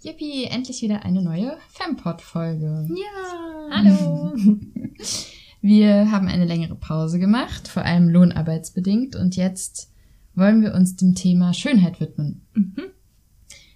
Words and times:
Yippie, 0.00 0.44
endlich 0.44 0.80
wieder 0.82 1.04
eine 1.04 1.22
neue 1.22 1.56
Fempod-Folge. 1.70 2.86
Ja. 2.88 3.68
Hallo. 3.70 4.32
Wir 5.60 6.12
haben 6.12 6.28
eine 6.28 6.44
längere 6.44 6.76
Pause 6.76 7.18
gemacht, 7.18 7.66
vor 7.66 7.84
allem 7.84 8.08
lohnarbeitsbedingt, 8.08 9.16
und 9.16 9.34
jetzt 9.34 9.90
wollen 10.36 10.62
wir 10.62 10.72
uns 10.74 10.94
dem 10.94 11.16
Thema 11.16 11.52
Schönheit 11.52 11.98
widmen. 12.00 12.42
Mhm. 12.54 12.84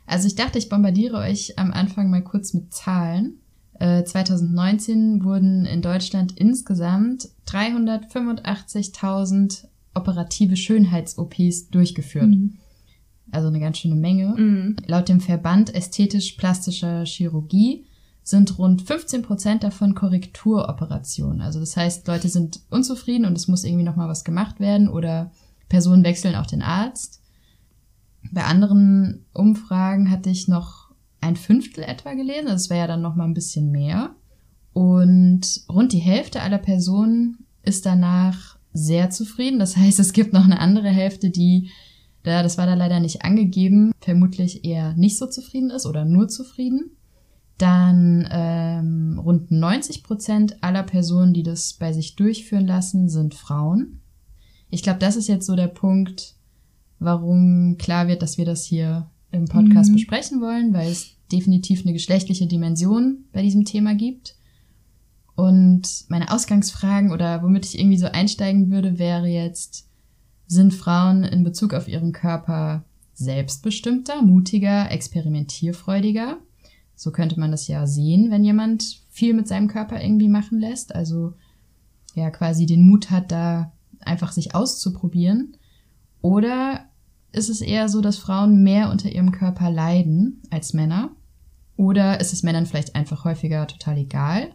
Also 0.07 0.29
ich 0.29 0.37
dachte, 0.37 0.59
ich 0.59 0.69
bombardiere 0.69 1.17
euch 1.17 1.59
am 1.59 1.73
Anfang 1.73 2.09
mal 2.09 2.23
kurz 2.23 2.55
mit 2.55 2.73
Zahlen. 2.73 3.41
Äh, 3.81 4.05
2019 4.05 5.25
wurden 5.25 5.65
in 5.65 5.83
Deutschland 5.83 6.39
insgesamt 6.39 7.31
385.000 7.49 9.65
operative 9.95 10.57
Schönheits-OPs 10.57 11.71
durchgeführt. 11.71 12.29
Mhm. 12.29 12.59
Also 13.33 13.49
eine 13.49 13.61
ganz 13.61 13.79
schöne 13.79 13.97
Menge. 13.97 14.35
Mhm. 14.37 14.77
Laut 14.87 15.09
dem 15.09 15.21
Verband 15.21 15.75
ästhetisch-plastischer 15.75 17.05
Chirurgie 17.05 17.87
sind 18.23 18.59
rund 18.59 18.83
15 18.83 19.23
Prozent 19.23 19.65
davon 19.65 19.95
Korrekturoperationen. 19.95 21.41
Also 21.41 21.59
das 21.59 21.77
heißt, 21.77 22.07
Leute 22.07 22.29
sind 22.29 22.61
unzufrieden 22.71 23.25
und 23.25 23.37
es 23.37 23.49
muss 23.49 23.65
irgendwie 23.65 23.85
nochmal 23.85 24.09
was 24.09 24.25
gemacht 24.25 24.61
werden 24.61 24.89
oder 24.89 25.33
Personen 25.69 26.05
wechseln 26.05 26.37
auch 26.37 26.47
den 26.47 26.63
Arzt. 26.63 27.21
Bei 28.31 28.45
anderen 28.45 29.25
Umfragen 29.33 30.11
hatte 30.11 30.31
ich 30.31 30.47
noch 30.47 30.93
ein 31.21 31.37
Fünftel 31.37 31.85
etwa 31.85 32.15
gelesen, 32.15 32.49
das 32.49 32.71
wäre 32.71 32.81
ja 32.81 32.87
dann 32.87 33.03
nochmal 33.03 33.27
ein 33.27 33.35
bisschen 33.35 33.71
mehr. 33.71 34.15
Und 34.73 35.65
rund 35.69 35.93
die 35.93 35.99
Hälfte 35.99 36.43
aller 36.43 36.59
Personen 36.59 37.47
ist 37.63 37.87
danach 37.87 38.57
sehr 38.73 39.11
zufrieden. 39.11 39.59
Das 39.59 39.77
heißt, 39.77 39.99
es 40.01 40.13
gibt 40.13 40.33
noch 40.33 40.45
eine 40.45 40.61
andere 40.61 40.89
Hälfte, 40.89 41.31
die 41.31 41.71
da, 42.23 42.43
das 42.43 42.59
war 42.59 42.67
da 42.67 42.75
leider 42.75 43.01
nicht 43.01 43.25
angegeben, 43.25 43.93
vermutlich 44.01 44.65
eher 44.65 44.95
nicht 44.95 45.19
so 45.19 45.27
zufrieden 45.27 45.71
ist 45.71 45.87
oder 45.87 46.05
nur 46.05 46.29
zufrieden. 46.29 46.93
Dann 47.59 48.27
ähm, 48.31 49.21
rund 49.23 49.51
90 49.51 50.03
Prozent 50.03 50.63
aller 50.63 50.83
Personen, 50.83 51.33
die 51.35 51.43
das 51.43 51.75
bei 51.75 51.93
sich 51.93 52.17
durchführen 52.17 52.67
lassen, 52.67 53.09
sind 53.09 53.35
Frauen. 53.35 54.01
Ich 54.71 54.83
glaube, 54.83 54.99
das 54.99 55.17
ist 55.17 55.29
jetzt 55.29 55.47
so 55.47 55.55
der 55.55 55.69
Punkt, 55.69 56.35
warum 56.99 57.77
klar 57.79 58.09
wird, 58.09 58.23
dass 58.23 58.39
wir 58.39 58.45
das 58.45 58.65
hier 58.65 59.11
im 59.31 59.47
Podcast 59.47 59.91
Mhm. 59.91 59.95
besprechen 59.95 60.41
wollen, 60.41 60.73
weil 60.73 60.91
es 60.91 61.11
definitiv 61.31 61.83
eine 61.83 61.93
geschlechtliche 61.93 62.47
Dimension 62.47 63.25
bei 63.33 63.43
diesem 63.43 63.65
Thema 63.65 63.95
gibt. 63.95 64.37
Und 65.35 66.05
meine 66.09 66.31
Ausgangsfragen 66.33 67.11
oder 67.11 67.43
womit 67.43 67.65
ich 67.67 67.79
irgendwie 67.79 67.97
so 67.99 68.07
einsteigen 68.07 68.71
würde, 68.71 68.99
wäre 68.99 69.27
jetzt, 69.27 69.89
sind 70.53 70.75
Frauen 70.75 71.25
in 71.25 71.45
Bezug 71.45 71.73
auf 71.73 71.89
ihren 71.89 72.13
Körper 72.13 72.85
selbstbestimmter, 73.15 74.23
mutiger, 74.23 74.91
experimentierfreudiger? 74.91 76.39
So 76.95 77.11
könnte 77.11 77.41
man 77.41 77.51
das 77.51 77.69
ja 77.69 77.87
sehen, 77.87 78.31
wenn 78.31 78.45
jemand 78.45 79.01
viel 79.11 79.35
mit 79.35 79.49
seinem 79.49 79.69
Körper 79.69 80.03
irgendwie 80.03 80.29
machen 80.29 80.61
lässt. 80.61 80.95
Also 80.95 81.35
ja, 82.15 82.31
quasi 82.31 82.67
den 82.67 82.87
Mut 82.87 83.11
hat, 83.11 83.33
da 83.33 83.73
einfach 84.01 84.33
sich 84.33 84.55
auszuprobieren. 84.55 85.57
Oder 86.21 86.87
ist 87.33 87.49
es 87.49 87.63
eher 87.63 87.89
so, 87.89 88.03
dass 88.03 88.19
Frauen 88.19 88.63
mehr 88.63 88.91
unter 88.91 89.11
ihrem 89.11 89.33
Körper 89.33 89.71
leiden 89.71 90.43
als 90.51 90.75
Männer? 90.75 91.11
Oder 91.77 92.21
ist 92.21 92.33
es 92.33 92.43
Männern 92.43 92.67
vielleicht 92.67 92.95
einfach 92.95 93.25
häufiger 93.25 93.67
total 93.67 93.99
egal, 93.99 94.55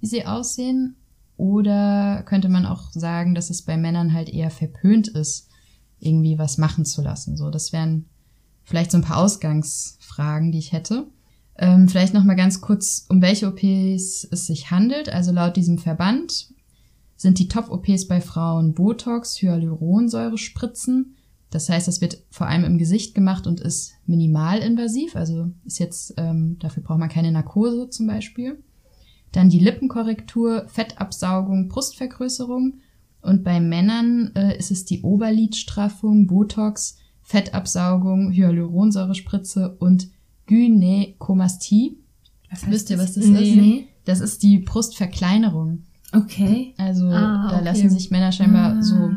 wie 0.00 0.06
sie 0.06 0.24
aussehen? 0.24 0.96
Oder 1.36 2.22
könnte 2.26 2.48
man 2.48 2.66
auch 2.66 2.92
sagen, 2.92 3.34
dass 3.34 3.50
es 3.50 3.62
bei 3.62 3.76
Männern 3.76 4.12
halt 4.12 4.28
eher 4.28 4.50
verpönt 4.50 5.08
ist, 5.08 5.48
irgendwie 5.98 6.38
was 6.38 6.58
machen 6.58 6.84
zu 6.84 7.02
lassen? 7.02 7.36
So, 7.36 7.50
das 7.50 7.72
wären 7.72 8.06
vielleicht 8.64 8.90
so 8.90 8.98
ein 8.98 9.04
paar 9.04 9.18
Ausgangsfragen, 9.18 10.52
die 10.52 10.58
ich 10.58 10.72
hätte. 10.72 11.08
Ähm, 11.56 11.88
vielleicht 11.88 12.14
noch 12.14 12.24
mal 12.24 12.34
ganz 12.34 12.60
kurz, 12.60 13.06
um 13.08 13.20
welche 13.22 13.48
OPs 13.48 14.26
es 14.30 14.46
sich 14.46 14.70
handelt. 14.70 15.08
Also 15.08 15.32
laut 15.32 15.56
diesem 15.56 15.78
Verband 15.78 16.48
sind 17.16 17.38
die 17.38 17.48
Top-OPs 17.48 18.08
bei 18.08 18.20
Frauen 18.20 18.74
Botox, 18.74 19.40
Hyaluronsäurespritzen. 19.40 21.16
Das 21.50 21.68
heißt, 21.68 21.86
das 21.86 22.00
wird 22.00 22.24
vor 22.30 22.46
allem 22.46 22.64
im 22.64 22.78
Gesicht 22.78 23.14
gemacht 23.14 23.46
und 23.46 23.60
ist 23.60 23.92
minimalinvasiv. 24.06 25.14
Also 25.14 25.50
ist 25.64 25.78
jetzt, 25.78 26.14
ähm, 26.16 26.56
dafür 26.58 26.82
braucht 26.82 26.98
man 26.98 27.08
keine 27.08 27.30
Narkose 27.30 27.90
zum 27.90 28.06
Beispiel. 28.06 28.62
Dann 29.32 29.48
die 29.48 29.58
Lippenkorrektur, 29.58 30.66
Fettabsaugung, 30.68 31.68
Brustvergrößerung. 31.68 32.74
Und 33.22 33.44
bei 33.44 33.60
Männern 33.60 34.32
äh, 34.34 34.56
ist 34.58 34.70
es 34.70 34.84
die 34.84 35.02
Oberlidstraffung, 35.02 36.26
Botox, 36.26 36.98
Fettabsaugung, 37.22 38.32
Hyaluronsäurespritze 38.32 39.76
und 39.78 40.08
Gynäkomastie. 40.46 41.98
Was 42.50 42.68
Wisst 42.70 42.90
ihr, 42.90 42.98
was 42.98 43.14
das 43.14 43.26
nee. 43.26 43.50
ist? 43.50 43.56
Nee. 43.56 43.88
Das 44.04 44.20
ist 44.20 44.42
die 44.42 44.58
Brustverkleinerung. 44.58 45.84
Okay. 46.12 46.74
Also 46.76 47.06
Ah, 47.06 47.48
da 47.50 47.56
okay. 47.56 47.64
lassen 47.64 47.90
sich 47.90 48.10
Männer 48.10 48.32
scheinbar 48.32 48.76
Ah. 48.78 48.82
so 48.82 49.10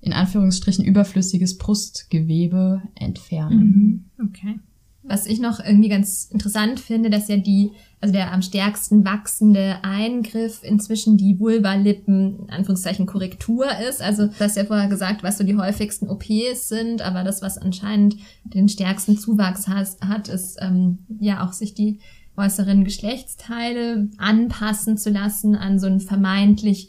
in 0.00 0.12
Anführungsstrichen 0.12 0.84
überflüssiges 0.84 1.58
Brustgewebe 1.58 2.82
entfernen. 2.94 4.04
Mhm. 4.18 4.26
Okay. 4.28 4.58
Was 5.06 5.26
ich 5.26 5.38
noch 5.38 5.60
irgendwie 5.60 5.90
ganz 5.90 6.24
interessant 6.30 6.80
finde, 6.80 7.10
dass 7.10 7.28
ja 7.28 7.36
die, 7.36 7.72
also 8.00 8.12
der 8.12 8.32
am 8.32 8.40
stärksten 8.40 9.04
wachsende 9.04 9.76
Eingriff 9.82 10.62
inzwischen 10.62 11.18
die 11.18 11.38
Vulvalippen, 11.38 12.40
in 12.40 12.50
Anführungszeichen 12.50 13.04
Korrektur 13.04 13.66
ist. 13.88 14.00
Also 14.00 14.28
du 14.28 14.40
hast 14.40 14.56
ja 14.56 14.64
vorher 14.64 14.88
gesagt, 14.88 15.22
was 15.22 15.36
so 15.36 15.44
die 15.44 15.56
häufigsten 15.56 16.08
OPs 16.08 16.68
sind, 16.68 17.02
aber 17.02 17.22
das, 17.22 17.42
was 17.42 17.58
anscheinend 17.58 18.16
den 18.44 18.68
stärksten 18.68 19.18
Zuwachs 19.18 19.68
has, 19.68 19.98
hat, 20.00 20.28
ist 20.28 20.56
ähm, 20.60 21.00
ja 21.20 21.46
auch 21.46 21.52
sich 21.52 21.74
die 21.74 22.00
äußeren 22.36 22.84
Geschlechtsteile 22.84 24.08
anpassen 24.16 24.96
zu 24.96 25.10
lassen 25.10 25.54
an 25.54 25.78
so 25.78 25.86
ein 25.86 26.00
vermeintlich 26.00 26.88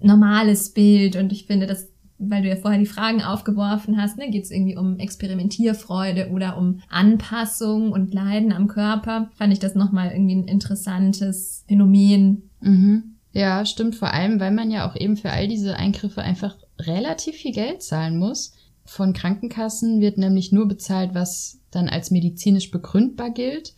normales 0.00 0.72
Bild. 0.72 1.16
Und 1.16 1.32
ich 1.32 1.46
finde, 1.46 1.66
das 1.66 1.91
weil 2.28 2.42
du 2.42 2.48
ja 2.48 2.56
vorher 2.56 2.78
die 2.78 2.86
Fragen 2.86 3.22
aufgeworfen 3.22 4.00
hast, 4.00 4.18
ne, 4.18 4.30
geht 4.30 4.44
es 4.44 4.50
irgendwie 4.50 4.76
um 4.76 4.98
Experimentierfreude 4.98 6.30
oder 6.30 6.56
um 6.56 6.80
Anpassung 6.88 7.92
und 7.92 8.14
Leiden 8.14 8.52
am 8.52 8.68
Körper, 8.68 9.30
fand 9.34 9.52
ich 9.52 9.58
das 9.58 9.74
nochmal 9.74 10.12
irgendwie 10.12 10.36
ein 10.36 10.48
interessantes 10.48 11.64
Phänomen. 11.68 12.50
Mhm. 12.60 13.16
Ja, 13.32 13.64
stimmt 13.64 13.96
vor 13.96 14.12
allem, 14.12 14.40
weil 14.40 14.52
man 14.52 14.70
ja 14.70 14.88
auch 14.88 14.94
eben 14.94 15.16
für 15.16 15.30
all 15.30 15.48
diese 15.48 15.76
Eingriffe 15.76 16.22
einfach 16.22 16.56
relativ 16.78 17.36
viel 17.36 17.52
Geld 17.52 17.82
zahlen 17.82 18.18
muss. 18.18 18.52
Von 18.84 19.12
Krankenkassen 19.12 20.00
wird 20.00 20.18
nämlich 20.18 20.52
nur 20.52 20.68
bezahlt, 20.68 21.14
was 21.14 21.60
dann 21.70 21.88
als 21.88 22.10
medizinisch 22.10 22.70
begründbar 22.70 23.30
gilt. 23.30 23.74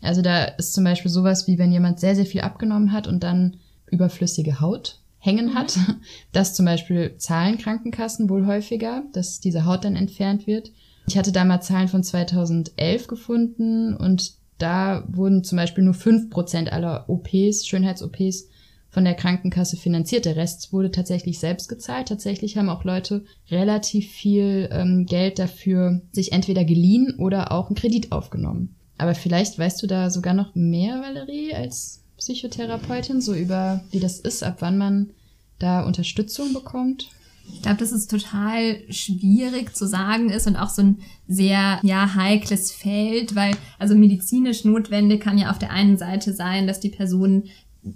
Also 0.00 0.22
da 0.22 0.44
ist 0.44 0.72
zum 0.72 0.84
Beispiel 0.84 1.10
sowas 1.10 1.46
wie, 1.46 1.58
wenn 1.58 1.72
jemand 1.72 2.00
sehr, 2.00 2.14
sehr 2.14 2.26
viel 2.26 2.40
abgenommen 2.40 2.92
hat 2.92 3.06
und 3.06 3.22
dann 3.22 3.58
überflüssige 3.86 4.60
Haut 4.60 5.00
hängen 5.26 5.54
hat. 5.54 5.78
Das 6.32 6.54
zum 6.54 6.66
Beispiel 6.66 7.16
zahlen 7.18 7.58
Krankenkassen 7.58 8.28
wohl 8.28 8.46
häufiger, 8.46 9.04
dass 9.12 9.40
diese 9.40 9.64
Haut 9.64 9.84
dann 9.84 9.96
entfernt 9.96 10.46
wird. 10.46 10.70
Ich 11.08 11.16
hatte 11.16 11.32
da 11.32 11.44
mal 11.44 11.60
Zahlen 11.60 11.88
von 11.88 12.02
2011 12.02 13.06
gefunden 13.06 13.96
und 13.96 14.34
da 14.58 15.04
wurden 15.08 15.44
zum 15.44 15.56
Beispiel 15.56 15.84
nur 15.84 15.94
5% 15.94 16.68
aller 16.68 17.08
OPs, 17.08 17.66
Schönheits-OPs, 17.66 18.48
von 18.96 19.04
der 19.04 19.14
Krankenkasse 19.14 19.76
finanziert. 19.76 20.24
Der 20.24 20.36
Rest 20.36 20.72
wurde 20.72 20.90
tatsächlich 20.90 21.38
selbst 21.38 21.68
gezahlt. 21.68 22.08
Tatsächlich 22.08 22.56
haben 22.56 22.70
auch 22.70 22.84
Leute 22.84 23.26
relativ 23.50 24.10
viel 24.10 24.70
ähm, 24.72 25.04
Geld 25.04 25.38
dafür 25.38 26.00
sich 26.12 26.32
entweder 26.32 26.64
geliehen 26.64 27.14
oder 27.18 27.52
auch 27.52 27.66
einen 27.66 27.76
Kredit 27.76 28.10
aufgenommen. 28.10 28.74
Aber 28.96 29.14
vielleicht 29.14 29.58
weißt 29.58 29.82
du 29.82 29.86
da 29.86 30.08
sogar 30.08 30.32
noch 30.32 30.54
mehr, 30.54 31.02
Valerie, 31.02 31.52
als 31.52 32.05
Psychotherapeutin, 32.18 33.20
so 33.20 33.34
über 33.34 33.84
wie 33.90 34.00
das 34.00 34.20
ist, 34.20 34.42
ab 34.42 34.56
wann 34.60 34.78
man 34.78 35.10
da 35.58 35.84
Unterstützung 35.84 36.52
bekommt. 36.52 37.08
Ich 37.52 37.62
glaube, 37.62 37.78
dass 37.78 37.92
es 37.92 38.08
total 38.08 38.80
schwierig 38.90 39.74
zu 39.76 39.86
sagen 39.86 40.30
ist 40.30 40.46
und 40.46 40.56
auch 40.56 40.68
so 40.68 40.82
ein 40.82 40.98
sehr 41.28 41.78
ja 41.82 42.14
heikles 42.14 42.72
Feld, 42.72 43.36
weil 43.36 43.54
also 43.78 43.94
medizinisch 43.94 44.64
notwendig 44.64 45.20
kann 45.20 45.38
ja 45.38 45.50
auf 45.50 45.58
der 45.58 45.70
einen 45.70 45.96
Seite 45.96 46.32
sein, 46.32 46.66
dass 46.66 46.80
die 46.80 46.88
Personen 46.88 47.44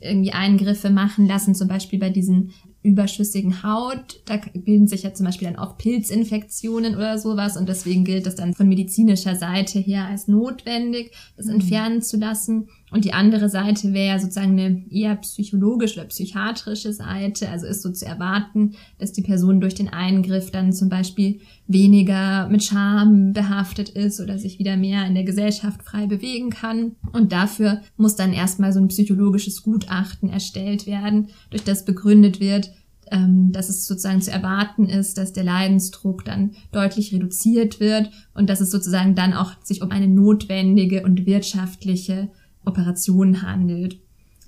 irgendwie 0.00 0.32
Eingriffe 0.32 0.90
machen 0.90 1.26
lassen, 1.26 1.55
zum 1.55 1.66
Beispiel 1.66 1.99
bei 1.99 2.11
diesen 2.11 2.52
überschüssigen 2.82 3.62
Haut. 3.62 4.23
Da 4.25 4.40
bilden 4.55 4.87
sich 4.87 5.02
ja 5.02 5.12
zum 5.12 5.26
Beispiel 5.26 5.49
dann 5.49 5.58
auch 5.58 5.76
Pilzinfektionen 5.76 6.94
oder 6.94 7.19
sowas 7.19 7.56
und 7.56 7.69
deswegen 7.69 8.05
gilt 8.05 8.26
das 8.26 8.37
dann 8.37 8.55
von 8.55 8.69
medizinischer 8.69 9.34
Seite 9.34 9.78
her 9.78 10.06
als 10.06 10.28
notwendig, 10.28 11.12
das 11.37 11.49
entfernen 11.49 12.02
zu 12.02 12.16
lassen. 12.16 12.69
Und 12.90 13.04
die 13.04 13.12
andere 13.12 13.48
Seite 13.48 13.92
wäre 13.92 14.19
sozusagen 14.19 14.58
eine 14.58 14.84
eher 14.90 15.14
psychologische 15.16 16.00
oder 16.00 16.08
psychiatrische 16.08 16.92
Seite. 16.92 17.48
Also 17.48 17.66
ist 17.66 17.82
so 17.82 17.90
zu 17.92 18.04
erwarten, 18.04 18.72
dass 18.98 19.12
die 19.12 19.22
Person 19.22 19.60
durch 19.60 19.75
den 19.75 19.88
Eingriff 19.88 20.50
dann 20.50 20.72
zum 20.72 20.88
Beispiel 20.88 21.40
weniger 21.66 22.48
mit 22.48 22.64
Scham 22.64 23.32
behaftet 23.32 23.90
ist 23.90 24.20
oder 24.20 24.38
sich 24.38 24.58
wieder 24.58 24.76
mehr 24.76 25.06
in 25.06 25.14
der 25.14 25.25
Gesellschaft 25.25 25.82
frei 25.82 26.06
bewegen 26.06 26.50
kann. 26.50 26.96
Und 27.12 27.32
dafür 27.32 27.82
muss 27.96 28.16
dann 28.16 28.32
erstmal 28.32 28.72
so 28.72 28.81
ein 28.81 28.88
psychologisches 28.88 29.62
Gutachten 29.62 30.28
erstellt 30.28 30.87
werden, 30.87 31.28
durch 31.50 31.62
das 31.62 31.84
begründet 31.84 32.40
wird, 32.40 32.70
ähm, 33.10 33.52
dass 33.52 33.69
es 33.69 33.87
sozusagen 33.87 34.22
zu 34.22 34.31
erwarten 34.31 34.88
ist, 34.88 35.19
dass 35.19 35.32
der 35.32 35.44
Leidensdruck 35.44 36.25
dann 36.25 36.52
deutlich 36.72 37.12
reduziert 37.12 37.81
wird 37.81 38.10
und 38.34 38.48
dass 38.48 38.60
es 38.60 38.70
sozusagen 38.70 39.14
dann 39.14 39.32
auch 39.32 39.52
sich 39.62 39.82
um 39.82 39.90
eine 39.90 40.08
notwendige 40.08 41.02
und 41.02 41.26
wirtschaftliche 41.26 42.31
Operation 42.64 43.42
handelt 43.42 43.98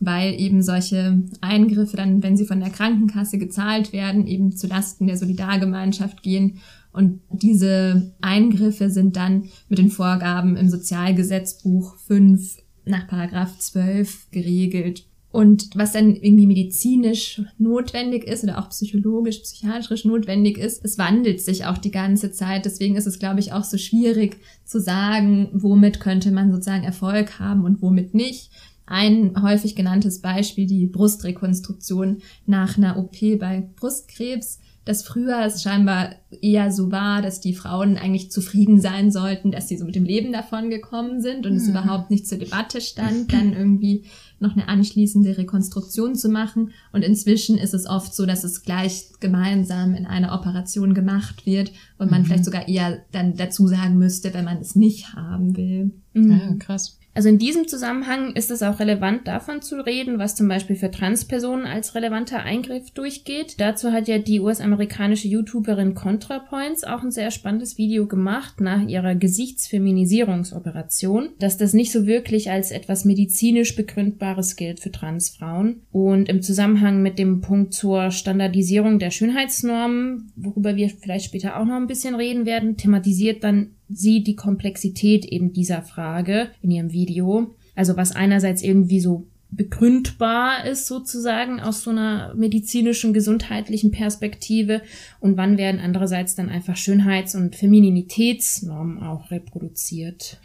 weil 0.05 0.38
eben 0.41 0.62
solche 0.62 1.23
Eingriffe 1.41 1.97
dann, 1.97 2.25
wenn 2.25 2.37
sie 2.37 2.44
von 2.44 2.59
der 2.59 2.70
Krankenkasse 2.70 3.38
gezahlt 3.38 3.93
werden, 3.93 4.26
eben 4.26 4.50
zu 4.50 4.67
Lasten 4.67 5.06
der 5.06 5.17
Solidargemeinschaft 5.17 6.25
gehen. 6.25 6.59
Und 6.93 7.20
diese 7.31 8.12
Eingriffe 8.20 8.91
sind 8.91 9.17
dann 9.17 9.44
mit 9.69 9.79
den 9.79 9.91
Vorgaben 9.91 10.56
im 10.56 10.69
Sozialgesetzbuch 10.69 11.97
5 11.99 12.59
nach 12.85 13.06
Paragraph 13.06 13.56
12 13.59 14.31
geregelt. 14.32 15.06
Und 15.32 15.70
was 15.75 15.93
dann 15.93 16.14
irgendwie 16.14 16.46
medizinisch 16.46 17.40
notwendig 17.56 18.25
ist 18.25 18.44
oder 18.44 18.58
auch 18.58 18.69
psychologisch, 18.69 19.38
psychiatrisch 19.38 20.05
notwendig 20.05 20.58
ist, 20.58 20.84
es 20.84 20.99
wandelt 20.99 21.40
sich 21.40 21.64
auch 21.64 21.79
die 21.79 21.90
ganze 21.90 22.32
Zeit. 22.32 22.67
Deswegen 22.67 22.96
ist 22.96 23.06
es, 23.06 23.19
glaube 23.19 23.40
ich, 23.40 23.55
auch 23.55 23.64
so 23.64 23.79
schwierig 23.79 24.37
zu 24.67 24.79
sagen, 24.79 25.49
womit 25.55 26.00
könnte 26.00 26.31
man 26.31 26.52
sozusagen 26.52 26.84
Erfolg 26.84 27.38
haben 27.38 27.64
und 27.64 27.81
womit 27.81 28.12
nicht. 28.12 28.50
Ein 28.84 29.43
häufig 29.43 29.75
genanntes 29.75 30.20
Beispiel, 30.20 30.67
die 30.67 30.87
Brustrekonstruktion 30.87 32.19
nach 32.44 32.76
einer 32.76 32.99
OP 32.99 33.17
bei 33.38 33.67
Brustkrebs 33.76 34.58
dass 34.84 35.05
früher 35.05 35.44
es 35.44 35.62
scheinbar 35.62 36.17
eher 36.40 36.73
so 36.73 36.90
war, 36.90 37.23
dass 37.23 37.40
die 37.40 37.55
Frauen 37.55 37.96
eigentlich 37.96 38.32
zufrieden 38.32 38.81
sein 38.81 39.12
sollten, 39.12 39.52
dass 39.52 39.69
sie 39.69 39.76
so 39.76 39.84
mit 39.84 39.94
dem 39.94 40.05
Leben 40.05 40.32
davon 40.32 40.70
gekommen 40.70 41.20
sind 41.20 41.46
und 41.46 41.52
mhm. 41.52 41.58
es 41.58 41.69
überhaupt 41.69 42.11
nicht 42.11 42.26
zur 42.26 42.38
Debatte 42.38 42.81
stand, 42.81 43.32
dann 43.32 43.52
irgendwie 43.52 44.05
noch 44.43 44.53
eine 44.53 44.69
anschließende 44.69 45.39
Rekonstruktion 45.39 46.15
zu 46.15 46.29
machen. 46.29 46.71
Und 46.93 47.03
inzwischen 47.03 47.56
ist 47.56 47.75
es 47.75 47.87
oft 47.87 48.15
so, 48.15 48.27
dass 48.27 48.44
es 48.44 48.62
gleich 48.62 49.06
gemeinsam 49.21 49.94
in 49.94 50.06
einer 50.06 50.35
Operation 50.35 50.94
gemacht 50.94 51.47
wird 51.47 51.73
und 51.99 52.11
man 52.11 52.23
mhm. 52.23 52.27
vielleicht 52.27 52.44
sogar 52.44 52.69
eher 52.69 53.03
dann 53.12 53.37
dazu 53.37 53.67
sagen 53.67 53.97
müsste, 53.99 54.35
wenn 54.35 54.44
man 54.44 54.59
es 54.59 54.77
nicht 54.77 55.15
haben 55.15 55.56
will. 55.56 55.93
Mhm. 56.12 56.31
Ja, 56.31 56.55
krass. 56.59 56.99
Also 57.14 57.29
in 57.29 57.37
diesem 57.38 57.69
Zusammenhang 57.69 58.35
ist 58.35 58.50
es 58.50 58.62
auch 58.62 58.81
relevant 58.81 59.29
davon 59.29 59.61
zu 59.61 59.85
reden, 59.85 60.19
was 60.19 60.35
zum 60.35 60.49
Beispiel 60.49 60.76
für 60.76 60.91
Transpersonen 60.91 61.67
als 61.67 61.94
relevanter 61.94 62.38
Eingriff 62.41 62.91
durchgeht. 62.91 63.61
Dazu 63.61 63.93
hat 63.93 64.09
ja 64.09 64.17
die 64.19 64.41
US-amerikanische 64.41 65.29
YouTuberin 65.29 65.93
ContraPoints 65.94 66.85
auch 66.85 67.03
ein 67.03 67.11
sehr 67.11 67.31
spannendes 67.31 67.76
Video 67.76 68.06
gemacht 68.06 68.62
nach 68.62 68.81
ihrer 68.87 69.14
Gesichtsfeminisierungsoperation, 69.14 71.29
dass 71.38 71.59
das 71.59 71.75
nicht 71.75 71.93
so 71.93 72.06
wirklich 72.06 72.50
als 72.50 72.70
etwas 72.70 73.05
medizinisch 73.05 73.76
begründbares 73.76 74.56
gilt 74.56 74.81
für 74.81 74.91
Transfrauen. 74.91 75.82
Und 75.93 76.31
im 76.31 76.41
Zusammenhang 76.41 77.03
mit 77.03 77.19
dem 77.19 77.43
Punkt 77.43 77.75
zur 77.75 78.11
Standardisierung 78.11 78.99
der 78.99 79.11
Schönheitsnormen, 79.11 80.32
worüber 80.37 80.76
wir 80.76 80.88
vielleicht 80.88 81.26
später 81.26 81.61
auch 81.61 81.67
noch 81.67 81.76
ein 81.76 81.87
bisschen 81.87 82.15
reden 82.15 82.47
werden, 82.47 82.79
thematisiert 82.79 83.44
dann 83.44 83.73
sie 83.94 84.23
die 84.23 84.37
Komplexität 84.37 85.25
eben 85.25 85.53
dieser 85.53 85.83
Frage 85.83 86.49
in 86.62 86.71
ihrem 86.71 86.93
Video. 86.93 87.55
Also 87.75 87.97
was 87.97 88.12
einerseits 88.12 88.62
irgendwie 88.62 89.00
so 89.00 89.27
begründbar 89.53 90.65
ist 90.65 90.87
sozusagen 90.87 91.61
aus 91.61 91.83
so 91.83 91.91
einer 91.91 92.35
medizinischen, 92.35 93.12
gesundheitlichen 93.12 93.91
Perspektive 93.91 94.81
und 95.21 95.37
wann 95.37 95.59
werden 95.59 95.81
andererseits 95.81 96.35
dann 96.35 96.49
einfach 96.49 96.77
Schönheits- 96.77 97.35
und 97.35 97.55
Femininitätsnormen 97.55 99.03
auch 99.03 99.31
reproduziert. 99.31 100.39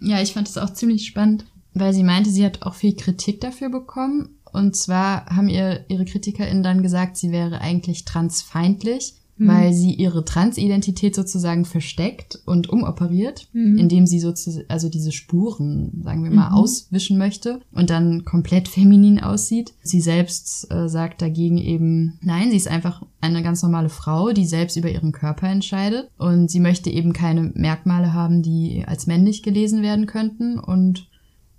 Ja, 0.00 0.20
ich 0.20 0.34
fand 0.34 0.48
es 0.48 0.58
auch 0.58 0.70
ziemlich 0.70 1.06
spannend, 1.06 1.46
weil 1.72 1.94
sie 1.94 2.02
meinte, 2.02 2.30
sie 2.30 2.44
hat 2.44 2.62
auch 2.62 2.74
viel 2.74 2.94
Kritik 2.94 3.40
dafür 3.40 3.70
bekommen. 3.70 4.36
Und 4.52 4.76
zwar 4.76 5.26
haben 5.26 5.48
ihr 5.48 5.86
ihre 5.88 6.04
KritikerInnen 6.04 6.62
dann 6.62 6.82
gesagt, 6.82 7.16
sie 7.16 7.30
wäre 7.30 7.62
eigentlich 7.62 8.04
transfeindlich, 8.04 9.14
mhm. 9.42 9.48
weil 9.48 9.72
sie 9.72 9.92
ihre 9.92 10.24
Transidentität 10.24 11.14
sozusagen 11.14 11.64
versteckt 11.64 12.40
und 12.46 12.68
umoperiert, 12.68 13.48
mhm. 13.52 13.78
indem 13.78 14.06
sie 14.06 14.20
sozusagen, 14.20 14.66
also 14.68 14.88
diese 14.88 15.12
Spuren, 15.12 16.02
sagen 16.04 16.24
wir 16.24 16.30
mal, 16.30 16.50
mhm. 16.50 16.56
auswischen 16.56 17.18
möchte 17.18 17.60
und 17.72 17.90
dann 17.90 18.24
komplett 18.24 18.68
feminin 18.68 19.20
aussieht. 19.20 19.74
Sie 19.82 20.00
selbst 20.00 20.70
äh, 20.70 20.88
sagt 20.88 21.22
dagegen 21.22 21.58
eben, 21.58 22.18
nein, 22.22 22.50
sie 22.50 22.56
ist 22.56 22.68
einfach 22.68 23.02
eine 23.20 23.42
ganz 23.42 23.62
normale 23.62 23.88
Frau, 23.88 24.32
die 24.32 24.46
selbst 24.46 24.76
über 24.76 24.90
ihren 24.90 25.12
Körper 25.12 25.48
entscheidet 25.48 26.10
und 26.18 26.50
sie 26.50 26.60
möchte 26.60 26.90
eben 26.90 27.12
keine 27.12 27.52
Merkmale 27.54 28.12
haben, 28.12 28.42
die 28.42 28.84
als 28.86 29.06
männlich 29.06 29.42
gelesen 29.42 29.82
werden 29.82 30.06
könnten 30.06 30.58
und 30.58 31.08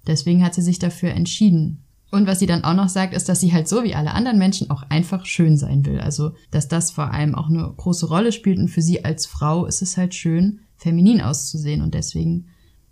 deswegen 0.08 0.44
hat 0.44 0.54
sie 0.54 0.62
sich 0.62 0.80
dafür 0.80 1.12
entschieden, 1.12 1.83
und 2.14 2.28
was 2.28 2.38
sie 2.38 2.46
dann 2.46 2.64
auch 2.64 2.76
noch 2.76 2.90
sagt, 2.90 3.16
ist, 3.16 3.28
dass 3.28 3.40
sie 3.40 3.54
halt 3.54 3.68
so 3.68 3.84
wie 3.84 3.96
alle 3.96 4.14
anderen 4.14 4.38
Menschen 4.38 4.70
auch 4.70 4.84
einfach 4.84 5.26
schön 5.26 5.58
sein 5.58 5.84
will. 5.84 6.00
Also, 6.00 6.34
dass 6.52 6.68
das 6.68 6.92
vor 6.92 7.12
allem 7.12 7.34
auch 7.34 7.50
eine 7.50 7.74
große 7.76 8.06
Rolle 8.06 8.32
spielt 8.32 8.60
und 8.60 8.68
für 8.68 8.84
sie 8.84 9.04
als 9.04 9.26
Frau 9.26 9.66
ist 9.66 9.82
es 9.82 9.98
halt 9.98 10.14
schön, 10.14 10.60
feminin 10.78 11.22
auszusehen 11.22 11.82
und 11.82 11.96
deswegen 11.96 12.46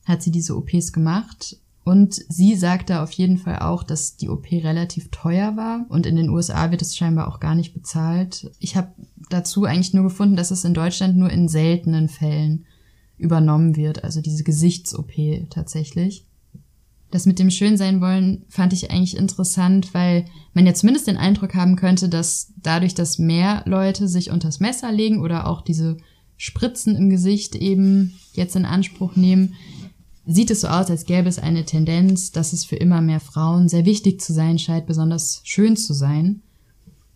hat 0.06 0.24
sie 0.24 0.32
diese 0.32 0.58
OPs 0.58 0.92
gemacht. 0.92 1.58
Und 1.84 2.16
sie 2.30 2.56
sagte 2.56 3.02
auf 3.02 3.12
jeden 3.12 3.38
Fall 3.38 3.60
auch, 3.60 3.84
dass 3.84 4.16
die 4.16 4.28
OP 4.28 4.52
relativ 4.52 5.10
teuer 5.12 5.56
war 5.56 5.86
und 5.90 6.08
in 6.08 6.16
den 6.16 6.30
USA 6.30 6.72
wird 6.72 6.82
es 6.82 6.96
scheinbar 6.96 7.28
auch 7.28 7.40
gar 7.40 7.54
nicht 7.54 7.76
bezahlt. 7.76 8.50
Ich 8.58 8.76
habe 8.76 8.90
dazu 9.30 9.66
eigentlich 9.66 9.94
nur 9.94 10.04
gefunden, 10.04 10.36
dass 10.36 10.50
es 10.50 10.66
in 10.66 10.74
Deutschland 10.74 11.16
nur 11.16 11.30
in 11.30 11.48
seltenen 11.48 12.10
Fällen 12.10 12.66
übernommen 13.20 13.76
wird, 13.76 14.04
also 14.04 14.20
diese 14.20 14.44
Gesichts-OP 14.44 15.12
tatsächlich 15.52 16.26
das 17.12 17.26
mit 17.26 17.40
dem 17.40 17.52
Schönsein 17.52 18.02
wollen 18.02 18.46
fand 18.48 18.74
ich 18.74 18.90
eigentlich 18.90 19.18
interessant, 19.18 19.94
weil 19.94 20.26
man 20.54 20.66
ja 20.66 20.74
zumindest 20.74 21.08
den 21.08 21.18
Eindruck 21.18 21.54
haben 21.54 21.76
könnte, 21.76 22.10
dass 22.10 22.54
dadurch, 22.62 22.96
dass 22.96 23.20
mehr 23.20 23.64
Leute 23.66 24.08
sich 24.08 24.32
unters 24.32 24.60
Messer 24.60 24.92
legen 24.92 25.22
oder 25.22 25.48
auch 25.48 25.62
diese 25.62 25.98
Spritzen 26.38 26.96
im 26.96 27.10
Gesicht 27.10 27.56
eben 27.56 28.14
jetzt 28.34 28.56
in 28.56 28.66
Anspruch 28.66 29.16
nehmen, 29.16 29.56
sieht 30.26 30.52
es 30.52 30.62
so 30.62 30.68
aus, 30.68 30.90
als 30.90 31.06
gäbe 31.06 31.28
es 31.28 31.40
eine 31.40 31.66
Tendenz, 31.66 32.32
dass 32.32 32.54
es 32.54 32.66
für 32.66 32.78
immer 32.78 33.02
mehr 33.02 33.20
Frauen 33.20 33.68
sehr 33.68 33.86
wichtig 33.86 34.22
zu 34.22 34.34
sein 34.34 34.58
scheint, 34.58 34.88
besonders 34.88 35.42
schön 35.44 35.76
zu 35.76 35.94
sein 35.94 36.42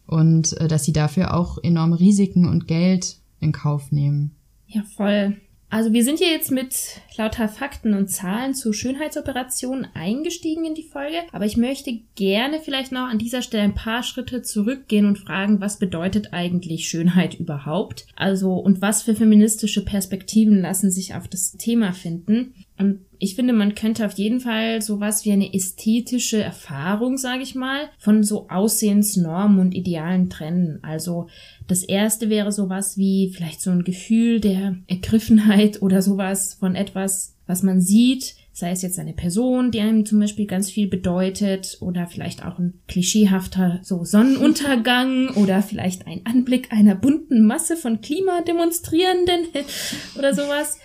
und 0.08 0.54
äh, 0.58 0.68
dass 0.68 0.84
sie 0.84 0.94
dafür 0.94 1.34
auch 1.34 1.58
enorme 1.64 2.00
Risiken 2.00 2.46
und 2.46 2.68
Geld 2.68 3.18
in 3.40 3.52
Kauf 3.52 3.92
nehmen. 3.92 4.36
Ja, 4.68 4.84
voll. 4.96 5.38
Also 5.70 5.94
wir 5.94 6.04
sind 6.04 6.20
hier 6.20 6.30
jetzt 6.30 6.52
mit 6.52 7.02
lauter 7.18 7.50
Fakten 7.50 7.96
und 7.96 8.08
Zahlen 8.08 8.54
zu 8.54 8.72
Schönheitsoperationen 8.72 9.88
eingestiegen 9.94 10.64
in 10.64 10.76
die 10.76 10.84
Folge, 10.84 11.18
aber 11.32 11.46
ich 11.46 11.58
möchte 11.58 12.00
gerne 12.16 12.60
vielleicht 12.60 12.92
noch 12.92 13.08
an 13.10 13.18
dieser 13.18 13.42
Stelle 13.42 13.64
ein 13.64 13.76
paar 13.76 14.04
Schritte 14.04 14.42
zurückgehen 14.42 15.06
und 15.06 15.18
fragen, 15.18 15.62
was 15.62 15.80
bedeutet 15.80 16.34
eigentlich 16.34 16.88
Schönheit 16.88 17.36
überhaupt? 17.36 18.06
Also 18.16 18.54
und 18.54 18.82
was 18.82 19.04
für 19.04 19.16
feministische 19.16 19.84
Perspektiven 19.84 20.62
lassen 20.62 20.92
sich 20.92 21.16
auf 21.16 21.28
das 21.28 21.54
Thema 21.54 21.94
finden? 21.94 22.54
Und 22.78 23.00
ich 23.20 23.36
finde, 23.36 23.54
man 23.54 23.76
könnte 23.76 24.06
auf 24.06 24.14
jeden 24.14 24.42
Fall 24.42 24.82
sowas 24.82 25.24
wie 25.24 25.32
eine 25.32 25.54
ästhetische 25.54 26.42
Erfahrung, 26.44 27.18
sage 27.18 27.44
ich 27.44 27.56
mal, 27.56 27.90
von 27.98 28.24
so 28.24 28.50
Aussehensnormen 28.50 29.60
und 29.60 29.74
Idealen 29.74 30.30
trennen. 30.30 30.80
Also 30.82 31.28
das 31.68 31.84
erste 31.84 32.30
wäre 32.30 32.52
sowas 32.52 32.98
wie 32.98 33.32
vielleicht 33.34 33.62
so 33.62 33.72
ein 33.72 33.84
Gefühl 33.84 34.42
der 34.42 34.78
Ergriffenheit 34.88 35.82
oder 35.82 36.02
sowas 36.02 36.56
von 36.56 36.76
etwas, 36.76 37.36
was 37.48 37.64
man 37.64 37.80
sieht, 37.80 38.36
sei 38.56 38.72
es 38.72 38.82
jetzt 38.82 39.00
eine 39.00 39.14
Person, 39.14 39.72
die 39.72 39.82
einem 39.82 40.06
zum 40.06 40.20
Beispiel 40.20 40.46
ganz 40.46 40.72
viel 40.72 40.88
bedeutet 40.88 41.78
oder 41.82 42.08
vielleicht 42.08 42.46
auch 42.46 42.58
ein 42.58 42.80
klischeehafter 42.88 43.80
so 43.84 44.06
Sonnenuntergang 44.06 45.30
oder 45.36 45.62
vielleicht 45.62 46.08
ein 46.08 46.22
Anblick 46.26 46.72
einer 46.72 46.96
bunten 46.96 47.46
Masse 47.46 47.76
von 47.76 48.00
Klimademonstrierenden 48.00 49.48
oder 50.18 50.34
sowas. 50.34 50.80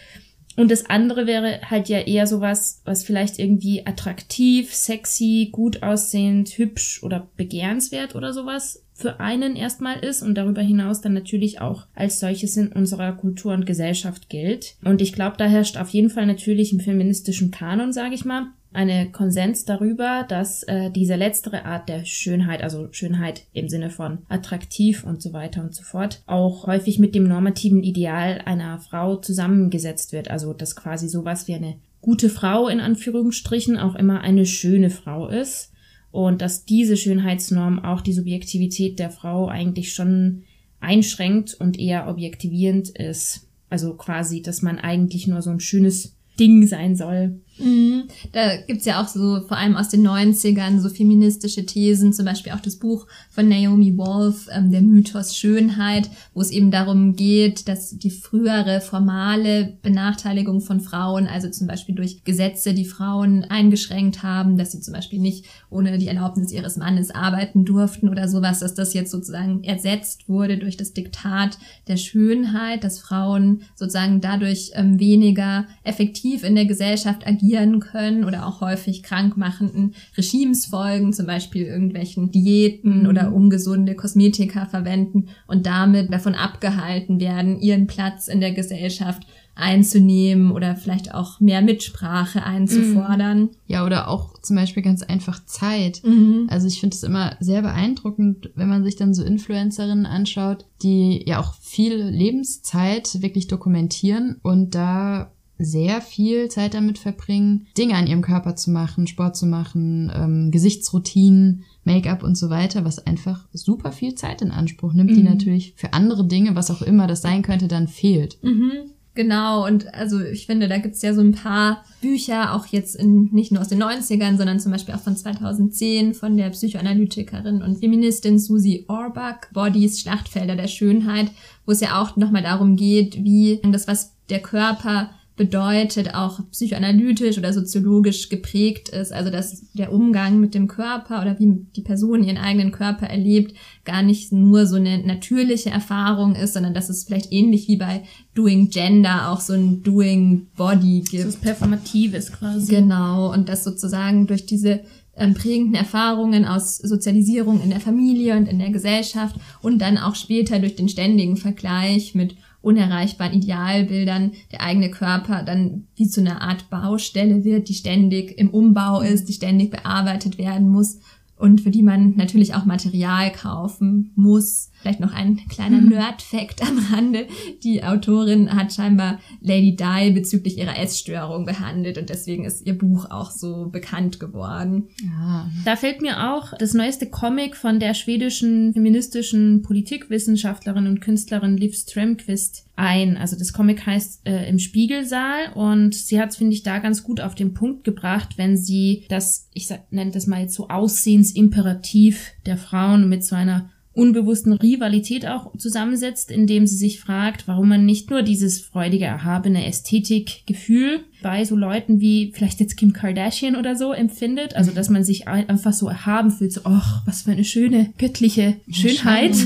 Und 0.61 0.71
das 0.71 0.85
andere 0.85 1.27
wäre 1.27 1.63
halt 1.63 1.89
ja 1.89 2.01
eher 2.01 2.27
sowas, 2.27 2.83
was 2.85 3.03
vielleicht 3.03 3.39
irgendwie 3.39 3.87
attraktiv, 3.87 4.75
sexy, 4.75 5.49
gut 5.51 5.83
aussehend, 5.83 6.51
hübsch 6.51 7.03
oder 7.03 7.29
begehrenswert 7.39 8.15
oder 8.15 8.35
sowas 8.35 8.85
für 8.93 9.21
einen 9.21 9.57
erstmal 9.57 10.01
ist 10.01 10.23
und 10.23 10.35
darüber 10.35 10.61
hinaus 10.61 11.01
dann 11.01 11.15
natürlich 11.15 11.63
auch 11.63 11.87
als 11.95 12.21
solches 12.21 12.59
in 12.59 12.73
unserer 12.73 13.13
Kultur 13.13 13.55
und 13.55 13.65
Gesellschaft 13.65 14.29
gilt. 14.29 14.77
Und 14.85 15.01
ich 15.01 15.15
glaube, 15.15 15.39
da 15.39 15.47
herrscht 15.47 15.79
auf 15.79 15.89
jeden 15.89 16.11
Fall 16.11 16.27
natürlich 16.27 16.75
im 16.75 16.81
feministischen 16.81 17.51
Kanon, 17.51 17.95
sage 17.95 18.15
ich 18.15 18.27
mal, 18.27 18.49
eine 18.73 19.11
Konsens 19.11 19.65
darüber, 19.65 20.25
dass 20.29 20.63
äh, 20.63 20.91
diese 20.91 21.17
letztere 21.17 21.65
Art 21.65 21.89
der 21.89 22.05
Schönheit, 22.05 22.63
also 22.63 22.89
Schönheit 22.93 23.47
im 23.53 23.69
Sinne 23.69 23.91
von 23.91 24.19
attraktiv 24.29 25.05
und 25.05 25.21
so 25.21 25.33
weiter 25.33 25.63
und 25.63 25.75
so 25.75 25.83
fort, 25.83 26.23
auch 26.27 26.67
häufig 26.67 26.99
mit 26.99 27.15
dem 27.15 27.25
normativen 27.25 27.83
Ideal 27.83 28.41
einer 28.45 28.79
Frau 28.79 29.17
zusammengesetzt 29.17 30.13
wird. 30.13 30.31
Also 30.31 30.53
dass 30.53 30.77
quasi 30.77 31.09
sowas 31.09 31.49
wie 31.49 31.55
eine 31.55 31.77
gute 32.01 32.31
Frau 32.31 32.69
in 32.69 32.81
Anführungsstrichen 32.81 33.77
auch 33.77 33.97
immer 33.97 34.21
eine 34.21 34.47
schöne 34.47 34.91
Frau 34.91 35.29
ist 35.29 35.73
und 36.13 36.41
dass 36.41 36.65
diese 36.65 36.97
Schönheitsnorm 36.97 37.81
auch 37.85 38.01
die 38.01 38.13
Subjektivität 38.13 38.99
der 38.99 39.11
Frau 39.11 39.49
eigentlich 39.49 39.93
schon 39.93 40.45
einschränkt 40.79 41.55
und 41.55 41.79
eher 41.79 42.09
objektivierend 42.09 42.89
ist. 42.91 43.49
Also 43.69 43.95
quasi, 43.95 44.43
dass 44.43 44.63
man 44.63 44.79
eigentlich 44.79 45.27
nur 45.27 45.43
so 45.43 45.51
ein 45.51 45.61
schönes 45.61 46.17
Ding 46.39 46.67
sein 46.67 46.97
soll 46.97 47.41
Mhm. 47.63 48.05
Da 48.33 48.57
gibt's 48.57 48.85
ja 48.85 49.03
auch 49.03 49.09
so, 49.09 49.41
vor 49.47 49.57
allem 49.57 49.77
aus 49.77 49.89
den 49.89 50.07
90ern, 50.07 50.81
so 50.81 50.89
feministische 50.89 51.67
Thesen, 51.67 52.13
zum 52.13 52.25
Beispiel 52.25 52.53
auch 52.53 52.61
das 52.61 52.77
Buch 52.77 53.07
von 53.31 53.49
Naomi 53.49 53.97
Wolf, 53.97 54.49
ähm, 54.53 54.71
Der 54.71 54.83
Mythos 54.83 55.37
Schönheit, 55.37 56.11
wo 56.35 56.41
es 56.41 56.51
eben 56.51 56.71
darum 56.71 57.17
geht, 57.17 57.69
dass 57.69 57.91
die 57.91 58.11
frühere 58.11 58.81
formale 58.81 59.75
Benachteiligung 59.83 60.61
von 60.61 60.81
Frauen, 60.81 61.27
also 61.27 61.51
zum 61.51 61.67
Beispiel 61.67 61.95
durch 61.95 62.25
Gesetze, 62.25 62.75
die 62.75 62.85
Frauen 62.85 63.45
eingeschränkt 63.45 64.23
haben, 64.23 64.57
dass 64.57 64.73
sie 64.73 64.81
zum 64.81 64.95
Beispiel 64.95 65.19
nicht 65.19 65.45
ohne 65.69 65.99
die 65.99 66.09
Erlaubnis 66.09 66.53
ihres 66.53 66.77
Mannes 66.77 67.11
arbeiten 67.11 67.65
durften 67.65 68.09
oder 68.09 68.29
sowas, 68.29 68.61
dass 68.61 68.75
das 68.75 68.95
jetzt 68.95 69.11
sozusagen 69.11 69.63
ersetzt 69.65 70.29
wurde 70.29 70.59
durch 70.59 70.77
das 70.77 70.93
Diktat 70.93 71.59
der 71.89 71.97
Schönheit, 71.97 72.85
dass 72.85 72.99
Frauen 72.99 73.63
sozusagen 73.75 74.21
dadurch 74.21 74.73
ähm, 74.75 74.99
weniger 74.99 75.67
effektiv 75.85 76.45
in 76.45 76.55
der 76.55 76.67
Gesellschaft 76.67 77.27
agieren 77.27 77.50
können 77.81 78.25
oder 78.25 78.47
auch 78.47 78.61
häufig 78.61 79.03
krankmachenden 79.03 79.95
Regimes 80.17 80.67
folgen, 80.67 81.13
zum 81.13 81.27
Beispiel 81.27 81.65
irgendwelchen 81.65 82.31
Diäten 82.31 83.03
mhm. 83.03 83.09
oder 83.09 83.33
ungesunde 83.33 83.95
Kosmetika 83.95 84.67
verwenden 84.67 85.29
und 85.47 85.67
damit 85.67 86.13
davon 86.13 86.35
abgehalten 86.35 87.21
werden, 87.21 87.61
ihren 87.61 87.87
Platz 87.87 88.29
in 88.29 88.41
der 88.41 88.53
Gesellschaft 88.53 89.25
einzunehmen 89.55 90.53
oder 90.53 90.75
vielleicht 90.75 91.15
auch 91.15 91.41
mehr 91.41 91.61
Mitsprache 91.63 92.43
einzufordern. 92.43 93.41
Mhm. 93.41 93.51
Ja, 93.67 93.85
oder 93.85 94.09
auch 94.09 94.41
zum 94.41 94.57
Beispiel 94.57 94.83
ganz 94.83 95.03
einfach 95.03 95.45
Zeit. 95.45 96.03
Mhm. 96.05 96.47
Also 96.51 96.67
ich 96.67 96.81
finde 96.81 96.95
es 96.95 97.03
immer 97.03 97.37
sehr 97.41 97.63
beeindruckend, 97.63 98.51
wenn 98.55 98.69
man 98.69 98.85
sich 98.85 98.97
dann 98.97 99.15
so 99.15 99.23
Influencerinnen 99.23 100.07
anschaut, 100.07 100.67
die 100.83 101.23
ja 101.27 101.41
auch 101.41 101.55
viel 101.61 101.95
Lebenszeit 101.95 103.23
wirklich 103.23 103.49
dokumentieren 103.49 104.39
und 104.43 104.75
da 104.75 105.33
sehr 105.61 106.01
viel 106.01 106.49
Zeit 106.49 106.75
damit 106.75 106.99
verbringen, 106.99 107.67
Dinge 107.77 107.95
an 107.95 108.07
ihrem 108.07 108.23
Körper 108.23 108.57
zu 108.57 108.71
machen, 108.71 109.07
Sport 109.07 109.37
zu 109.37 109.47
machen, 109.47 110.11
ähm, 110.15 110.51
Gesichtsroutinen, 110.51 111.65
Make-up 111.85 112.23
und 112.23 112.37
so 112.37 112.51
weiter, 112.51 112.85
was 112.85 113.07
einfach 113.07 113.47
super 113.53 113.93
viel 113.93 114.15
Zeit 114.15 114.43
in 114.43 114.51
Anspruch 114.51 114.93
nimmt, 114.93 115.11
mhm. 115.11 115.17
die 115.17 115.23
natürlich 115.23 115.75
für 115.77 115.93
andere 115.93 116.27
Dinge, 116.27 116.55
was 116.57 116.71
auch 116.71 116.83
immer 116.83 117.07
das 117.07 117.23
sein 117.23 117.43
könnte, 117.43 117.69
dann 117.69 117.89
fehlt. 117.89 118.39
Mhm. 118.43 118.91
Genau, 119.15 119.67
und 119.67 119.93
also 119.93 120.21
ich 120.21 120.47
finde, 120.47 120.69
da 120.69 120.79
gibt's 120.79 121.03
ja 121.03 121.13
so 121.13 121.21
ein 121.21 121.33
paar 121.33 121.85
Bücher, 122.01 122.55
auch 122.55 122.67
jetzt 122.67 122.95
in, 122.95 123.29
nicht 123.33 123.51
nur 123.51 123.61
aus 123.61 123.69
den 123.69 123.83
90ern, 123.83 124.37
sondern 124.37 124.61
zum 124.61 124.71
Beispiel 124.71 124.95
auch 124.95 125.01
von 125.01 125.17
2010 125.17 126.15
von 126.15 126.37
der 126.37 126.51
Psychoanalytikerin 126.51 127.61
und 127.61 127.81
Feministin 127.81 128.39
Susie 128.39 128.85
Orbach, 128.89 129.41
Bodies, 129.53 130.01
Schlachtfelder 130.01 130.55
der 130.55 130.69
Schönheit, 130.69 131.33
wo 131.67 131.73
es 131.73 131.81
ja 131.81 132.01
auch 132.01 132.17
nochmal 132.17 132.45
darum 132.45 132.77
geht, 132.77 133.25
wie 133.25 133.61
das, 133.63 133.89
was 133.89 134.15
der 134.31 134.41
Körper 134.41 135.11
bedeutet, 135.41 136.15
auch 136.15 136.39
psychoanalytisch 136.51 137.39
oder 137.39 137.55
soziologisch 137.55 138.29
geprägt 138.29 138.91
ist. 138.91 139.11
Also 139.11 139.31
dass 139.31 139.73
der 139.73 139.91
Umgang 139.91 140.39
mit 140.39 140.55
dem 140.55 140.69
Körper 140.69 141.23
oder 141.23 141.39
wie 141.39 141.65
die 141.75 141.81
Person 141.81 142.23
ihren 142.23 142.37
eigenen 142.37 142.73
Körper 142.73 143.07
erlebt, 143.07 143.57
gar 143.87 144.03
nicht 144.03 144.33
nur 144.33 144.67
so 144.67 144.77
eine 144.77 144.99
natürliche 144.99 145.71
Erfahrung 145.71 146.35
ist, 146.35 146.53
sondern 146.53 146.75
dass 146.75 146.91
es 146.91 147.05
vielleicht 147.05 147.33
ähnlich 147.33 147.69
wie 147.69 147.79
bei 147.79 148.03
Doing 148.35 148.69
Gender 148.69 149.31
auch 149.31 149.41
so 149.41 149.55
ein 149.55 149.83
Doing 149.83 150.49
Body 150.59 151.05
gibt. 151.11 151.25
Das 151.25 151.31
ist 151.31 151.41
Performatives 151.41 152.33
quasi. 152.33 152.75
Genau. 152.75 153.33
Und 153.33 153.49
dass 153.49 153.65
sozusagen 153.65 154.27
durch 154.27 154.45
diese 154.45 154.81
ähm, 155.17 155.33
prägenden 155.33 155.77
Erfahrungen 155.77 156.45
aus 156.45 156.77
Sozialisierung 156.77 157.63
in 157.63 157.71
der 157.71 157.81
Familie 157.81 158.37
und 158.37 158.47
in 158.47 158.59
der 158.59 158.71
Gesellschaft 158.73 159.37
und 159.63 159.79
dann 159.79 159.97
auch 159.97 160.17
später 160.17 160.59
durch 160.59 160.77
den 160.77 160.91
ständigen 160.91 161.39
Vergleich 161.39 162.15
mit 162.15 162.37
unerreichbaren 162.63 163.35
Idealbildern 163.35 164.33
der 164.53 164.63
eigene 164.63 164.91
Körper 164.91 165.43
dann 165.43 165.87
wie 165.97 166.09
zu 166.09 166.21
einer 166.21 166.43
Art 166.43 166.69
Baustelle 166.71 167.45
wird, 167.45 167.69
die 167.69 167.75
ständig 167.75 168.37
im 168.39 168.51
Umbau 168.51 169.01
ist, 169.01 169.29
die 169.29 169.33
ständig 169.33 169.71
bearbeitet 169.71 170.39
werden 170.39 170.69
muss 170.69 170.99
und 171.37 171.63
für 171.63 171.71
die 171.71 171.83
man 171.83 172.17
natürlich 172.17 172.55
auch 172.55 172.67
Material 172.67 173.33
kaufen 173.33 174.13
muss. 174.15 174.70
Vielleicht 174.81 175.01
noch 175.01 175.13
ein 175.13 175.41
kleiner 175.49 175.81
mhm. 175.81 175.91
Nerd-Fact 175.91 176.63
am 176.63 176.79
Rande. 176.91 177.27
Die 177.63 177.85
Autorin 177.85 178.55
hat 178.55 178.73
scheinbar 178.73 179.21
Lady 179.41 179.77
Di 179.77 180.11
bezüglich 180.13 180.57
ihrer 180.59 180.79
Essstörung 180.79 181.45
behandelt 181.45 181.99
und 181.99 182.09
deswegen 182.09 182.45
ist 182.45 182.67
ihr 182.67 182.79
Buch 182.79 183.11
auch 183.11 183.31
so 183.31 183.69
bekannt 183.69 184.21
geworden. 184.21 184.89
Ja. 185.03 185.51
Da 185.65 185.77
fällt 185.77 186.01
mir 186.01 186.33
auch 186.33 186.55
das 186.59 186.75
neueste 186.75 187.11
Comic 187.11 187.57
von 187.57 187.79
der 187.79 187.95
schwedischen 187.95 188.73
feministischen 188.73 189.63
Politikwissenschaftlerin 189.63 190.87
und 190.87 191.01
Künstlerin 191.01 191.57
Liv 191.57 191.77
Strömquist 191.77 192.67
ein. 192.77 193.19
Also 193.19 193.37
das 193.37 193.53
Comic 193.53 193.85
heißt 193.85 194.27
äh, 194.27 194.49
Im 194.49 194.59
Spiegelsaal 194.59 195.53
und 195.55 195.95
sie 195.95 196.19
hat 196.19 196.31
es, 196.31 196.37
finde 196.37 196.55
ich, 196.55 196.63
da 196.63 196.79
ganz 196.79 197.03
gut 197.03 197.21
auf 197.21 197.35
den 197.35 197.53
Punkt 197.53 197.85
gebracht, 197.85 198.39
wenn 198.39 198.57
sie 198.57 199.05
das, 199.11 199.49
ich 199.53 199.69
nenne 199.91 200.11
das 200.11 200.27
mal 200.27 200.41
jetzt 200.41 200.55
so 200.55 200.69
Aussehensimperativ 200.69 202.31
der 202.47 202.57
Frauen 202.57 203.09
mit 203.09 203.25
so 203.25 203.37
einer 203.37 203.71
unbewussten 204.01 204.55
Rivalität 204.55 205.27
auch 205.27 205.55
zusammensetzt, 205.59 206.31
indem 206.31 206.67
sie 206.67 206.77
sich 206.77 207.01
fragt, 207.01 207.47
warum 207.47 207.69
man 207.69 207.85
nicht 207.85 208.09
nur 208.09 208.23
dieses 208.23 208.59
freudige, 208.59 209.05
erhabene 209.05 209.67
Ästhetikgefühl 209.67 211.01
bei 211.23 211.45
so 211.45 211.55
Leuten 211.55 212.01
wie 212.01 212.33
vielleicht 212.35 212.61
jetzt 212.61 212.79
Kim 212.79 212.95
Kardashian 212.95 213.57
oder 213.57 213.77
so 213.77 213.93
empfindet, 213.93 214.57
also 214.57 214.71
dass 214.71 214.89
man 214.89 215.05
sich 215.05 215.29
einfach 215.29 215.75
so 215.75 215.89
erhaben 215.89 216.31
fühlt, 216.31 216.53
so, 216.53 216.63
ach, 216.65 217.07
was 217.07 217.23
für 217.23 217.33
eine 217.33 217.45
schöne, 217.45 217.93
göttliche 217.99 218.57
Schönheit, 218.71 219.37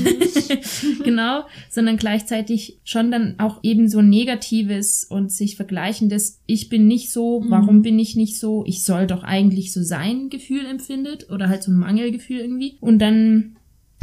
genau, 1.03 1.43
sondern 1.69 1.97
gleichzeitig 1.97 2.79
schon 2.85 3.11
dann 3.11 3.35
auch 3.39 3.59
eben 3.61 3.89
so 3.89 4.01
negatives 4.01 5.03
und 5.03 5.33
sich 5.33 5.57
vergleichendes, 5.57 6.39
ich 6.45 6.69
bin 6.69 6.87
nicht 6.87 7.11
so, 7.11 7.43
warum 7.47 7.77
mhm. 7.77 7.81
bin 7.81 7.99
ich 7.99 8.15
nicht 8.15 8.39
so, 8.39 8.63
ich 8.65 8.83
soll 8.83 9.05
doch 9.05 9.23
eigentlich 9.23 9.73
so 9.73 9.83
sein 9.83 10.29
Gefühl 10.29 10.65
empfindet 10.65 11.29
oder 11.29 11.49
halt 11.49 11.63
so 11.63 11.71
ein 11.71 11.77
Mangelgefühl 11.77 12.39
irgendwie. 12.39 12.77
Und 12.79 12.99
dann 12.99 13.54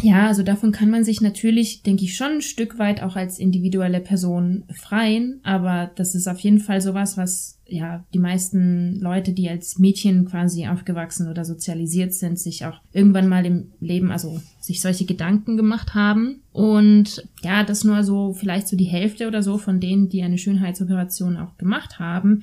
ja, 0.03 0.27
also 0.27 0.43
davon 0.43 0.73
kann 0.73 0.91
man 0.91 1.05
sich 1.05 1.21
natürlich, 1.21 1.83
denke 1.83 2.05
ich, 2.05 2.17
schon 2.17 2.33
ein 2.33 2.43
Stück 2.43 2.79
weit 2.79 3.03
auch 3.03 3.17
als 3.17 3.39
individuelle 3.39 4.01
Person 4.01 4.65
freien, 4.75 5.41
aber 5.45 5.91
das 5.95 6.15
ist 6.15 6.27
auf 6.27 6.41
jeden 6.41 6.59
Fall 6.59 6.81
sowas, 6.81 7.17
was 7.17 7.59
ja 7.67 8.05
die 8.13 8.19
meisten 8.19 9.01
Leute, 9.01 9.33
die 9.33 9.49
als 9.49 9.79
Mädchen 9.79 10.27
quasi 10.27 10.67
aufgewachsen 10.67 11.29
oder 11.29 11.45
sozialisiert 11.45 12.13
sind, 12.13 12.39
sich 12.39 12.67
auch 12.67 12.81
irgendwann 12.93 13.29
mal 13.29 13.47
im 13.47 13.69
Leben, 13.81 14.11
also 14.11 14.41
sich 14.61 14.81
solche 14.81 15.07
Gedanken 15.07 15.57
gemacht 15.57 15.95
haben. 15.95 16.43
Und 16.53 17.27
ja, 17.43 17.65
das 17.65 17.85
nur 17.85 18.05
so 18.05 18.35
vielleicht 18.35 18.69
so 18.69 18.77
die 18.77 18.85
Hälfte 18.85 19.27
oder 19.27 19.43
so 19.43 19.57
von 19.57 19.81
denen, 19.81 20.09
die 20.09 20.23
eine 20.23 20.39
Schönheitsoperation 20.39 21.37
auch 21.37 21.57
gemacht 21.57 21.99
haben, 21.99 22.43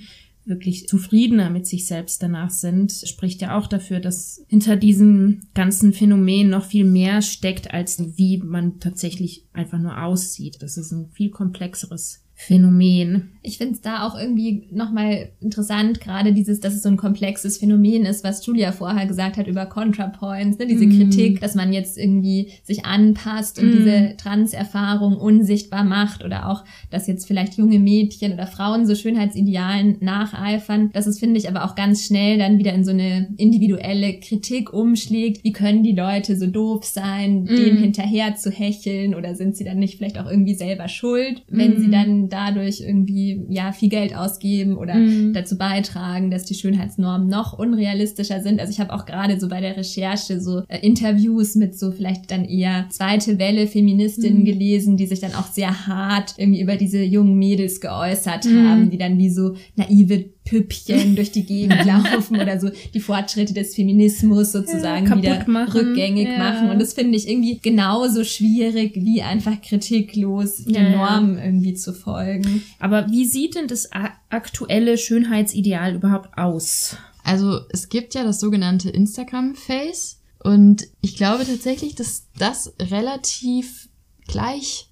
wirklich 0.50 0.88
zufriedener 0.88 1.50
mit 1.50 1.68
sich 1.68 1.86
selbst 1.86 2.22
danach 2.22 2.50
sind, 2.50 2.92
spricht 2.92 3.42
ja 3.42 3.58
auch 3.58 3.68
dafür, 3.68 4.00
dass 4.00 4.44
hinter 4.48 4.76
diesem 4.76 5.42
ganzen 5.54 5.94
Phänomen 5.94 6.50
noch 6.50 6.66
viel 6.66 6.86
mehr 6.86 7.22
steckt, 7.22 7.72
als 7.72 8.18
wie 8.18 8.40
man 8.40 8.80
tatsächlich 8.80 9.46
einfach 9.54 9.80
nur 9.80 10.04
aussieht. 10.04 10.58
Das 10.62 10.78
ist 10.78 10.92
ein 10.92 11.10
viel 11.12 11.30
komplexeres 11.30 12.24
Phänomen. 12.42 13.32
Ich 13.42 13.58
finde 13.58 13.74
es 13.74 13.82
da 13.82 14.08
auch 14.08 14.18
irgendwie 14.18 14.68
nochmal 14.72 15.30
interessant, 15.42 16.00
gerade 16.00 16.32
dieses, 16.32 16.62
dass 16.62 16.74
es 16.74 16.84
so 16.84 16.90
ein 16.90 16.96
komplexes 16.96 17.58
Phänomen 17.58 18.06
ist, 18.06 18.24
was 18.24 18.46
Julia 18.46 18.72
vorher 18.72 19.06
gesagt 19.08 19.36
hat 19.36 19.48
über 19.48 19.66
ContraPoints, 19.66 20.58
ne? 20.58 20.66
diese 20.66 20.86
mm. 20.86 20.98
Kritik, 20.98 21.42
dass 21.42 21.56
man 21.56 21.74
jetzt 21.74 21.98
irgendwie 21.98 22.52
sich 22.64 22.86
anpasst 22.86 23.60
und 23.60 23.68
mm. 23.68 23.72
diese 23.72 24.14
Trans-Erfahrung 24.18 25.18
unsichtbar 25.18 25.84
macht 25.84 26.24
oder 26.24 26.50
auch, 26.50 26.64
dass 26.90 27.08
jetzt 27.08 27.28
vielleicht 27.28 27.56
junge 27.56 27.78
Mädchen 27.78 28.32
oder 28.32 28.48
Frauen 28.48 28.86
so 28.86 28.96
Schönheitsidealen 28.96 29.98
nacheifern. 30.00 30.92
Das 30.94 31.08
ist, 31.08 31.20
finde 31.20 31.40
ich, 31.40 31.50
aber 31.50 31.66
auch 31.66 31.76
ganz 31.76 32.06
schnell 32.06 32.38
dann 32.38 32.58
wieder 32.58 32.74
in 32.74 32.86
so 32.86 32.92
eine 32.92 33.34
individuelle 33.36 34.18
Kritik 34.20 34.72
umschlägt. 34.72 35.44
Wie 35.44 35.52
können 35.52 35.84
die 35.84 35.96
Leute 35.96 36.38
so 36.38 36.48
doof 36.48 36.86
sein, 36.86 37.44
mm. 37.44 37.48
dem 37.48 37.78
hinterher 37.78 38.36
zu 38.36 38.50
hecheln 38.50 39.14
oder 39.14 39.36
sind 39.36 39.58
sie 39.58 39.66
dann 39.66 39.80
nicht 39.80 39.98
vielleicht 39.98 40.18
auch 40.18 40.30
irgendwie 40.30 40.56
selber 40.56 40.88
schuld, 40.88 41.44
wenn 41.50 41.80
sie 41.80 41.88
mm. 41.88 41.92
Dann 42.30 42.40
dadurch 42.40 42.82
irgendwie 42.82 43.46
ja 43.50 43.72
viel 43.72 43.90
Geld 43.90 44.16
ausgeben 44.16 44.78
oder 44.78 44.96
mhm. 44.96 45.34
dazu 45.34 45.58
beitragen, 45.58 46.32
dass 46.32 46.46
die 46.46 46.54
Schönheitsnormen 46.54 47.28
noch 47.28 47.58
unrealistischer 47.58 48.42
sind. 48.42 48.60
Also 48.60 48.72
ich 48.72 48.80
habe 48.80 48.94
auch 48.94 49.06
gerade 49.06 49.40
so 49.40 49.50
bei 49.50 49.62
der 49.62 49.78
Recherche 49.78 50.40
so 50.40 50.64
äh, 50.68 50.80
Interviews 50.80 51.56
mit 51.56 51.78
so 51.78 51.92
vielleicht 51.92 52.32
dann 52.32 52.46
eher 52.46 52.88
zweite 52.90 53.40
Welle 53.40 53.68
Feministinnen 53.68 54.40
mhm. 54.40 54.46
gelesen, 54.46 54.98
die 54.98 55.08
sich 55.08 55.20
dann 55.20 55.36
auch 55.36 55.48
sehr 55.48 55.88
hart 55.88 56.36
irgendwie 56.38 56.62
über 56.62 56.76
diese 56.76 57.04
jungen 57.04 57.38
Mädels 57.38 57.82
geäußert 57.82 58.46
mhm. 58.46 58.68
haben, 58.68 58.90
die 58.90 58.98
dann 58.98 59.18
wie 59.18 59.30
so 59.30 59.56
naive 59.76 60.26
Püppchen 60.50 61.16
durch 61.16 61.32
die 61.32 61.46
Gegend 61.46 61.86
laufen 61.86 62.40
oder 62.40 62.60
so 62.60 62.70
die 62.94 63.00
Fortschritte 63.00 63.54
des 63.54 63.76
Feminismus 63.76 64.52
sozusagen 64.52 65.08
ja, 65.08 65.18
wieder 65.18 65.48
machen. 65.48 65.72
rückgängig 65.72 66.28
ja. 66.28 66.38
machen. 66.38 66.70
Und 66.70 66.80
das 66.80 66.94
finde 66.94 67.18
ich 67.18 67.30
irgendwie 67.30 67.60
genauso 67.60 68.24
schwierig, 68.24 68.96
wie 68.96 69.22
einfach 69.22 69.62
kritiklos 69.62 70.64
ja, 70.66 70.82
den 70.82 70.92
Normen 70.94 71.38
irgendwie 71.38 71.76
zu 71.76 71.94
folgen. 71.94 72.64
Aber 72.80 73.10
wie 73.10 73.26
sieht 73.26 73.56
denn 73.56 73.68
das 73.68 73.90
aktuelle 74.30 74.98
Schönheitsideal 74.98 75.96
überhaupt 75.96 76.38
aus? 76.38 76.98
Also 77.24 77.60
es 77.70 77.90
gibt 77.90 78.16
ja 78.16 78.24
das 78.24 78.40
sogenannte 78.40 78.90
Instagram-Face 78.90 80.20
und 80.44 80.88
ich 81.02 81.16
glaube 81.16 81.46
tatsächlich, 81.46 81.96
dass 81.96 82.28
das 82.38 82.74
relativ 82.80 83.90
gleich 84.28 84.89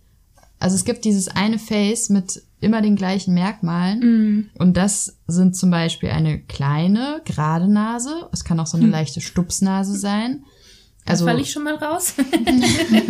Also 0.60 0.76
es 0.76 0.86
gibt 0.86 1.06
dieses 1.06 1.28
eine 1.28 1.60
Face 1.60 2.10
mit 2.10 2.42
immer 2.60 2.82
den 2.82 2.96
gleichen 2.96 3.34
Merkmalen. 3.34 4.00
Mhm. 4.00 4.50
Und 4.58 4.78
das 4.78 5.18
sind 5.28 5.56
zum 5.56 5.70
Beispiel 5.70 6.10
eine 6.10 6.40
kleine, 6.40 7.22
gerade 7.26 7.72
Nase. 7.72 8.30
Es 8.32 8.44
kann 8.44 8.60
auch 8.60 8.68
so 8.68 8.78
eine 8.78 8.88
leichte 8.88 9.22
Stupsnase 9.22 9.96
sein. 9.96 10.44
Also 11.06 11.24
Also 11.24 11.26
falle 11.28 11.42
ich 11.42 11.52
schon 11.52 11.64
mal 11.64 11.76
raus. 11.76 12.16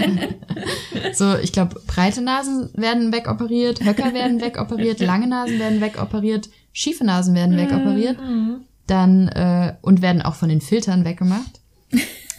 so, 1.14 1.36
ich 1.38 1.52
glaube, 1.52 1.82
breite 1.88 2.22
Nasen 2.22 2.70
werden 2.76 3.12
wegoperiert, 3.12 3.84
Höcker 3.84 4.14
werden 4.14 4.40
wegoperiert, 4.40 5.00
lange 5.00 5.28
Nasen 5.28 5.58
werden 5.58 5.82
wegoperiert, 5.82 6.50
schiefe 6.74 7.04
Nasen 7.06 7.34
werden 7.34 7.58
wegoperiert. 7.58 8.18
Dann 8.86 9.28
äh, 9.30 9.76
und 9.82 10.02
werden 10.02 10.22
auch 10.22 10.36
von 10.36 10.50
den 10.50 10.62
Filtern 10.62 11.06
weggemacht. 11.06 11.60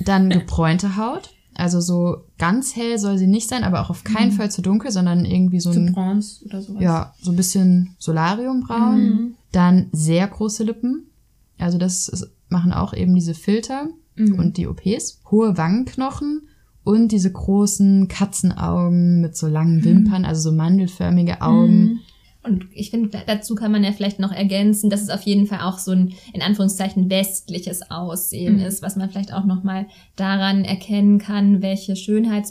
Dann 0.01 0.31
gebräunte 0.31 0.97
Haut. 0.97 1.31
Also 1.59 1.81
so 1.81 2.19
ganz 2.39 2.77
hell 2.77 2.99
soll 2.99 3.19
sie 3.19 3.27
nicht 3.27 3.49
sein, 3.49 3.65
aber 3.65 3.81
auch 3.83 3.91
auf 3.91 4.05
keinen 4.05 4.31
Fall 4.31 4.51
zu 4.51 4.63
dunkel, 4.63 4.93
sondern 4.93 5.25
irgendwie 5.25 5.59
so 5.59 5.73
Zu 5.73 5.81
ein 5.81 5.93
Bronze 5.93 6.45
oder 6.45 6.63
sowas. 6.63 6.81
ja, 6.81 7.15
so 7.21 7.33
ein 7.33 7.37
bisschen 7.37 7.97
Solariumbraun. 7.99 9.35
Dann 9.53 9.89
sehr 9.93 10.27
große 10.29 10.63
Lippen. 10.63 11.11
Also 11.59 11.77
das 11.77 12.09
ist, 12.09 12.31
machen 12.49 12.73
auch 12.73 12.95
eben 12.95 13.15
diese 13.15 13.35
Filter 13.35 13.89
und 14.17 14.57
die 14.57 14.67
OPs. 14.69 15.21
Hohe 15.31 15.57
Wangenknochen 15.57 16.49
und 16.85 17.13
diese 17.13 17.31
großen 17.31 18.09
Katzenaugen 18.09 19.21
mit 19.21 19.37
so 19.37 19.47
langen 19.47 19.85
Wimpern, 19.85 20.25
also 20.25 20.51
so 20.51 20.57
mandelförmige 20.57 21.43
Augen. 21.43 22.01
Und 22.49 22.65
ich 22.73 22.91
finde, 22.91 23.11
da- 23.11 23.23
dazu 23.27 23.55
kann 23.55 23.71
man 23.73 23.85
ja 23.85 23.93
vielleicht 23.93 24.19
noch 24.21 24.33
ergänzen, 24.33 24.91
dass 24.91 25.03
es 25.03 25.11
auf 25.11 25.23
jeden 25.23 25.47
Fall 25.47 25.61
auch 25.61 25.79
so 25.79 25.93
ein, 25.93 26.15
in 26.33 26.43
Anführungszeichen, 26.43 27.11
westliches 27.11 27.91
Aussehen 27.91 28.55
Mhm. 28.57 28.65
ist, 28.65 28.83
was 28.83 28.97
man 28.97 29.11
vielleicht 29.11 29.33
auch 29.33 29.45
nochmal 29.45 29.87
daran 30.17 30.65
erkennen 30.65 31.19
kann, 31.19 31.63
welche 31.63 31.95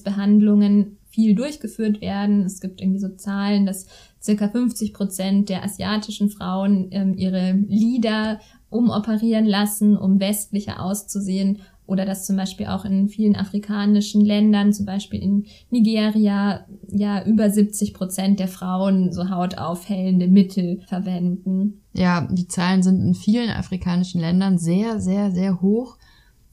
Schönheitsbehandlungen 0.08 0.98
viel 1.10 1.36
durchgeführt 1.36 2.02
werden. 2.02 2.46
Es 2.46 2.62
gibt 2.62 2.82
irgendwie 2.82 3.00
so 3.00 3.10
Zahlen, 3.10 3.66
dass 3.66 3.88
circa 4.22 4.48
50 4.50 4.94
Prozent 4.94 5.50
der 5.50 5.64
asiatischen 5.64 6.30
Frauen 6.30 6.88
ähm, 6.92 7.16
ihre 7.18 7.54
Lider 7.68 8.40
umoperieren 8.70 9.46
lassen, 9.46 9.98
um 9.98 10.20
westlicher 10.20 10.84
auszusehen. 10.84 11.60
Oder 11.88 12.06
dass 12.06 12.26
zum 12.26 12.36
Beispiel 12.36 12.68
auch 12.68 12.86
in 12.86 13.08
vielen 13.08 13.36
afrikanischen 13.36 14.24
Ländern, 14.24 14.74
zum 14.74 14.86
Beispiel 14.86 15.22
in 15.22 15.46
Nigeria, 15.70 16.66
ja 16.90 17.24
über 17.26 17.50
70 17.50 17.94
Prozent 17.94 18.40
der 18.40 18.50
Frauen 18.50 19.12
so 19.12 19.30
hautaufhellende 19.30 20.28
Mittel 20.28 20.82
verwenden. 20.88 21.82
Ja, 21.94 22.28
die 22.30 22.48
Zahlen 22.48 22.84
sind 22.84 23.02
in 23.02 23.16
vielen 23.16 23.50
afrikanischen 23.50 24.22
Ländern 24.22 24.58
sehr, 24.58 25.00
sehr, 25.00 25.32
sehr 25.32 25.62
hoch. 25.62 25.98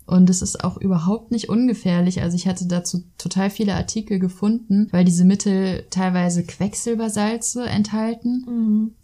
Und 0.07 0.29
es 0.29 0.43
ist 0.43 0.63
auch 0.63 0.77
überhaupt 0.77 1.31
nicht 1.31 1.49
ungefährlich. 1.49 2.21
Also 2.21 2.37
ich 2.37 2.47
hatte 2.47 2.67
dazu 2.67 3.05
total 3.17 3.49
viele 3.49 3.75
Artikel 3.75 4.19
gefunden, 4.19 4.89
weil 4.91 5.05
diese 5.05 5.25
Mittel 5.25 5.87
teilweise 5.91 6.45
Quecksilbersalze 6.45 7.65
enthalten, 7.65 8.45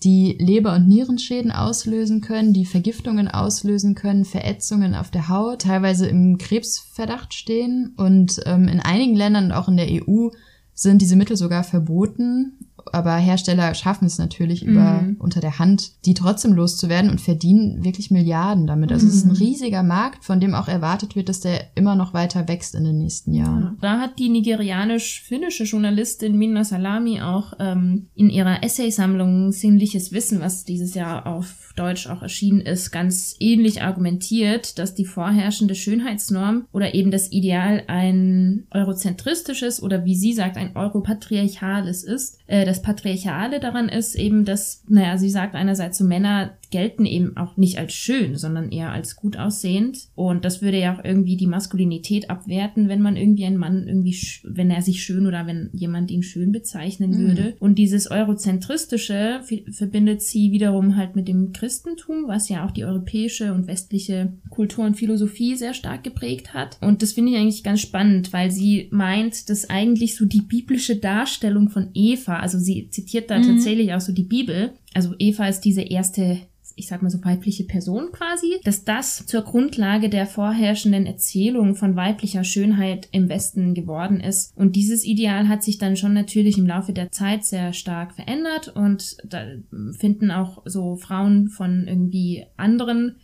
die 0.02 0.36
Leber- 0.38 0.74
und 0.74 0.88
Nierenschäden 0.88 1.52
auslösen 1.52 2.20
können, 2.20 2.52
die 2.52 2.66
Vergiftungen 2.66 3.28
auslösen 3.28 3.94
können, 3.94 4.26
Verätzungen 4.26 4.94
auf 4.94 5.10
der 5.10 5.28
Haut, 5.28 5.62
teilweise 5.62 6.06
im 6.06 6.36
Krebsverdacht 6.36 7.32
stehen. 7.32 7.94
Und 7.96 8.40
ähm, 8.44 8.68
in 8.68 8.80
einigen 8.80 9.16
Ländern 9.16 9.46
und 9.46 9.52
auch 9.52 9.68
in 9.68 9.78
der 9.78 9.88
EU 9.88 10.28
sind 10.74 11.02
diese 11.02 11.16
Mittel 11.16 11.36
sogar 11.36 11.62
verboten. 11.62 12.58
Aber 12.92 13.16
Hersteller 13.16 13.74
schaffen 13.74 14.06
es 14.06 14.18
natürlich 14.18 14.64
über 14.64 15.04
unter 15.18 15.40
der 15.40 15.58
Hand, 15.58 15.92
die 16.04 16.14
trotzdem 16.14 16.52
loszuwerden 16.52 17.10
und 17.10 17.20
verdienen 17.20 17.84
wirklich 17.84 18.10
Milliarden 18.10 18.66
damit. 18.66 18.92
Also 18.92 19.06
es 19.06 19.14
ist 19.14 19.26
ein 19.26 19.36
riesiger 19.36 19.82
Markt, 19.82 20.24
von 20.24 20.40
dem 20.40 20.54
auch 20.54 20.68
erwartet 20.68 21.16
wird, 21.16 21.28
dass 21.28 21.40
der 21.40 21.76
immer 21.76 21.94
noch 21.94 22.14
weiter 22.14 22.48
wächst 22.48 22.74
in 22.74 22.84
den 22.84 22.98
nächsten 22.98 23.32
Jahren. 23.32 23.78
Da 23.80 23.98
hat 23.98 24.18
die 24.18 24.28
nigerianisch-finnische 24.28 25.64
Journalistin 25.64 26.36
Minna 26.36 26.64
Salami 26.64 27.20
auch 27.20 27.54
ähm, 27.58 28.08
in 28.14 28.30
ihrer 28.30 28.62
Essaysammlung 28.62 29.52
Sinnliches 29.52 30.12
Wissen, 30.12 30.40
was 30.40 30.64
dieses 30.64 30.94
Jahr 30.94 31.26
auf 31.26 31.72
Deutsch 31.76 32.08
auch 32.08 32.22
erschienen 32.22 32.60
ist, 32.60 32.90
ganz 32.90 33.36
ähnlich 33.38 33.82
argumentiert, 33.82 34.78
dass 34.78 34.94
die 34.94 35.04
vorherrschende 35.04 35.74
Schönheitsnorm 35.74 36.66
oder 36.72 36.94
eben 36.94 37.10
das 37.10 37.32
Ideal 37.32 37.84
ein 37.86 38.66
eurozentristisches 38.70 39.82
oder 39.82 40.04
wie 40.04 40.14
sie 40.14 40.32
sagt, 40.32 40.56
ein 40.56 40.76
europatriarchales 40.76 42.04
ist. 42.04 42.38
Äh, 42.46 42.64
das 42.64 42.79
Patriarchale 42.82 43.60
daran 43.60 43.88
ist 43.88 44.14
eben, 44.14 44.44
dass, 44.44 44.82
naja, 44.88 45.18
sie 45.18 45.30
sagt 45.30 45.54
einerseits 45.54 45.98
so 45.98 46.04
Männer 46.04 46.56
gelten 46.70 47.06
eben 47.06 47.36
auch 47.36 47.56
nicht 47.56 47.78
als 47.78 47.92
schön, 47.92 48.36
sondern 48.36 48.70
eher 48.70 48.92
als 48.92 49.16
gut 49.16 49.36
aussehend. 49.36 50.08
Und 50.14 50.44
das 50.44 50.62
würde 50.62 50.78
ja 50.78 50.94
auch 50.96 51.04
irgendwie 51.04 51.36
die 51.36 51.46
Maskulinität 51.46 52.30
abwerten, 52.30 52.88
wenn 52.88 53.02
man 53.02 53.16
irgendwie 53.16 53.44
einen 53.44 53.56
Mann 53.56 53.86
irgendwie, 53.86 54.16
wenn 54.44 54.70
er 54.70 54.82
sich 54.82 55.02
schön 55.02 55.26
oder 55.26 55.46
wenn 55.46 55.70
jemand 55.72 56.10
ihn 56.10 56.22
schön 56.22 56.52
bezeichnen 56.52 57.18
würde. 57.18 57.56
Und 57.58 57.76
dieses 57.76 58.10
Eurozentristische 58.10 59.40
verbindet 59.70 60.22
sie 60.22 60.52
wiederum 60.52 60.96
halt 60.96 61.16
mit 61.16 61.28
dem 61.28 61.52
Christentum, 61.52 62.24
was 62.26 62.48
ja 62.48 62.66
auch 62.66 62.70
die 62.70 62.84
europäische 62.84 63.52
und 63.52 63.66
westliche 63.66 64.32
Kultur 64.48 64.84
und 64.84 64.96
Philosophie 64.96 65.56
sehr 65.56 65.74
stark 65.74 66.04
geprägt 66.04 66.54
hat. 66.54 66.78
Und 66.80 67.02
das 67.02 67.12
finde 67.12 67.32
ich 67.32 67.38
eigentlich 67.38 67.64
ganz 67.64 67.80
spannend, 67.80 68.32
weil 68.32 68.50
sie 68.50 68.88
meint, 68.90 69.50
dass 69.50 69.68
eigentlich 69.68 70.16
so 70.16 70.24
die 70.24 70.42
biblische 70.42 70.96
Darstellung 70.96 71.68
von 71.68 71.88
Eva, 71.94 72.38
also 72.38 72.58
sie 72.58 72.88
zitiert 72.90 73.30
da 73.30 73.40
tatsächlich 73.40 73.92
auch 73.92 74.00
so 74.00 74.12
die 74.12 74.22
Bibel, 74.22 74.72
also 74.94 75.14
Eva 75.18 75.46
ist 75.46 75.60
diese 75.60 75.82
erste 75.82 76.38
ich 76.80 76.88
sag 76.88 77.02
mal 77.02 77.10
so 77.10 77.22
weibliche 77.22 77.64
Person 77.64 78.10
quasi, 78.10 78.56
dass 78.64 78.84
das 78.84 79.26
zur 79.26 79.42
Grundlage 79.42 80.08
der 80.08 80.26
vorherrschenden 80.26 81.06
Erzählung 81.06 81.76
von 81.76 81.94
weiblicher 81.94 82.42
Schönheit 82.42 83.08
im 83.12 83.28
Westen 83.28 83.74
geworden 83.74 84.20
ist. 84.20 84.56
Und 84.56 84.74
dieses 84.74 85.04
Ideal 85.04 85.48
hat 85.48 85.62
sich 85.62 85.78
dann 85.78 85.96
schon 85.96 86.14
natürlich 86.14 86.58
im 86.58 86.66
Laufe 86.66 86.92
der 86.92 87.12
Zeit 87.12 87.44
sehr 87.44 87.72
stark 87.72 88.14
verändert 88.14 88.68
und 88.68 89.18
da 89.24 89.44
finden 89.92 90.30
auch 90.30 90.62
so 90.64 90.96
Frauen 90.96 91.48
von 91.48 91.86
irgendwie 91.86 92.46
anderen 92.56 93.16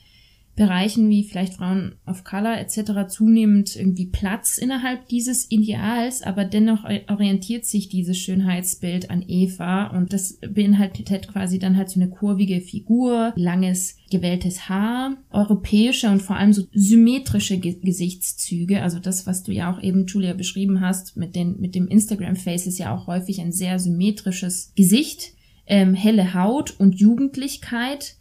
Bereichen 0.56 1.10
wie 1.10 1.22
vielleicht 1.22 1.54
Frauen 1.54 1.96
of 2.06 2.24
Color 2.24 2.58
etc. 2.58 3.08
zunehmend 3.08 3.76
irgendwie 3.76 4.06
Platz 4.06 4.56
innerhalb 4.56 5.06
dieses 5.08 5.50
Ideals, 5.50 6.22
aber 6.22 6.46
dennoch 6.46 6.84
orientiert 7.08 7.66
sich 7.66 7.90
dieses 7.90 8.16
Schönheitsbild 8.16 9.10
an 9.10 9.22
Eva 9.28 9.88
und 9.88 10.14
das 10.14 10.38
beinhaltet 10.40 11.28
quasi 11.28 11.58
dann 11.58 11.76
halt 11.76 11.90
so 11.90 12.00
eine 12.00 12.08
kurvige 12.08 12.62
Figur, 12.62 13.34
langes 13.36 13.98
gewelltes 14.10 14.68
Haar, 14.68 15.18
europäische 15.30 16.08
und 16.08 16.22
vor 16.22 16.36
allem 16.36 16.54
so 16.54 16.62
symmetrische 16.72 17.58
Ge 17.58 17.76
Gesichtszüge, 17.82 18.82
also 18.82 18.98
das, 18.98 19.26
was 19.26 19.42
du 19.42 19.52
ja 19.52 19.70
auch 19.70 19.82
eben 19.82 20.06
Julia 20.06 20.32
beschrieben 20.32 20.80
hast, 20.80 21.16
mit 21.16 21.36
den 21.36 21.60
mit 21.60 21.74
dem 21.74 21.86
Instagram 21.88 22.36
Face 22.36 22.66
ist 22.66 22.78
ja 22.78 22.94
auch 22.94 23.06
häufig 23.06 23.40
ein 23.40 23.52
sehr 23.52 23.78
symmetrisches 23.78 24.72
Gesicht, 24.74 25.34
ähm, 25.66 25.94
helle 25.94 26.32
Haut 26.32 26.78
und 26.78 26.98
Jugendlichkeit 26.98 28.16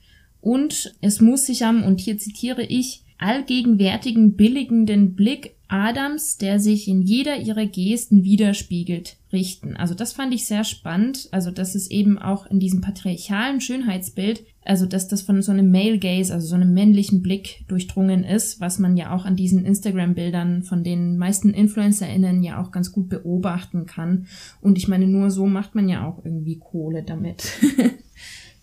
und 0.45 0.95
es 1.01 1.21
muss 1.21 1.47
sich 1.47 1.65
am, 1.65 1.81
und 1.81 1.99
hier 1.99 2.19
zitiere 2.19 2.61
ich, 2.61 3.01
allgegenwärtigen 3.17 4.35
billigenden 4.35 5.15
Blick 5.15 5.55
Adams, 5.67 6.37
der 6.37 6.59
sich 6.59 6.87
in 6.87 7.01
jeder 7.01 7.37
ihrer 7.39 7.65
Gesten 7.65 8.23
widerspiegelt, 8.23 9.17
richten. 9.33 9.75
Also 9.75 9.95
das 9.95 10.13
fand 10.13 10.35
ich 10.35 10.45
sehr 10.45 10.63
spannend. 10.63 11.29
Also 11.31 11.49
dass 11.49 11.73
es 11.73 11.89
eben 11.89 12.19
auch 12.19 12.45
in 12.45 12.59
diesem 12.59 12.81
patriarchalen 12.81 13.59
Schönheitsbild, 13.59 14.43
also 14.63 14.85
dass 14.85 15.07
das 15.07 15.23
von 15.23 15.41
so 15.41 15.51
einem 15.51 15.71
Male 15.71 15.97
Gaze, 15.97 16.31
also 16.31 16.45
so 16.45 16.53
einem 16.53 16.75
männlichen 16.75 17.23
Blick 17.23 17.65
durchdrungen 17.67 18.23
ist, 18.23 18.61
was 18.61 18.77
man 18.77 18.97
ja 18.97 19.15
auch 19.15 19.25
an 19.25 19.35
diesen 19.35 19.65
Instagram-Bildern 19.65 20.61
von 20.61 20.83
den 20.83 21.17
meisten 21.17 21.55
InfluencerInnen 21.55 22.43
ja 22.43 22.61
auch 22.61 22.69
ganz 22.69 22.91
gut 22.91 23.09
beobachten 23.09 23.87
kann. 23.87 24.27
Und 24.61 24.77
ich 24.77 24.87
meine, 24.87 25.07
nur 25.07 25.31
so 25.31 25.47
macht 25.47 25.73
man 25.73 25.89
ja 25.89 26.07
auch 26.07 26.23
irgendwie 26.23 26.59
Kohle 26.59 27.01
damit. 27.01 27.51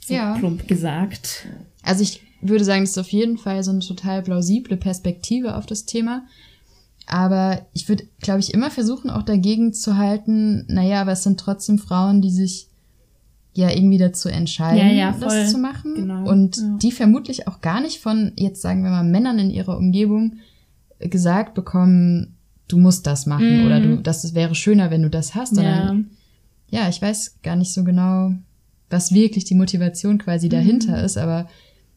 so 0.04 0.14
Ja. 0.14 0.34
plump 0.38 0.66
gesagt. 0.68 1.46
Also 1.82 2.02
ich 2.02 2.22
würde 2.40 2.64
sagen, 2.64 2.82
das 2.82 2.90
ist 2.90 2.98
auf 2.98 3.10
jeden 3.10 3.38
Fall 3.38 3.62
so 3.62 3.70
eine 3.70 3.80
total 3.80 4.22
plausible 4.22 4.76
Perspektive 4.76 5.56
auf 5.56 5.66
das 5.66 5.84
Thema. 5.86 6.24
Aber 7.06 7.66
ich 7.72 7.88
würde, 7.88 8.04
glaube 8.20 8.40
ich, 8.40 8.54
immer 8.54 8.70
versuchen, 8.70 9.10
auch 9.10 9.22
dagegen 9.22 9.72
zu 9.72 9.96
halten, 9.96 10.64
naja, 10.68 11.00
aber 11.00 11.12
es 11.12 11.22
sind 11.24 11.38
trotzdem 11.38 11.78
Frauen, 11.78 12.22
die 12.22 12.30
sich 12.30 12.68
ja 13.54 13.70
irgendwie 13.70 13.98
dazu 13.98 14.28
entscheiden, 14.28 14.78
Ja, 14.88 14.92
ja, 14.92 15.16
das 15.18 15.50
zu 15.50 15.58
machen. 15.58 15.94
Genau, 15.94 16.28
Und 16.28 16.56
ja. 16.56 16.78
die 16.80 16.90
vermutlich 16.92 17.48
auch 17.48 17.60
gar 17.60 17.80
nicht 17.80 17.98
von, 18.00 18.32
jetzt 18.36 18.62
sagen 18.62 18.82
wir 18.82 18.90
mal, 18.90 19.02
Männern 19.04 19.38
in 19.38 19.50
ihrer 19.50 19.76
Umgebung 19.76 20.36
gesagt 21.00 21.54
bekommen, 21.54 22.36
du 22.68 22.78
musst 22.78 23.06
das 23.06 23.26
machen 23.26 23.60
Mhm. 23.60 23.66
oder 23.66 23.80
du, 23.80 23.96
das 23.98 24.34
wäre 24.34 24.54
schöner, 24.54 24.90
wenn 24.90 25.02
du 25.02 25.10
das 25.10 25.34
hast, 25.34 25.54
sondern 25.56 26.10
ja, 26.70 26.88
ich 26.88 27.02
weiß 27.02 27.40
gar 27.42 27.56
nicht 27.56 27.74
so 27.74 27.84
genau, 27.84 28.32
was 28.92 29.12
wirklich 29.12 29.44
die 29.44 29.55
Motivation 29.55 30.18
quasi 30.18 30.48
dahinter 30.48 30.98
Mhm. 30.98 31.05
ist, 31.05 31.16
aber 31.18 31.48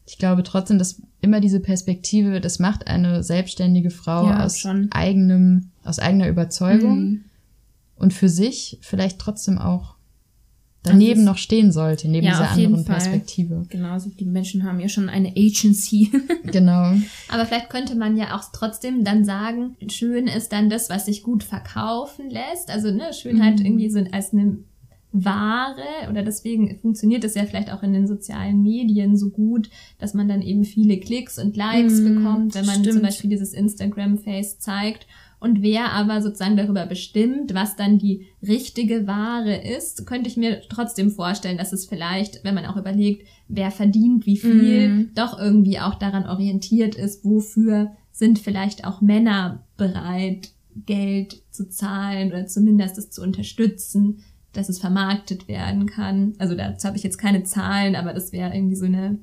ich 0.07 0.17
glaube 0.17 0.43
trotzdem, 0.43 0.77
dass 0.77 1.01
immer 1.21 1.39
diese 1.41 1.59
Perspektive, 1.59 2.39
das 2.41 2.59
macht 2.59 2.87
eine 2.87 3.23
selbstständige 3.23 3.89
Frau 3.89 4.27
Ja, 4.27 4.45
aus 4.45 4.59
schon. 4.59 4.87
eigenem, 4.91 5.71
aus 5.83 5.99
eigener 5.99 6.27
Überzeugung 6.29 6.99
Mhm. 7.03 7.23
und 7.97 8.13
für 8.13 8.29
sich 8.29 8.77
vielleicht 8.81 9.19
trotzdem 9.19 9.57
auch 9.57 9.95
daneben 10.83 11.23
noch 11.23 11.37
stehen 11.39 11.71
sollte, 11.71 12.07
neben 12.07 12.27
Ja, 12.27 12.33
dieser 12.33 12.51
auf 12.51 12.57
jeden 12.57 12.75
anderen 12.75 12.85
Fall. 12.85 12.95
Perspektive. 12.97 13.65
Genau, 13.69 13.89
also 13.93 14.11
die 14.11 14.25
Menschen 14.25 14.63
haben 14.63 14.79
ja 14.79 14.87
schon 14.87 15.09
eine 15.09 15.29
Agency. 15.35 16.11
Genau. 16.45 16.93
Aber 17.27 17.45
vielleicht 17.47 17.71
könnte 17.71 17.95
man 17.95 18.15
ja 18.17 18.35
auch 18.37 18.43
trotzdem 18.53 19.03
dann 19.03 19.25
sagen, 19.25 19.75
schön 19.89 20.27
ist 20.27 20.51
dann 20.51 20.69
das, 20.69 20.91
was 20.91 21.07
sich 21.07 21.23
gut 21.23 21.43
verkaufen 21.43 22.29
lässt. 22.29 22.69
Also 22.69 22.91
ne, 22.91 23.11
Schönheit 23.13 23.59
Mhm. 23.59 23.65
irgendwie 23.65 23.89
so 23.89 23.99
als 24.11 24.31
eine 24.31 24.57
Ware 25.23 26.09
oder 26.09 26.23
deswegen 26.23 26.77
funktioniert 26.79 27.23
es 27.23 27.35
ja 27.35 27.45
vielleicht 27.45 27.71
auch 27.71 27.83
in 27.83 27.93
den 27.93 28.07
sozialen 28.07 28.61
Medien 28.61 29.15
so 29.15 29.29
gut, 29.29 29.69
dass 29.97 30.13
man 30.13 30.27
dann 30.27 30.41
eben 30.41 30.65
viele 30.65 30.99
Klicks 30.99 31.39
und 31.39 31.55
Likes 31.55 32.01
mm, 32.01 32.15
bekommt, 32.15 32.55
wenn 32.55 32.65
man 32.65 32.79
stimmt. 32.79 32.93
zum 32.93 33.01
Beispiel 33.01 33.29
dieses 33.29 33.53
Instagram-Face 33.53 34.59
zeigt. 34.59 35.07
Und 35.39 35.61
wer 35.61 35.91
aber 35.91 36.21
sozusagen 36.21 36.57
darüber 36.57 36.85
bestimmt, 36.85 37.53
was 37.53 37.75
dann 37.75 37.97
die 37.97 38.25
richtige 38.45 39.07
Ware 39.07 39.55
ist, 39.55 40.05
könnte 40.05 40.29
ich 40.29 40.37
mir 40.37 40.61
trotzdem 40.69 41.11
vorstellen, 41.11 41.57
dass 41.57 41.71
es 41.71 41.85
vielleicht, 41.85 42.43
wenn 42.43 42.55
man 42.55 42.65
auch 42.65 42.77
überlegt, 42.77 43.27
wer 43.47 43.71
verdient 43.71 44.25
wie 44.25 44.37
viel, 44.37 44.89
mm. 44.89 45.09
doch 45.13 45.39
irgendwie 45.39 45.79
auch 45.79 45.95
daran 45.95 46.25
orientiert 46.25 46.95
ist, 46.95 47.23
wofür 47.23 47.91
sind 48.11 48.39
vielleicht 48.39 48.85
auch 48.85 49.01
Männer 49.01 49.63
bereit, 49.77 50.49
Geld 50.85 51.41
zu 51.51 51.69
zahlen 51.69 52.29
oder 52.29 52.47
zumindest 52.47 52.97
es 52.97 53.09
zu 53.09 53.21
unterstützen, 53.21 54.19
dass 54.55 54.69
es 54.69 54.79
vermarktet 54.79 55.47
werden 55.47 55.85
kann. 55.85 56.33
Also 56.37 56.55
dazu 56.55 56.87
habe 56.87 56.97
ich 56.97 57.03
jetzt 57.03 57.17
keine 57.17 57.43
Zahlen, 57.43 57.95
aber 57.95 58.13
das 58.13 58.31
wäre 58.31 58.53
irgendwie 58.53 58.75
so 58.75 58.85
eine, 58.85 59.19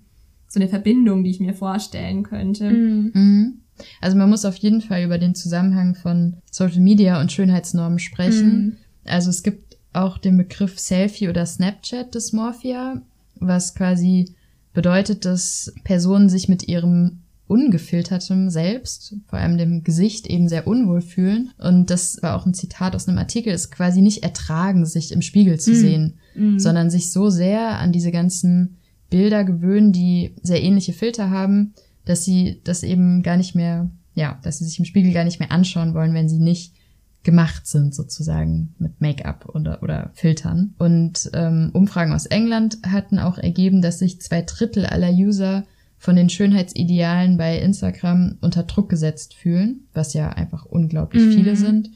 so 0.49 0.61
eine 0.61 0.69
Verbindung, 0.69 1.25
die 1.25 1.31
ich 1.31 1.41
mir 1.41 1.55
vorstellen 1.55 2.23
könnte. 2.23 2.71
Mhm. 2.71 3.11
mhm. 3.15 3.59
Also 4.01 4.17
man 4.17 4.29
muss 4.29 4.45
auf 4.45 4.57
jeden 4.57 4.83
Fall 4.83 5.03
über 5.03 5.19
den 5.19 5.35
Zusammenhang 5.35 5.95
von 5.95 6.37
Social 6.51 6.81
Media 6.81 7.21
und 7.21 7.33
Schönheitsnormen 7.33 7.99
sprechen. 7.99 8.65
Mhm. 8.65 8.77
Also 9.05 9.31
es 9.31 9.43
gibt 9.43 9.79
auch 9.93 10.19
den 10.19 10.37
Begriff 10.37 10.79
Selfie 10.79 11.29
oder 11.29 11.47
Snapchat 11.47 12.15
Dysmorphia, 12.15 13.03
was 13.37 13.75
quasi 13.75 14.35
bedeutet, 14.73 15.25
dass 15.25 15.73
Personen 15.85 16.29
sich 16.29 16.49
mit 16.49 16.69
ihrem 16.69 17.22
ungefiltertem 17.53 18.49
Selbst, 18.49 19.15
vor 19.27 19.39
allem 19.39 19.59
dem 19.59 19.85
Gesicht, 19.85 20.27
eben 20.27 20.49
sehr 20.49 20.67
unwohl 20.67 21.03
fühlen. 21.03 21.51
Und 21.59 21.91
das 21.91 22.23
war 22.23 22.35
auch 22.35 22.47
ein 22.47 22.55
Zitat 22.55 22.97
aus 22.97 23.07
einem 23.07 23.19
Artikel, 23.19 23.53
ist 23.53 23.71
quasi 23.71 24.01
nicht 24.01 24.23
ertragen, 24.23 24.87
sich 24.87 25.13
im 25.13 25.21
Spiegel 25.21 25.61
zu 25.61 25.73
mm. 25.73 25.75
sehen, 25.75 26.15
mm. 26.35 26.59
sondern 26.59 26.89
sich 26.89 27.13
so 27.13 27.29
sehr 27.29 27.79
an 27.79 27.93
diese 27.93 28.11
ganzen 28.11 28.79
Bilder 29.11 29.45
gewöhnen, 29.45 29.93
die 29.93 30.35
sehr 30.43 30.63
ähnliche 30.63 30.95
Filter 30.95 31.29
haben, 31.29 31.75
dass 32.07 32.25
sie 32.25 32.63
das 32.65 32.83
eben 32.83 33.23
gar 33.23 33.37
nicht 33.37 33.55
mehr, 33.55 33.91
ja, 34.15 34.41
dass 34.43 34.59
sie 34.59 34.65
sich 34.65 34.79
im 34.79 34.87
Spiegel 34.87 35.13
gar 35.13 35.25
nicht 35.25 35.39
mehr 35.39 35.53
anschauen 35.53 35.93
wollen, 35.93 36.15
wenn 36.15 36.31
sie 36.31 36.39
nicht 36.39 36.75
gemacht 37.23 37.67
sind, 37.67 37.95
sozusagen 37.95 38.75
mit 38.79 39.01
Make-up 39.03 39.51
oder, 39.55 39.83
oder 39.83 40.11
Filtern. 40.15 40.75
Und 40.79 41.31
ähm, 41.35 41.69
Umfragen 41.75 42.15
aus 42.15 42.25
England 42.27 42.79
hatten 42.87 43.19
auch 43.19 43.37
ergeben, 43.37 43.83
dass 43.83 43.99
sich 43.99 44.21
zwei 44.23 44.41
Drittel 44.41 44.87
aller 44.87 45.11
User 45.13 45.65
von 46.03 46.17
den 46.17 46.29
Schönheitsidealen 46.29 47.37
bei 47.37 47.61
Instagram 47.61 48.37
unter 48.41 48.65
Druck 48.65 48.89
gesetzt 48.89 49.35
fühlen, 49.35 49.87
was 49.95 50.15
ja 50.15 50.31
einfach 50.31 50.65
unglaublich 50.65 51.23
mhm. 51.23 51.33
viele 51.33 51.55
sind. 51.55 51.91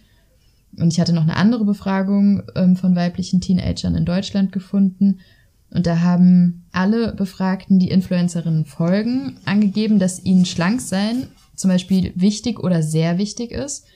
Und 0.78 0.92
ich 0.92 1.00
hatte 1.00 1.12
noch 1.12 1.24
eine 1.24 1.34
andere 1.34 1.64
Befragung 1.64 2.44
ähm, 2.54 2.76
von 2.76 2.94
weiblichen 2.94 3.40
Teenagern 3.40 3.96
in 3.96 4.04
Deutschland 4.04 4.52
gefunden. 4.52 5.18
Und 5.70 5.88
da 5.88 6.02
haben 6.02 6.66
alle 6.70 7.16
Befragten, 7.16 7.80
die 7.80 7.88
Influencerinnen 7.88 8.64
folgen, 8.64 9.38
angegeben, 9.44 9.98
dass 9.98 10.24
ihnen 10.24 10.46
schlank 10.46 10.80
sein 10.80 11.26
zum 11.56 11.70
Beispiel 11.70 12.12
wichtig 12.14 12.60
oder 12.60 12.84
sehr 12.84 13.18
wichtig 13.18 13.50
ist. 13.50 13.86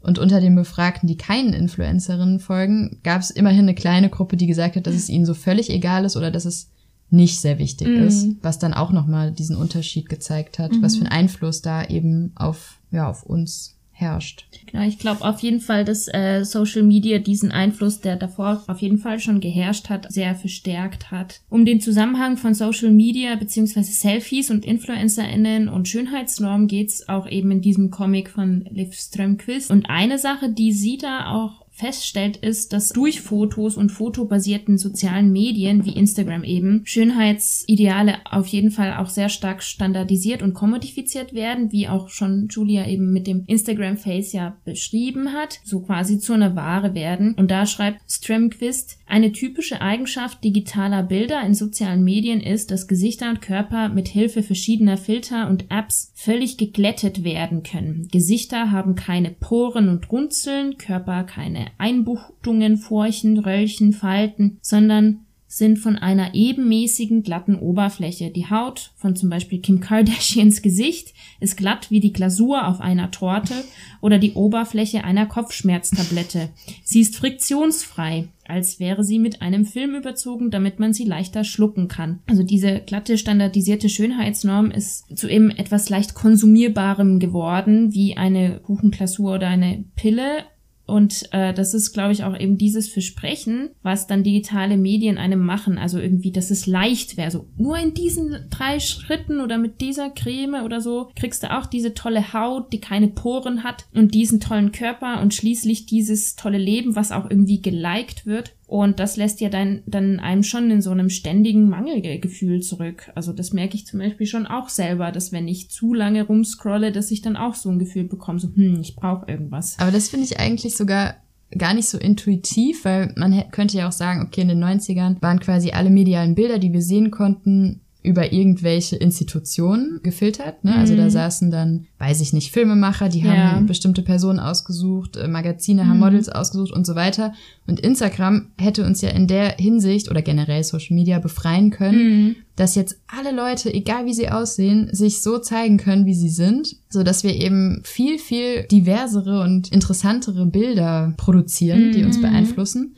Und 0.00 0.18
unter 0.18 0.40
den 0.40 0.56
Befragten, 0.56 1.06
die 1.06 1.16
keinen 1.16 1.52
Influencerinnen 1.52 2.40
folgen, 2.40 2.98
gab 3.04 3.20
es 3.20 3.30
immerhin 3.30 3.60
eine 3.60 3.76
kleine 3.76 4.10
Gruppe, 4.10 4.36
die 4.36 4.48
gesagt 4.48 4.74
hat, 4.74 4.88
dass 4.88 4.96
es 4.96 5.08
ihnen 5.08 5.24
so 5.24 5.34
völlig 5.34 5.70
egal 5.70 6.04
ist 6.04 6.16
oder 6.16 6.32
dass 6.32 6.46
es 6.46 6.72
nicht 7.12 7.40
sehr 7.40 7.58
wichtig 7.58 7.88
mhm. 7.88 8.06
ist, 8.06 8.28
was 8.42 8.58
dann 8.58 8.74
auch 8.74 8.90
nochmal 8.90 9.32
diesen 9.32 9.56
Unterschied 9.56 10.08
gezeigt 10.08 10.58
hat, 10.58 10.72
mhm. 10.72 10.82
was 10.82 10.96
für 10.96 11.04
ein 11.04 11.12
Einfluss 11.12 11.62
da 11.62 11.84
eben 11.84 12.32
auf, 12.34 12.78
ja, 12.90 13.08
auf 13.08 13.22
uns 13.24 13.76
herrscht. 14.02 14.46
Genau, 14.66 14.84
ich 14.84 14.98
glaube 14.98 15.22
auf 15.22 15.40
jeden 15.40 15.60
Fall, 15.60 15.84
dass 15.84 16.08
äh, 16.08 16.44
Social 16.44 16.82
Media 16.82 17.18
diesen 17.18 17.52
Einfluss, 17.52 18.00
der 18.00 18.16
davor 18.16 18.64
auf 18.66 18.78
jeden 18.80 18.98
Fall 18.98 19.20
schon 19.20 19.40
geherrscht 19.40 19.90
hat, 19.90 20.10
sehr 20.10 20.34
verstärkt 20.34 21.10
hat. 21.10 21.40
Um 21.50 21.64
den 21.64 21.80
Zusammenhang 21.80 22.36
von 22.36 22.54
Social 22.54 22.90
Media 22.90 23.36
beziehungsweise 23.36 23.92
Selfies 23.92 24.50
und 24.50 24.64
InfluencerInnen 24.64 25.68
und 25.68 25.88
Schönheitsnormen 25.88 26.66
geht's 26.66 27.08
auch 27.08 27.28
eben 27.28 27.50
in 27.50 27.60
diesem 27.60 27.90
Comic 27.90 28.30
von 28.30 28.64
Liv 28.70 28.94
Strömquist. 28.94 29.70
Und 29.70 29.88
eine 29.88 30.18
Sache, 30.18 30.50
die 30.50 30.72
sie 30.72 30.96
da 30.96 31.30
auch 31.30 31.61
feststellt, 31.72 32.36
ist, 32.36 32.72
dass 32.72 32.90
durch 32.90 33.22
Fotos 33.22 33.76
und 33.76 33.90
fotobasierten 33.90 34.78
sozialen 34.78 35.32
Medien 35.32 35.84
wie 35.84 35.96
Instagram 35.96 36.44
eben 36.44 36.82
Schönheitsideale 36.84 38.18
auf 38.30 38.46
jeden 38.46 38.70
Fall 38.70 38.96
auch 38.98 39.08
sehr 39.08 39.30
stark 39.30 39.62
standardisiert 39.62 40.42
und 40.42 40.54
kommodifiziert 40.54 41.32
werden, 41.32 41.72
wie 41.72 41.88
auch 41.88 42.10
schon 42.10 42.48
Julia 42.50 42.86
eben 42.86 43.12
mit 43.12 43.26
dem 43.26 43.44
Instagram 43.46 43.96
Face 43.96 44.32
ja 44.32 44.56
beschrieben 44.64 45.32
hat, 45.32 45.60
so 45.64 45.80
quasi 45.80 46.18
zu 46.18 46.34
einer 46.34 46.54
Ware 46.54 46.94
werden. 46.94 47.34
Und 47.34 47.50
da 47.50 47.64
schreibt 47.66 48.00
Stremquist, 48.08 48.98
eine 49.12 49.30
typische 49.30 49.82
Eigenschaft 49.82 50.42
digitaler 50.42 51.02
Bilder 51.02 51.42
in 51.44 51.52
sozialen 51.52 52.02
Medien 52.02 52.40
ist, 52.40 52.70
dass 52.70 52.88
Gesichter 52.88 53.28
und 53.28 53.42
Körper 53.42 53.90
mit 53.90 54.08
Hilfe 54.08 54.42
verschiedener 54.42 54.96
Filter 54.96 55.50
und 55.50 55.66
Apps 55.70 56.12
völlig 56.14 56.56
geglättet 56.56 57.22
werden 57.22 57.62
können. 57.62 58.08
Gesichter 58.10 58.70
haben 58.70 58.94
keine 58.94 59.28
Poren 59.28 59.90
und 59.90 60.10
Runzeln, 60.10 60.78
Körper 60.78 61.24
keine 61.24 61.66
Einbuchtungen, 61.76 62.78
Furchen, 62.78 63.38
Röllchen, 63.38 63.92
Falten, 63.92 64.56
sondern 64.62 65.26
sind 65.52 65.78
von 65.78 65.98
einer 65.98 66.34
ebenmäßigen 66.34 67.22
glatten 67.22 67.56
Oberfläche. 67.56 68.30
Die 68.30 68.48
Haut 68.48 68.92
von 68.96 69.16
zum 69.16 69.28
Beispiel 69.28 69.60
Kim 69.60 69.80
Kardashians 69.80 70.62
Gesicht 70.62 71.12
ist 71.40 71.58
glatt 71.58 71.90
wie 71.90 72.00
die 72.00 72.14
Glasur 72.14 72.66
auf 72.66 72.80
einer 72.80 73.10
Torte 73.10 73.52
oder 74.00 74.18
die 74.18 74.32
Oberfläche 74.32 75.04
einer 75.04 75.26
Kopfschmerztablette. 75.26 76.48
Sie 76.84 77.02
ist 77.02 77.16
friktionsfrei, 77.16 78.28
als 78.48 78.80
wäre 78.80 79.04
sie 79.04 79.18
mit 79.18 79.42
einem 79.42 79.66
Film 79.66 79.94
überzogen, 79.94 80.50
damit 80.50 80.80
man 80.80 80.94
sie 80.94 81.04
leichter 81.04 81.44
schlucken 81.44 81.86
kann. 81.86 82.20
Also 82.26 82.44
diese 82.44 82.80
glatte 82.80 83.18
standardisierte 83.18 83.90
Schönheitsnorm 83.90 84.70
ist 84.70 85.18
zu 85.18 85.28
eben 85.28 85.50
etwas 85.50 85.90
leicht 85.90 86.14
konsumierbarem 86.14 87.20
geworden, 87.20 87.92
wie 87.92 88.16
eine 88.16 88.58
Kuchenglasur 88.60 89.34
oder 89.34 89.48
eine 89.48 89.84
Pille 89.96 90.46
und 90.84 91.28
äh, 91.32 91.54
das 91.54 91.74
ist, 91.74 91.92
glaube 91.92 92.12
ich, 92.12 92.24
auch 92.24 92.38
eben 92.38 92.58
dieses 92.58 92.88
Versprechen, 92.88 93.70
was 93.82 94.06
dann 94.06 94.24
digitale 94.24 94.76
Medien 94.76 95.16
einem 95.16 95.44
machen. 95.44 95.78
Also 95.78 95.98
irgendwie, 95.98 96.32
dass 96.32 96.50
es 96.50 96.66
leicht 96.66 97.16
wäre. 97.16 97.30
So 97.30 97.46
nur 97.56 97.78
in 97.78 97.94
diesen 97.94 98.46
drei 98.50 98.80
Schritten 98.80 99.40
oder 99.40 99.58
mit 99.58 99.80
dieser 99.80 100.10
Creme 100.10 100.64
oder 100.64 100.80
so 100.80 101.10
kriegst 101.14 101.42
du 101.42 101.56
auch 101.56 101.66
diese 101.66 101.94
tolle 101.94 102.32
Haut, 102.32 102.72
die 102.72 102.80
keine 102.80 103.08
Poren 103.08 103.62
hat 103.62 103.86
und 103.94 104.14
diesen 104.14 104.40
tollen 104.40 104.72
Körper 104.72 105.20
und 105.22 105.34
schließlich 105.34 105.86
dieses 105.86 106.36
tolle 106.36 106.58
Leben, 106.58 106.96
was 106.96 107.12
auch 107.12 107.30
irgendwie 107.30 107.62
geliked 107.62 108.26
wird. 108.26 108.54
Und 108.72 109.00
das 109.00 109.18
lässt 109.18 109.42
ja 109.42 109.50
dann, 109.50 109.82
dann 109.84 110.18
einem 110.18 110.42
schon 110.42 110.70
in 110.70 110.80
so 110.80 110.92
einem 110.92 111.10
ständigen 111.10 111.68
Mangelgefühl 111.68 112.62
zurück. 112.62 113.12
Also 113.14 113.34
das 113.34 113.52
merke 113.52 113.74
ich 113.74 113.84
zum 113.84 114.00
Beispiel 114.00 114.26
schon 114.26 114.46
auch 114.46 114.70
selber, 114.70 115.12
dass 115.12 115.30
wenn 115.30 115.46
ich 115.46 115.68
zu 115.68 115.92
lange 115.92 116.22
rumscrolle, 116.22 116.90
dass 116.90 117.10
ich 117.10 117.20
dann 117.20 117.36
auch 117.36 117.54
so 117.54 117.68
ein 117.68 117.78
Gefühl 117.78 118.04
bekomme, 118.04 118.38
so, 118.38 118.48
hm, 118.48 118.80
ich 118.80 118.96
brauche 118.96 119.30
irgendwas. 119.30 119.78
Aber 119.78 119.90
das 119.90 120.08
finde 120.08 120.24
ich 120.24 120.40
eigentlich 120.40 120.74
sogar 120.74 121.16
gar 121.50 121.74
nicht 121.74 121.86
so 121.86 121.98
intuitiv, 121.98 122.86
weil 122.86 123.12
man 123.14 123.44
könnte 123.50 123.76
ja 123.76 123.88
auch 123.88 123.92
sagen, 123.92 124.22
okay, 124.26 124.40
in 124.40 124.48
den 124.48 124.64
90ern 124.64 125.20
waren 125.20 125.38
quasi 125.38 125.72
alle 125.72 125.90
medialen 125.90 126.34
Bilder, 126.34 126.58
die 126.58 126.72
wir 126.72 126.80
sehen 126.80 127.10
konnten, 127.10 127.81
über 128.02 128.32
irgendwelche 128.32 128.96
Institutionen 128.96 130.00
gefiltert. 130.02 130.64
Ne? 130.64 130.72
Mhm. 130.72 130.76
Also 130.78 130.96
da 130.96 131.04
mhm. 131.04 131.10
saßen 131.10 131.50
dann, 131.50 131.86
weiß 131.98 132.20
ich 132.20 132.32
nicht, 132.32 132.50
Filmemacher, 132.50 133.08
die 133.08 133.22
haben 133.22 133.34
ja. 133.34 133.60
bestimmte 133.60 134.02
Personen 134.02 134.40
ausgesucht, 134.40 135.16
äh, 135.16 135.28
Magazine 135.28 135.84
mhm. 135.84 135.88
haben 135.88 135.98
Models 136.00 136.28
ausgesucht 136.28 136.72
und 136.72 136.84
so 136.84 136.96
weiter. 136.96 137.32
Und 137.66 137.78
Instagram 137.78 138.48
hätte 138.58 138.84
uns 138.84 139.02
ja 139.02 139.10
in 139.10 139.28
der 139.28 139.56
Hinsicht 139.56 140.10
oder 140.10 140.20
generell 140.20 140.64
Social 140.64 140.96
Media 140.96 141.20
befreien 141.20 141.70
können, 141.70 141.98
mhm. 142.04 142.36
dass 142.56 142.74
jetzt 142.74 142.98
alle 143.06 143.34
Leute, 143.34 143.72
egal 143.72 144.04
wie 144.06 144.14
sie 144.14 144.28
aussehen, 144.28 144.88
sich 144.92 145.22
so 145.22 145.38
zeigen 145.38 145.76
können, 145.76 146.04
wie 146.04 146.14
sie 146.14 146.28
sind, 146.28 146.76
so 146.88 147.04
dass 147.04 147.22
wir 147.22 147.36
eben 147.36 147.82
viel, 147.84 148.18
viel 148.18 148.64
diversere 148.64 149.42
und 149.42 149.70
interessantere 149.70 150.46
Bilder 150.46 151.14
produzieren, 151.16 151.92
die 151.92 152.04
uns 152.04 152.18
mhm. 152.18 152.22
beeinflussen. 152.22 152.96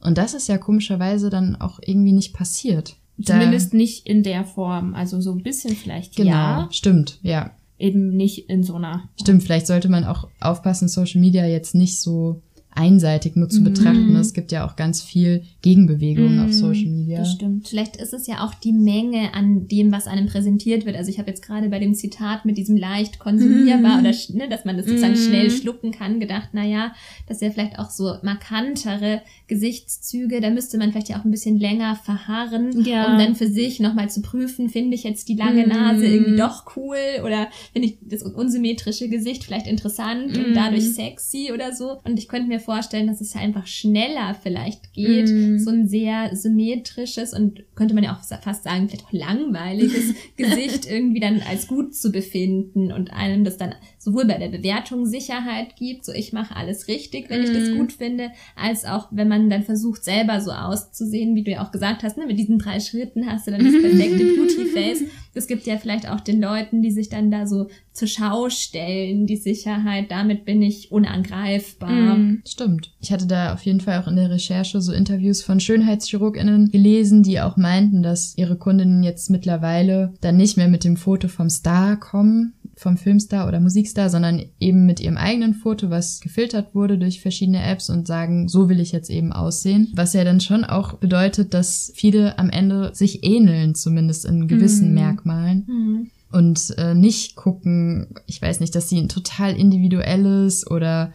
Und 0.00 0.18
das 0.18 0.34
ist 0.34 0.48
ja 0.48 0.58
komischerweise 0.58 1.30
dann 1.30 1.56
auch 1.56 1.78
irgendwie 1.84 2.12
nicht 2.12 2.32
passiert. 2.32 2.96
Zumindest 3.22 3.74
nicht 3.74 4.06
in 4.06 4.22
der 4.22 4.44
Form. 4.44 4.94
Also 4.94 5.20
so 5.20 5.32
ein 5.32 5.42
bisschen 5.42 5.76
vielleicht 5.76 6.16
genau, 6.16 6.30
ja. 6.30 6.68
Stimmt, 6.70 7.18
ja. 7.22 7.52
Eben 7.78 8.16
nicht 8.16 8.50
in 8.50 8.62
so 8.62 8.74
einer. 8.74 9.08
Stimmt, 9.20 9.42
vielleicht 9.42 9.66
sollte 9.66 9.88
man 9.88 10.04
auch 10.04 10.28
aufpassen, 10.40 10.88
Social 10.88 11.20
Media 11.20 11.46
jetzt 11.46 11.74
nicht 11.74 12.00
so 12.00 12.42
einseitig 12.72 13.36
nur 13.36 13.48
zu 13.48 13.60
mhm. 13.60 13.64
betrachten. 13.64 14.16
Es 14.16 14.32
gibt 14.32 14.52
ja 14.52 14.66
auch 14.66 14.76
ganz 14.76 15.02
viel 15.02 15.42
Gegenbewegung 15.62 16.36
mm, 16.36 16.44
auf 16.44 16.52
Social 16.52 16.86
Media. 16.86 17.18
Das 17.18 17.32
stimmt. 17.32 17.68
Vielleicht 17.68 17.96
ist 17.96 18.14
es 18.14 18.26
ja 18.26 18.44
auch 18.44 18.54
die 18.54 18.72
Menge 18.72 19.34
an 19.34 19.66
dem, 19.66 19.90
was 19.90 20.06
einem 20.06 20.26
präsentiert 20.26 20.86
wird. 20.86 20.96
Also 20.96 21.10
ich 21.10 21.18
habe 21.18 21.28
jetzt 21.28 21.42
gerade 21.42 21.68
bei 21.68 21.80
dem 21.80 21.94
Zitat 21.94 22.44
mit 22.44 22.56
diesem 22.56 22.76
leicht 22.76 23.18
konsumierbar 23.18 23.96
mm. 23.96 24.00
oder 24.00 24.14
ne, 24.34 24.48
dass 24.48 24.64
man 24.64 24.76
das 24.76 24.86
sozusagen 24.86 25.14
mm. 25.14 25.16
schnell 25.16 25.50
schlucken 25.50 25.90
kann, 25.90 26.20
gedacht, 26.20 26.50
na 26.52 26.64
ja, 26.64 26.92
das 27.26 27.40
ja 27.40 27.50
vielleicht 27.50 27.78
auch 27.78 27.90
so 27.90 28.14
markantere 28.22 29.22
Gesichtszüge, 29.48 30.40
da 30.40 30.50
müsste 30.50 30.78
man 30.78 30.92
vielleicht 30.92 31.08
ja 31.08 31.18
auch 31.18 31.24
ein 31.24 31.30
bisschen 31.32 31.58
länger 31.58 31.96
verharren, 31.96 32.84
ja. 32.84 33.10
um 33.12 33.18
dann 33.18 33.34
für 33.34 33.48
sich 33.48 33.80
nochmal 33.80 34.10
zu 34.10 34.22
prüfen, 34.22 34.68
finde 34.68 34.94
ich 34.94 35.02
jetzt 35.02 35.28
die 35.28 35.34
lange 35.34 35.66
Nase 35.66 36.06
irgendwie 36.06 36.36
doch 36.36 36.76
cool 36.76 36.96
oder 37.24 37.48
finde 37.72 37.88
ich 37.88 37.98
das 38.00 38.22
unsymmetrische 38.22 39.08
Gesicht 39.08 39.44
vielleicht 39.44 39.66
interessant 39.66 40.36
und 40.38 40.54
dadurch 40.54 40.94
sexy 40.94 41.50
oder 41.52 41.74
so. 41.74 41.98
Und 42.04 42.18
ich 42.18 42.28
könnte 42.28 42.48
mir 42.48 42.59
mir 42.60 42.64
vorstellen, 42.64 43.06
dass 43.06 43.20
es 43.20 43.34
einfach 43.34 43.66
schneller 43.66 44.36
vielleicht 44.40 44.92
geht. 44.92 45.28
Mm. 45.28 45.58
So 45.58 45.70
ein 45.70 45.88
sehr 45.88 46.34
symmetrisches 46.34 47.32
und 47.32 47.62
könnte 47.74 47.94
man 47.94 48.04
ja 48.04 48.14
auch 48.14 48.22
fast 48.42 48.64
sagen, 48.64 48.88
vielleicht 48.88 49.06
auch 49.06 49.12
langweiliges 49.12 50.14
Gesicht 50.36 50.88
irgendwie 50.88 51.20
dann 51.20 51.40
als 51.48 51.66
gut 51.66 51.94
zu 51.94 52.12
befinden 52.12 52.92
und 52.92 53.12
einem 53.12 53.44
das 53.44 53.56
dann 53.56 53.74
sowohl 53.98 54.26
bei 54.26 54.38
der 54.38 54.48
Bewertung 54.48 55.06
Sicherheit 55.06 55.76
gibt, 55.76 56.04
so 56.04 56.12
ich 56.12 56.32
mache 56.32 56.56
alles 56.56 56.88
richtig, 56.88 57.28
wenn 57.28 57.42
ich 57.42 57.50
das 57.52 57.70
Mm. 57.70 57.78
gut 57.78 57.92
finde, 57.92 58.30
als 58.56 58.84
auch 58.84 59.08
wenn 59.10 59.28
man 59.28 59.50
dann 59.50 59.62
versucht, 59.62 60.04
selber 60.04 60.40
so 60.40 60.50
auszusehen, 60.50 61.34
wie 61.34 61.44
du 61.44 61.50
ja 61.50 61.64
auch 61.64 61.72
gesagt 61.72 62.02
hast, 62.02 62.16
ne, 62.16 62.26
mit 62.26 62.38
diesen 62.38 62.58
drei 62.58 62.80
Schritten 62.80 63.26
hast 63.26 63.46
du 63.46 63.50
dann 63.50 63.64
das 63.64 63.72
perfekte 63.82 64.24
Beauty-Face. 64.24 65.02
Das 65.34 65.46
gibt 65.46 65.66
ja 65.66 65.78
vielleicht 65.78 66.08
auch 66.08 66.20
den 66.20 66.40
Leuten, 66.40 66.82
die 66.82 66.90
sich 66.90 67.08
dann 67.08 67.30
da 67.30 67.46
so 67.46 67.68
zur 67.92 68.08
Schau 68.08 68.48
stellen, 68.50 69.26
die 69.26 69.36
Sicherheit, 69.36 70.10
damit 70.10 70.44
bin 70.44 70.62
ich 70.62 70.92
unangreifbar. 70.92 72.16
Mm. 72.16 72.42
Stimmt. 72.46 72.92
Ich 73.00 73.12
hatte 73.12 73.26
da 73.26 73.52
auf 73.52 73.62
jeden 73.62 73.80
Fall 73.80 74.00
auch 74.00 74.06
in 74.06 74.16
der 74.16 74.30
Recherche 74.30 74.80
so 74.80 74.92
Interviews 74.92 75.42
von 75.42 75.60
SchönheitschirurgInnen 75.60 76.70
gelesen, 76.70 77.22
die 77.22 77.40
auch 77.40 77.56
meinten, 77.56 78.02
dass 78.02 78.36
ihre 78.36 78.56
Kundinnen 78.56 79.02
jetzt 79.02 79.28
mittlerweile 79.30 80.14
dann 80.20 80.36
nicht 80.36 80.56
mehr 80.56 80.68
mit 80.68 80.84
dem 80.84 80.96
Foto 80.96 81.28
vom 81.28 81.50
Star 81.50 81.98
kommen, 81.98 82.54
vom 82.76 82.96
Filmstar 82.96 83.46
oder 83.46 83.60
Musikstar, 83.60 84.08
sondern 84.08 84.42
eben 84.58 84.86
mit 84.86 85.00
ihrem 85.00 85.18
eigenen 85.18 85.54
Foto, 85.54 85.90
was 85.90 86.20
gefiltert 86.20 86.74
wurde 86.74 86.96
durch 86.96 87.20
verschiedene 87.20 87.62
Apps 87.62 87.90
und 87.90 88.06
sagen, 88.06 88.48
so 88.48 88.68
will 88.70 88.80
ich 88.80 88.92
jetzt 88.92 89.10
eben 89.10 89.32
aussehen. 89.32 89.88
Was 89.94 90.14
ja 90.14 90.24
dann 90.24 90.40
schon 90.40 90.64
auch 90.64 90.94
bedeutet, 90.94 91.52
dass 91.52 91.92
viele 91.94 92.38
am 92.38 92.48
Ende 92.48 92.94
sich 92.94 93.22
ähneln, 93.24 93.74
zumindest 93.74 94.24
in 94.24 94.48
gewissen 94.48 94.88
Mhm. 94.88 94.94
Merkmalen 94.94 95.64
Mhm. 95.66 96.10
Und 96.32 96.74
äh, 96.78 96.94
nicht 96.94 97.36
gucken, 97.36 98.14
ich 98.26 98.40
weiß 98.40 98.60
nicht, 98.60 98.74
dass 98.74 98.88
sie 98.88 98.98
ein 98.98 99.08
total 99.08 99.56
individuelles 99.56 100.66
oder 100.70 101.12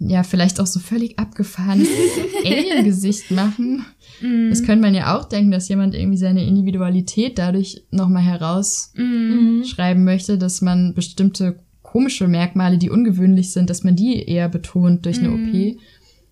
ja, 0.00 0.22
vielleicht 0.22 0.60
auch 0.60 0.66
so 0.66 0.78
völlig 0.78 1.18
abgefahrenes 1.18 1.88
Alien-Gesicht 2.44 3.32
machen. 3.32 3.84
Mm. 4.20 4.48
Das 4.50 4.62
könnte 4.62 4.82
man 4.82 4.94
ja 4.94 5.18
auch 5.18 5.24
denken, 5.24 5.50
dass 5.50 5.68
jemand 5.68 5.94
irgendwie 5.94 6.16
seine 6.18 6.44
Individualität 6.44 7.36
dadurch 7.38 7.82
nochmal 7.90 8.22
herausschreiben 8.22 10.02
Mm. 10.02 10.04
möchte, 10.04 10.38
dass 10.38 10.60
man 10.60 10.94
bestimmte 10.94 11.58
komische 11.82 12.28
Merkmale, 12.28 12.78
die 12.78 12.90
ungewöhnlich 12.90 13.50
sind, 13.52 13.70
dass 13.70 13.82
man 13.82 13.96
die 13.96 14.22
eher 14.22 14.48
betont 14.48 15.04
durch 15.06 15.18
eine 15.18 15.30
Mhm. 15.30 15.48
OP. 15.48 15.76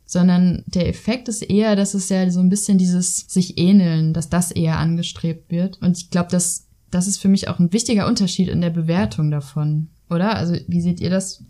Sondern 0.05 0.62
der 0.67 0.89
Effekt 0.89 1.29
ist 1.29 1.43
eher, 1.43 1.75
dass 1.75 1.95
es 1.95 2.09
ja 2.09 2.31
so 2.31 2.39
ein 2.39 2.51
bisschen 2.51 2.79
dieses 2.79 3.25
sich 3.27 3.59
ähneln, 3.59 4.12
dass 4.12 4.29
das 4.29 4.53
eher 4.53 4.79
angestrebt 4.79 5.51
wird. 5.51 5.83
Und 5.83 5.97
ich 5.99 6.11
glaube, 6.11 6.31
dass 6.31 6.66
das 6.90 7.07
ist 7.07 7.18
für 7.18 7.29
mich 7.29 7.49
auch 7.49 7.59
ein 7.59 7.72
wichtiger 7.72 8.07
Unterschied 8.07 8.49
in 8.49 8.61
der 8.61 8.70
Bewertung 8.70 9.31
davon. 9.31 9.88
Oder? 10.11 10.37
Also, 10.37 10.57
wie 10.68 10.81
seht 10.81 11.01
ihr 11.01 11.11
das? 11.11 11.42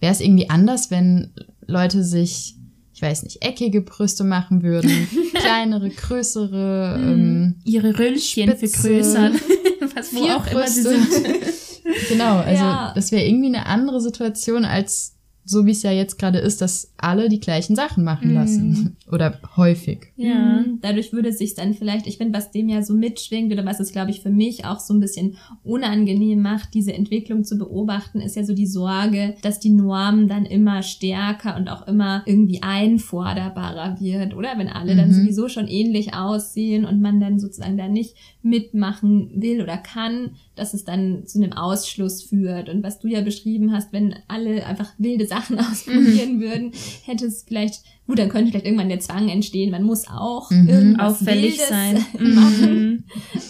Wäre 0.00 0.12
es 0.12 0.20
irgendwie 0.20 0.50
anders, 0.50 0.90
wenn 0.90 1.32
Leute 1.66 2.02
sich, 2.02 2.56
ich 2.92 3.00
weiß 3.02 3.22
nicht, 3.22 3.42
eckige 3.42 3.80
Brüste 3.82 4.24
machen 4.24 4.62
würden, 4.62 4.90
kleinere, 5.34 5.88
größere, 5.90 6.98
ähm, 7.00 7.56
Ihre 7.64 7.98
Röllchen 7.98 8.48
Spitze. 8.50 8.68
vergrößern. 8.68 9.34
Was 9.94 10.14
wo 10.14 10.24
auch 10.24 10.46
immer 10.50 10.66
sie 10.68 10.82
sind. 10.82 11.06
Genau, 12.08 12.36
also 12.38 12.62
Ja. 12.62 12.92
das 12.94 13.10
wäre 13.10 13.24
irgendwie 13.24 13.48
eine 13.48 13.66
andere 13.66 14.00
Situation 14.00 14.64
als 14.64 15.16
so 15.44 15.66
wie 15.66 15.72
es 15.72 15.82
ja 15.82 15.90
jetzt 15.90 16.18
gerade 16.18 16.38
ist, 16.38 16.60
dass 16.60 16.92
alle 16.96 17.28
die 17.28 17.40
gleichen 17.40 17.74
Sachen 17.76 18.04
machen 18.04 18.28
Mhm. 18.28 18.34
lassen. 18.34 18.96
Oder 19.10 19.40
häufig. 19.56 20.12
Ja. 20.16 20.60
Mhm. 20.60 20.78
Dadurch 20.82 21.12
würde 21.12 21.30
es 21.30 21.38
sich 21.38 21.54
dann 21.54 21.74
vielleicht, 21.74 22.06
ich 22.06 22.16
finde, 22.18 22.36
was 22.38 22.50
dem 22.52 22.68
ja 22.68 22.82
so 22.82 22.94
mitschwingt 22.94 23.52
oder 23.52 23.64
was 23.64 23.80
es, 23.80 23.92
glaube 23.92 24.10
ich, 24.12 24.20
für 24.20 24.30
mich 24.30 24.64
auch 24.64 24.78
so 24.80 24.94
ein 24.94 25.00
bisschen 25.00 25.36
unangenehm 25.64 26.40
macht, 26.42 26.74
diese 26.74 26.92
Entwicklung 26.92 27.44
zu 27.44 27.58
beobachten, 27.58 28.20
ist 28.20 28.36
ja 28.36 28.44
so 28.44 28.54
die 28.54 28.66
Sorge, 28.66 29.34
dass 29.42 29.58
die 29.60 29.70
Norm 29.70 30.28
dann 30.28 30.44
immer 30.46 30.82
stärker 30.82 31.56
und 31.56 31.68
auch 31.68 31.86
immer 31.88 32.22
irgendwie 32.26 32.62
einforderbarer 32.62 34.00
wird, 34.00 34.34
oder? 34.34 34.50
Wenn 34.56 34.68
alle 34.68 34.96
dann 34.96 35.08
Mhm. 35.08 35.14
sowieso 35.14 35.48
schon 35.48 35.66
ähnlich 35.68 36.14
aussehen 36.14 36.84
und 36.84 37.00
man 37.00 37.20
dann 37.20 37.38
sozusagen 37.38 37.76
da 37.76 37.88
nicht 37.88 38.14
mitmachen 38.42 39.30
will 39.34 39.62
oder 39.62 39.76
kann, 39.78 40.32
dass 40.56 40.74
es 40.74 40.84
dann 40.84 41.26
zu 41.26 41.38
einem 41.42 41.52
Ausschluss 41.52 42.22
führt. 42.22 42.68
Und 42.68 42.82
was 42.82 42.98
du 42.98 43.08
ja 43.08 43.20
beschrieben 43.20 43.72
hast, 43.72 43.92
wenn 43.92 44.14
alle 44.28 44.66
einfach 44.66 44.92
wilde 44.98 45.26
Sachen 45.26 45.58
ausprobieren 45.60 46.40
würden, 46.40 46.72
hätte 47.04 47.26
es 47.26 47.44
vielleicht, 47.46 47.82
gut, 48.06 48.18
dann 48.18 48.28
könnte 48.28 48.50
vielleicht 48.50 48.66
irgendwann 48.66 48.88
der 48.88 49.00
Zwang 49.00 49.28
entstehen, 49.28 49.70
man 49.70 49.84
muss 49.84 50.06
auch 50.08 50.50
Mhm. 50.50 50.68
irgendwas 50.68 51.20
Auffällig 51.20 51.52
Wildes 51.58 51.68
sein. 51.68 51.96
machen, 52.34 52.82
Mhm. 52.90 53.04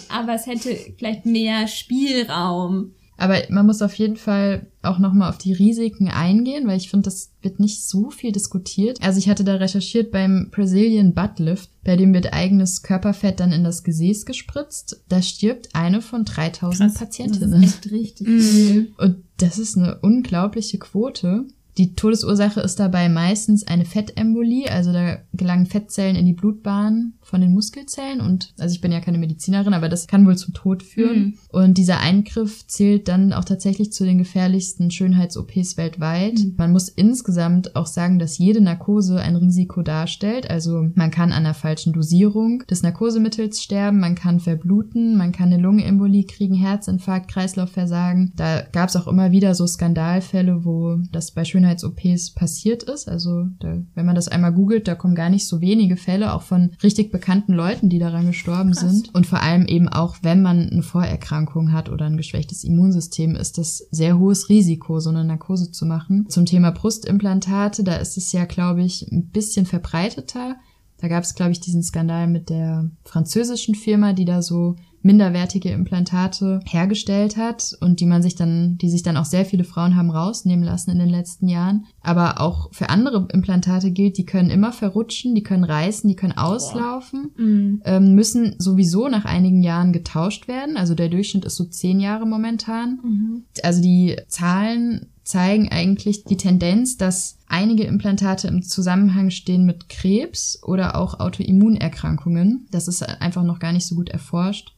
aber 0.09 0.33
es 0.35 0.45
hätte 0.47 0.75
vielleicht 0.97 1.25
mehr 1.25 1.67
Spielraum. 1.67 2.91
Aber 3.23 3.37
man 3.49 3.65
muss 3.65 3.81
auf 3.81 3.93
jeden 3.95 4.17
Fall 4.17 4.67
auch 4.81 4.99
nochmal 4.99 5.29
auf 5.29 5.37
die 5.37 5.53
Risiken 5.53 6.09
eingehen, 6.09 6.67
weil 6.67 6.75
ich 6.75 6.89
finde, 6.89 7.05
das 7.05 7.31
wird 7.41 7.57
nicht 7.59 7.87
so 7.87 8.09
viel 8.09 8.33
diskutiert. 8.33 9.01
Also 9.01 9.17
ich 9.17 9.29
hatte 9.29 9.45
da 9.45 9.55
recherchiert 9.55 10.11
beim 10.11 10.49
Brazilian 10.51 11.13
Butt 11.13 11.39
Lift, 11.39 11.69
bei 11.85 11.95
dem 11.95 12.13
wird 12.13 12.33
eigenes 12.33 12.83
Körperfett 12.83 13.39
dann 13.39 13.53
in 13.53 13.63
das 13.63 13.83
Gesäß 13.83 14.25
gespritzt. 14.25 15.03
Da 15.07 15.21
stirbt 15.21 15.69
eine 15.73 16.01
von 16.01 16.25
3000 16.25 16.89
Krass. 16.91 16.99
Patientinnen. 16.99 17.51
Das 17.51 17.59
ist 17.61 17.65
echt 17.85 17.91
richtig 17.93 18.27
Mhm. 18.27 18.39
viel. 18.41 18.93
Und 18.97 19.23
das 19.37 19.57
ist 19.57 19.77
eine 19.77 19.99
unglaubliche 20.01 20.77
Quote. 20.79 21.45
Die 21.77 21.95
Todesursache 21.95 22.61
ist 22.61 22.79
dabei 22.79 23.09
meistens 23.09 23.65
eine 23.65 23.85
Fettembolie, 23.85 24.71
also 24.71 24.93
da 24.93 25.17
gelangen 25.33 25.65
Fettzellen 25.65 26.15
in 26.15 26.25
die 26.25 26.33
Blutbahn 26.33 27.13
von 27.21 27.41
den 27.41 27.53
Muskelzellen 27.53 28.21
und, 28.21 28.53
also 28.59 28.73
ich 28.73 28.81
bin 28.81 28.91
ja 28.91 28.99
keine 28.99 29.17
Medizinerin, 29.17 29.73
aber 29.73 29.89
das 29.89 30.07
kann 30.07 30.25
wohl 30.25 30.37
zum 30.37 30.53
Tod 30.53 30.83
führen. 30.83 31.19
Mhm. 31.19 31.33
Und 31.49 31.77
dieser 31.77 31.99
Eingriff 31.99 32.67
zählt 32.67 33.07
dann 33.07 33.33
auch 33.33 33.45
tatsächlich 33.45 33.91
zu 33.91 34.05
den 34.05 34.17
gefährlichsten 34.17 34.91
Schönheits-OPs 34.91 35.77
weltweit. 35.77 36.35
Mhm. 36.35 36.53
Man 36.57 36.71
muss 36.71 36.89
insgesamt 36.89 37.75
auch 37.75 37.87
sagen, 37.87 38.19
dass 38.19 38.37
jede 38.37 38.61
Narkose 38.61 39.19
ein 39.19 39.35
Risiko 39.35 39.81
darstellt. 39.81 40.49
Also 40.49 40.89
man 40.93 41.11
kann 41.11 41.31
an 41.31 41.43
der 41.43 41.53
falschen 41.53 41.93
Dosierung 41.93 42.63
des 42.69 42.83
Narkosemittels 42.83 43.63
sterben, 43.63 43.99
man 43.99 44.15
kann 44.15 44.39
verbluten, 44.39 45.17
man 45.17 45.31
kann 45.31 45.51
eine 45.51 45.61
Lungenembolie 45.61 46.25
kriegen, 46.25 46.55
Herzinfarkt, 46.55 47.31
Kreislaufversagen. 47.31 48.33
Da 48.35 48.61
gab 48.61 48.89
es 48.89 48.95
auch 48.95 49.07
immer 49.07 49.31
wieder 49.31 49.55
so 49.55 49.65
Skandalfälle, 49.65 50.65
wo 50.65 50.97
das 51.11 51.31
bei 51.31 51.45
Schönheits-OPs 51.63 52.31
passiert 52.31 52.83
ist. 52.83 53.07
Also 53.07 53.45
da, 53.59 53.77
wenn 53.95 54.05
man 54.05 54.15
das 54.15 54.27
einmal 54.27 54.53
googelt, 54.53 54.87
da 54.87 54.95
kommen 54.95 55.15
gar 55.15 55.29
nicht 55.29 55.47
so 55.47 55.61
wenige 55.61 55.97
Fälle, 55.97 56.33
auch 56.33 56.41
von 56.41 56.71
richtig 56.83 57.11
bekannten 57.11 57.53
Leuten, 57.53 57.89
die 57.89 57.99
daran 57.99 58.27
gestorben 58.27 58.71
Krass. 58.71 58.81
sind. 58.81 59.15
Und 59.15 59.25
vor 59.25 59.41
allem 59.41 59.65
eben 59.65 59.87
auch, 59.87 60.17
wenn 60.21 60.41
man 60.41 60.69
eine 60.69 60.83
Vorerkrankung 60.83 61.71
hat 61.71 61.89
oder 61.89 62.05
ein 62.05 62.17
geschwächtes 62.17 62.63
Immunsystem, 62.63 63.35
ist 63.35 63.57
das 63.57 63.87
sehr 63.91 64.19
hohes 64.19 64.49
Risiko, 64.49 64.99
so 64.99 65.09
eine 65.09 65.23
Narkose 65.23 65.71
zu 65.71 65.85
machen. 65.85 66.27
Zum 66.29 66.45
Thema 66.45 66.71
Brustimplantate, 66.71 67.83
da 67.83 67.95
ist 67.95 68.17
es 68.17 68.31
ja, 68.31 68.45
glaube 68.45 68.83
ich, 68.83 69.09
ein 69.11 69.29
bisschen 69.29 69.65
verbreiteter. 69.65 70.55
Da 70.97 71.07
gab 71.07 71.23
es, 71.23 71.35
glaube 71.35 71.51
ich, 71.51 71.59
diesen 71.59 71.83
Skandal 71.83 72.27
mit 72.27 72.49
der 72.49 72.89
französischen 73.03 73.75
Firma, 73.75 74.13
die 74.13 74.25
da 74.25 74.41
so 74.41 74.75
minderwertige 75.03 75.69
Implantate 75.69 76.59
hergestellt 76.65 77.37
hat 77.37 77.75
und 77.81 77.99
die 77.99 78.05
man 78.05 78.23
sich 78.23 78.35
dann, 78.35 78.77
die 78.77 78.89
sich 78.89 79.03
dann 79.03 79.17
auch 79.17 79.25
sehr 79.25 79.45
viele 79.45 79.63
Frauen 79.63 79.95
haben 79.95 80.09
rausnehmen 80.09 80.63
lassen 80.63 80.91
in 80.91 80.99
den 80.99 81.09
letzten 81.09 81.47
Jahren. 81.47 81.85
Aber 82.01 82.41
auch 82.41 82.69
für 82.73 82.89
andere 82.89 83.27
Implantate 83.31 83.91
gilt, 83.91 84.17
die 84.17 84.25
können 84.25 84.49
immer 84.49 84.71
verrutschen, 84.71 85.35
die 85.35 85.43
können 85.43 85.63
reißen, 85.65 86.07
die 86.09 86.15
können 86.15 86.37
auslaufen, 86.37 87.31
Mhm. 87.37 87.81
ähm, 87.85 88.15
müssen 88.15 88.55
sowieso 88.57 89.07
nach 89.09 89.25
einigen 89.25 89.61
Jahren 89.61 89.93
getauscht 89.93 90.47
werden. 90.47 90.77
Also 90.77 90.95
der 90.95 91.09
Durchschnitt 91.09 91.45
ist 91.45 91.55
so 91.55 91.65
zehn 91.65 91.99
Jahre 91.99 92.25
momentan. 92.25 92.99
Mhm. 93.03 93.43
Also 93.61 93.81
die 93.81 94.15
Zahlen 94.27 95.07
zeigen 95.23 95.69
eigentlich 95.69 96.25
die 96.25 96.35
Tendenz, 96.37 96.97
dass 96.97 97.37
einige 97.47 97.83
Implantate 97.85 98.47
im 98.47 98.61
Zusammenhang 98.61 99.29
stehen 99.29 99.65
mit 99.65 99.87
Krebs 99.87 100.59
oder 100.63 100.97
auch 100.97 101.19
Autoimmunerkrankungen. 101.19 102.67
Das 102.71 102.87
ist 102.87 103.03
einfach 103.03 103.43
noch 103.43 103.59
gar 103.59 103.71
nicht 103.71 103.85
so 103.85 103.95
gut 103.95 104.09
erforscht. 104.09 104.73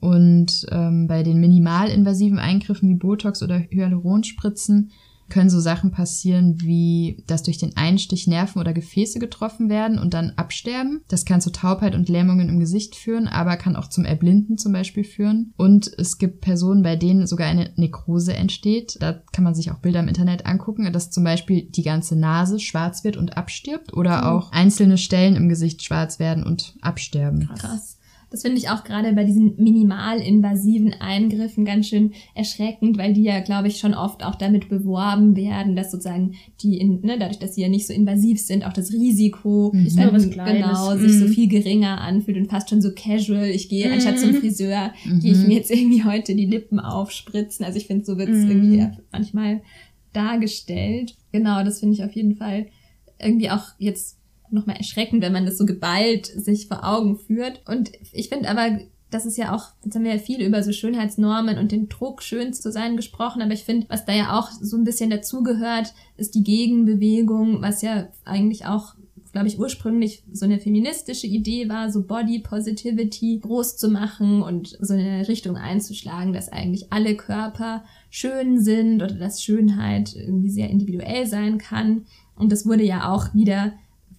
Und 0.00 0.66
ähm, 0.70 1.06
bei 1.06 1.22
den 1.22 1.38
minimalinvasiven 1.40 2.38
Eingriffen 2.38 2.88
wie 2.88 2.94
Botox 2.94 3.42
oder 3.42 3.58
Hyaluronspritzen 3.58 4.90
können 5.28 5.50
so 5.50 5.58
Sachen 5.58 5.90
passieren, 5.90 6.60
wie 6.60 7.24
dass 7.26 7.42
durch 7.42 7.58
den 7.58 7.76
Einstich 7.76 8.28
Nerven 8.28 8.60
oder 8.60 8.72
Gefäße 8.72 9.18
getroffen 9.18 9.68
werden 9.68 9.98
und 9.98 10.14
dann 10.14 10.30
absterben. 10.36 11.00
Das 11.08 11.24
kann 11.24 11.40
zu 11.40 11.50
Taubheit 11.50 11.96
und 11.96 12.08
Lähmungen 12.08 12.48
im 12.48 12.60
Gesicht 12.60 12.94
führen, 12.94 13.26
aber 13.26 13.56
kann 13.56 13.74
auch 13.74 13.88
zum 13.88 14.04
Erblinden 14.04 14.56
zum 14.56 14.72
Beispiel 14.72 15.02
führen. 15.02 15.52
Und 15.56 15.90
es 15.98 16.18
gibt 16.18 16.42
Personen, 16.42 16.84
bei 16.84 16.94
denen 16.94 17.26
sogar 17.26 17.48
eine 17.48 17.72
Nekrose 17.74 18.34
entsteht. 18.34 18.98
Da 19.00 19.14
kann 19.32 19.42
man 19.42 19.56
sich 19.56 19.72
auch 19.72 19.78
Bilder 19.78 19.98
im 19.98 20.06
Internet 20.08 20.46
angucken, 20.46 20.92
dass 20.92 21.10
zum 21.10 21.24
Beispiel 21.24 21.62
die 21.70 21.82
ganze 21.82 22.14
Nase 22.14 22.60
schwarz 22.60 23.02
wird 23.02 23.16
und 23.16 23.36
abstirbt 23.36 23.94
oder 23.94 24.18
Mhm. 24.18 24.26
auch 24.28 24.52
einzelne 24.52 24.96
Stellen 24.96 25.34
im 25.34 25.48
Gesicht 25.48 25.82
schwarz 25.82 26.20
werden 26.20 26.44
und 26.44 26.76
absterben. 26.82 27.48
Krass. 27.58 27.98
Das 28.30 28.42
finde 28.42 28.58
ich 28.58 28.68
auch 28.68 28.82
gerade 28.84 29.12
bei 29.12 29.24
diesen 29.24 29.54
minimalinvasiven 29.56 30.94
Eingriffen 31.00 31.64
ganz 31.64 31.88
schön 31.88 32.12
erschreckend, 32.34 32.98
weil 32.98 33.12
die 33.12 33.22
ja, 33.22 33.40
glaube 33.40 33.68
ich, 33.68 33.78
schon 33.78 33.94
oft 33.94 34.24
auch 34.24 34.34
damit 34.34 34.68
beworben 34.68 35.36
werden, 35.36 35.76
dass 35.76 35.90
sozusagen 35.92 36.34
die, 36.60 36.76
in, 36.78 37.00
ne, 37.02 37.18
dadurch, 37.18 37.38
dass 37.38 37.54
sie 37.54 37.62
ja 37.62 37.68
nicht 37.68 37.86
so 37.86 37.92
invasiv 37.92 38.40
sind, 38.40 38.64
auch 38.66 38.72
das 38.72 38.92
Risiko 38.92 39.70
Mhm. 39.72 39.86
Ist 39.86 39.96
nur 39.96 40.12
was 40.12 40.28
Kleines. 40.30 40.60
genau 40.60 40.96
sich 40.96 41.18
so 41.18 41.26
Mhm. 41.26 41.28
viel 41.28 41.48
geringer 41.48 42.00
anfühlt 42.00 42.36
und 42.36 42.50
fast 42.50 42.68
schon 42.70 42.82
so 42.82 42.90
casual. 42.94 43.48
Ich 43.48 43.68
gehe 43.68 43.90
anstatt 43.92 44.18
zum 44.18 44.30
Mhm. 44.30 44.34
Friseur, 44.40 44.92
Mhm. 45.04 45.20
gehe 45.20 45.32
ich 45.32 45.44
mir 45.44 45.54
jetzt 45.56 45.70
irgendwie 45.70 46.02
heute 46.04 46.34
die 46.34 46.46
Lippen 46.46 46.80
aufspritzen. 46.80 47.64
Also 47.64 47.78
ich 47.78 47.86
finde, 47.86 48.04
so 48.04 48.18
wird 48.18 48.28
es 48.30 48.44
Mhm. 48.44 48.50
irgendwie 48.50 48.86
manchmal 49.12 49.62
dargestellt. 50.12 51.14
Genau, 51.32 51.62
das 51.62 51.80
finde 51.80 51.94
ich 51.94 52.02
auf 52.04 52.12
jeden 52.12 52.36
Fall 52.36 52.66
irgendwie 53.20 53.50
auch 53.50 53.62
jetzt 53.78 54.18
nochmal 54.50 54.76
erschreckend, 54.76 55.22
wenn 55.22 55.32
man 55.32 55.46
das 55.46 55.58
so 55.58 55.66
geballt 55.66 56.26
sich 56.26 56.68
vor 56.68 56.84
Augen 56.84 57.18
führt. 57.18 57.62
Und 57.66 57.92
ich 58.12 58.28
finde 58.28 58.48
aber, 58.48 58.80
das 59.10 59.26
ist 59.26 59.38
ja 59.38 59.54
auch, 59.54 59.68
jetzt 59.84 59.94
haben 59.94 60.04
wir 60.04 60.14
ja 60.14 60.18
viel 60.18 60.42
über 60.42 60.62
so 60.62 60.72
Schönheitsnormen 60.72 61.58
und 61.58 61.72
den 61.72 61.88
Druck, 61.88 62.22
schön 62.22 62.52
zu 62.52 62.72
sein 62.72 62.96
gesprochen, 62.96 63.42
aber 63.42 63.52
ich 63.52 63.64
finde, 63.64 63.86
was 63.88 64.04
da 64.04 64.12
ja 64.12 64.38
auch 64.38 64.50
so 64.50 64.76
ein 64.76 64.84
bisschen 64.84 65.10
dazugehört, 65.10 65.94
ist 66.16 66.34
die 66.34 66.42
Gegenbewegung, 66.42 67.62
was 67.62 67.82
ja 67.82 68.08
eigentlich 68.24 68.66
auch 68.66 68.94
glaube 69.36 69.48
ich, 69.48 69.58
ursprünglich 69.58 70.22
so 70.32 70.46
eine 70.46 70.58
feministische 70.58 71.26
Idee 71.26 71.68
war, 71.68 71.92
so 71.92 72.06
Body 72.06 72.38
Positivity 72.38 73.38
groß 73.42 73.76
zu 73.76 73.90
machen 73.90 74.40
und 74.40 74.78
so 74.80 74.94
eine 74.94 75.28
Richtung 75.28 75.58
einzuschlagen, 75.58 76.32
dass 76.32 76.48
eigentlich 76.48 76.90
alle 76.90 77.16
Körper 77.16 77.84
schön 78.08 78.58
sind 78.58 79.02
oder 79.02 79.12
dass 79.12 79.42
Schönheit 79.42 80.16
irgendwie 80.16 80.48
sehr 80.48 80.70
individuell 80.70 81.26
sein 81.26 81.58
kann. 81.58 82.06
Und 82.34 82.50
das 82.50 82.64
wurde 82.64 82.82
ja 82.82 83.12
auch 83.12 83.34
wieder 83.34 83.74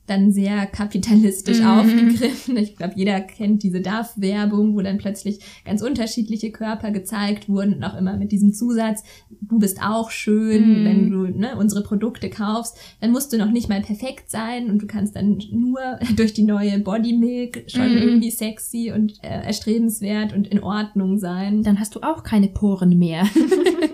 dann 0.07 0.31
sehr 0.31 0.65
kapitalistisch 0.65 1.59
mhm. 1.59 1.67
aufgegriffen. 1.67 2.57
Ich 2.57 2.75
glaube, 2.75 2.93
jeder 2.95 3.19
kennt 3.21 3.63
diese 3.63 3.81
DAF-Werbung, 3.81 4.75
wo 4.75 4.81
dann 4.81 4.97
plötzlich 4.97 5.39
ganz 5.65 5.81
unterschiedliche 5.81 6.51
Körper 6.51 6.91
gezeigt 6.91 7.49
wurden 7.49 7.75
und 7.75 7.83
auch 7.83 7.97
immer 7.97 8.17
mit 8.17 8.31
diesem 8.31 8.53
Zusatz, 8.53 9.03
du 9.41 9.59
bist 9.59 9.81
auch 9.81 10.09
schön, 10.09 10.81
mhm. 10.81 10.85
wenn 10.85 11.11
du 11.11 11.27
ne, 11.27 11.55
unsere 11.57 11.83
Produkte 11.83 12.29
kaufst, 12.29 12.77
dann 13.01 13.11
musst 13.11 13.31
du 13.33 13.37
noch 13.37 13.51
nicht 13.51 13.69
mal 13.69 13.81
perfekt 13.81 14.31
sein 14.31 14.69
und 14.69 14.81
du 14.81 14.87
kannst 14.87 15.15
dann 15.15 15.41
nur 15.51 15.79
durch 16.15 16.33
die 16.33 16.43
neue 16.43 16.79
Body 16.79 17.13
Milk 17.13 17.65
schon 17.67 17.91
mhm. 17.91 17.97
irgendwie 17.97 18.31
sexy 18.31 18.91
und 18.93 19.13
äh, 19.23 19.45
erstrebenswert 19.45 20.33
und 20.33 20.47
in 20.47 20.63
Ordnung 20.63 21.19
sein. 21.19 21.63
Dann 21.63 21.79
hast 21.79 21.95
du 21.95 21.99
auch 22.01 22.23
keine 22.23 22.47
Poren 22.47 22.97
mehr. 22.97 23.27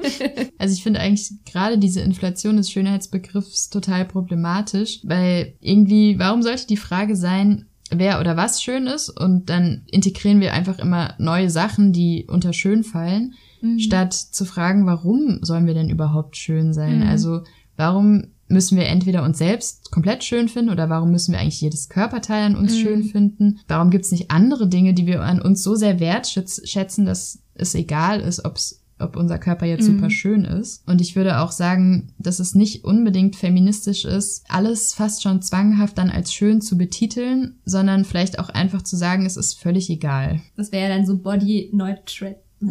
also 0.58 0.74
ich 0.74 0.84
finde 0.84 1.00
eigentlich 1.00 1.32
gerade 1.46 1.78
diese 1.78 2.02
Inflation 2.02 2.58
des 2.58 2.72
Schönheitsbegriffs 2.72 3.70
total 3.70 4.06
problematisch, 4.06 5.00
weil 5.04 5.54
irgendwie 5.60 6.03
warum 6.18 6.42
sollte 6.42 6.68
die 6.68 6.78
Frage 6.78 7.16
sein, 7.16 7.66
wer 7.90 8.20
oder 8.20 8.38
was 8.38 8.62
schön 8.64 8.88
ist 8.88 9.10
und 9.10 9.50
dann 9.50 9.84
integrieren 9.88 10.40
wir 10.40 10.54
einfach 10.54 10.80
immer 10.80 11.16
neue 11.18 11.50
Sachen, 11.50 11.94
die 11.94 12.26
unter 12.28 12.54
schön 12.54 12.84
fallen, 12.84 13.34
mhm. 13.62 13.80
statt 13.80 14.14
zu 14.14 14.46
fragen, 14.46 14.86
warum 14.86 15.40
sollen 15.42 15.68
wir 15.68 15.74
denn 15.74 15.90
überhaupt 15.90 16.38
schön 16.38 16.74
sein? 16.74 17.00
Mhm. 17.00 17.08
Also 17.08 17.42
warum 17.78 18.28
müssen 18.48 18.78
wir 18.78 18.86
entweder 18.86 19.24
uns 19.24 19.38
selbst 19.38 19.92
komplett 19.92 20.24
schön 20.24 20.48
finden 20.48 20.70
oder 20.70 20.90
warum 20.90 21.12
müssen 21.12 21.32
wir 21.32 21.40
eigentlich 21.40 21.62
jedes 21.62 21.90
Körperteil 21.90 22.46
an 22.46 22.56
uns 22.56 22.74
mhm. 22.74 22.80
schön 22.80 23.04
finden? 23.04 23.60
Warum 23.68 23.90
gibt 23.90 24.06
es 24.06 24.12
nicht 24.12 24.32
andere 24.32 24.68
Dinge, 24.68 24.94
die 24.94 25.08
wir 25.08 25.22
an 25.22 25.42
uns 25.42 25.64
so 25.64 25.76
sehr 25.76 26.00
wertschätzen, 26.00 27.06
dass 27.06 27.40
es 27.56 27.76
egal 27.76 28.20
ist, 28.20 28.46
ob 28.46 28.58
es 28.58 28.83
ob 29.00 29.16
unser 29.16 29.38
Körper 29.38 29.66
jetzt 29.66 29.88
mhm. 29.88 29.96
super 29.96 30.10
schön 30.10 30.46
ist. 30.46 30.88
Und 30.88 31.02
ich 31.02 31.16
würde 31.16 31.40
auch 31.40 31.52
sagen, 31.52 32.14
dass 32.18 32.40
es 32.40 32.56
nicht 32.56 32.84
unbedingt 32.84 33.36
feministisch 33.36 34.06
ist, 34.06 34.46
alles 34.50 34.94
fast 34.94 35.24
schon 35.24 35.42
zwanghaft 35.42 35.98
dann 35.98 36.10
als 36.10 36.34
schön 36.34 36.62
zu 36.62 36.78
betiteln, 36.78 37.56
sondern 37.66 38.06
vielleicht 38.06 38.40
auch 38.40 38.50
einfach 38.50 38.82
zu 38.82 38.96
sagen, 38.96 39.26
es 39.26 39.38
ist 39.38 39.60
völlig 39.60 39.90
egal. 39.90 40.42
Das 40.56 40.72
wäre 40.72 40.90
ja 40.90 40.96
dann 40.96 41.06
so 41.06 41.18
Body 41.18 41.70
Neutral. 41.74 42.38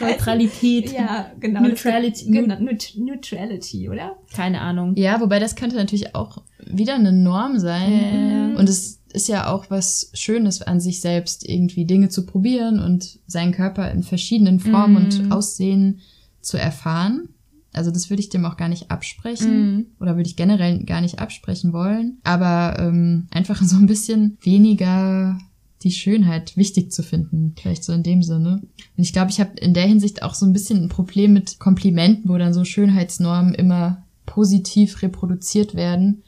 Neutralität. 0.00 0.92
Ja, 0.92 1.32
genau. 1.40 1.62
Neutrality. 1.62 2.30
Genau, 2.30 2.60
Neutrality, 2.60 3.88
oder? 3.88 4.16
Keine 4.32 4.60
Ahnung. 4.60 4.94
Ja, 4.96 5.20
wobei 5.20 5.40
das 5.40 5.56
könnte 5.56 5.74
natürlich 5.74 6.14
auch 6.14 6.42
wieder 6.64 6.94
eine 6.94 7.12
Norm 7.12 7.58
sein. 7.58 8.54
Äh. 8.54 8.54
Und 8.56 8.68
es 8.68 8.97
ist 9.12 9.28
ja 9.28 9.48
auch 9.48 9.70
was 9.70 10.10
Schönes 10.14 10.62
an 10.62 10.80
sich 10.80 11.00
selbst, 11.00 11.48
irgendwie 11.48 11.84
Dinge 11.84 12.08
zu 12.08 12.26
probieren 12.26 12.80
und 12.80 13.18
seinen 13.26 13.52
Körper 13.52 13.90
in 13.90 14.02
verschiedenen 14.02 14.60
Formen 14.60 14.94
mm. 14.94 14.96
und 14.96 15.24
mhm. 15.24 15.32
Aussehen 15.32 16.00
zu 16.40 16.56
erfahren. 16.56 17.28
Also 17.72 17.90
das 17.90 18.10
würde 18.10 18.20
ich 18.20 18.28
dem 18.28 18.44
auch 18.44 18.56
gar 18.56 18.68
nicht 18.68 18.90
absprechen 18.90 19.76
mm. 19.76 19.86
oder 20.00 20.16
würde 20.16 20.28
ich 20.28 20.36
generell 20.36 20.84
gar 20.84 21.00
nicht 21.00 21.18
absprechen 21.18 21.72
wollen. 21.72 22.18
Aber 22.24 22.76
ähm, 22.78 23.28
einfach 23.30 23.62
so 23.62 23.76
ein 23.76 23.86
bisschen 23.86 24.38
weniger 24.42 25.38
die 25.82 25.92
Schönheit 25.92 26.56
wichtig 26.56 26.90
zu 26.90 27.04
finden, 27.04 27.54
vielleicht 27.60 27.84
so 27.84 27.92
in 27.92 28.02
dem 28.02 28.22
Sinne. 28.22 28.62
Und 28.62 29.02
ich 29.02 29.12
glaube, 29.12 29.30
ich 29.30 29.38
habe 29.38 29.58
in 29.60 29.74
der 29.74 29.86
Hinsicht 29.86 30.22
auch 30.22 30.34
so 30.34 30.44
ein 30.44 30.52
bisschen 30.52 30.82
ein 30.82 30.88
Problem 30.88 31.32
mit 31.32 31.60
Komplimenten, 31.60 32.28
wo 32.28 32.36
dann 32.36 32.52
so 32.52 32.64
Schönheitsnormen 32.64 33.54
immer 33.54 34.04
positiv 34.26 35.02
reproduziert 35.02 35.74
werden 35.74 36.24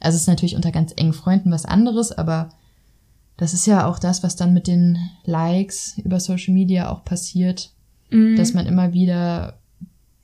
also 0.00 0.16
es 0.16 0.22
ist 0.22 0.28
natürlich 0.28 0.56
unter 0.56 0.72
ganz 0.72 0.92
engen 0.96 1.12
Freunden 1.12 1.50
was 1.50 1.64
anderes, 1.64 2.12
aber 2.12 2.50
das 3.36 3.54
ist 3.54 3.66
ja 3.66 3.86
auch 3.86 3.98
das, 3.98 4.22
was 4.22 4.36
dann 4.36 4.52
mit 4.52 4.66
den 4.66 4.98
Likes 5.24 5.96
über 5.98 6.20
Social 6.20 6.54
Media 6.54 6.90
auch 6.90 7.04
passiert, 7.04 7.70
mhm. 8.10 8.36
dass 8.36 8.52
man 8.52 8.66
immer 8.66 8.92
wieder 8.92 9.58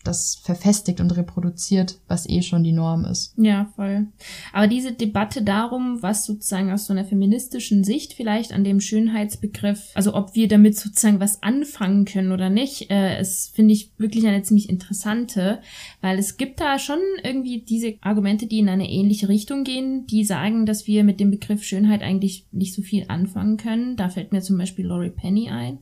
das 0.04 0.36
verfestigt 0.42 1.00
und 1.00 1.16
reproduziert, 1.16 1.98
was 2.08 2.28
eh 2.28 2.42
schon 2.42 2.62
die 2.62 2.72
Norm 2.72 3.04
ist. 3.04 3.34
Ja, 3.36 3.72
voll. 3.74 4.06
Aber 4.52 4.66
diese 4.66 4.92
Debatte 4.92 5.42
darum, 5.42 6.02
was 6.02 6.24
sozusagen 6.24 6.70
aus 6.70 6.86
so 6.86 6.92
einer 6.92 7.04
feministischen 7.04 7.84
Sicht 7.84 8.12
vielleicht 8.12 8.52
an 8.52 8.64
dem 8.64 8.80
Schönheitsbegriff, 8.80 9.90
also 9.94 10.14
ob 10.14 10.34
wir 10.34 10.48
damit 10.48 10.76
sozusagen 10.76 11.20
was 11.20 11.42
anfangen 11.42 12.04
können 12.04 12.32
oder 12.32 12.50
nicht, 12.50 12.90
äh, 12.90 13.20
ist, 13.20 13.54
finde 13.54 13.74
ich, 13.74 13.92
wirklich 13.98 14.26
eine 14.26 14.42
ziemlich 14.42 14.68
interessante, 14.68 15.60
weil 16.00 16.18
es 16.18 16.36
gibt 16.36 16.60
da 16.60 16.78
schon 16.78 17.00
irgendwie 17.22 17.60
diese 17.60 17.94
Argumente, 18.00 18.46
die 18.46 18.58
in 18.58 18.68
eine 18.68 18.90
ähnliche 18.90 19.28
Richtung 19.28 19.64
gehen, 19.64 20.06
die 20.06 20.24
sagen, 20.24 20.66
dass 20.66 20.86
wir 20.86 21.04
mit 21.04 21.20
dem 21.20 21.30
Begriff 21.30 21.62
Schönheit 21.62 22.02
eigentlich 22.02 22.46
nicht 22.52 22.74
so 22.74 22.82
viel 22.82 23.06
anfangen 23.08 23.56
können. 23.56 23.96
Da 23.96 24.08
fällt 24.08 24.32
mir 24.32 24.42
zum 24.42 24.58
Beispiel 24.58 24.86
Laurie 24.86 25.10
Penny 25.10 25.50
ein. 25.50 25.78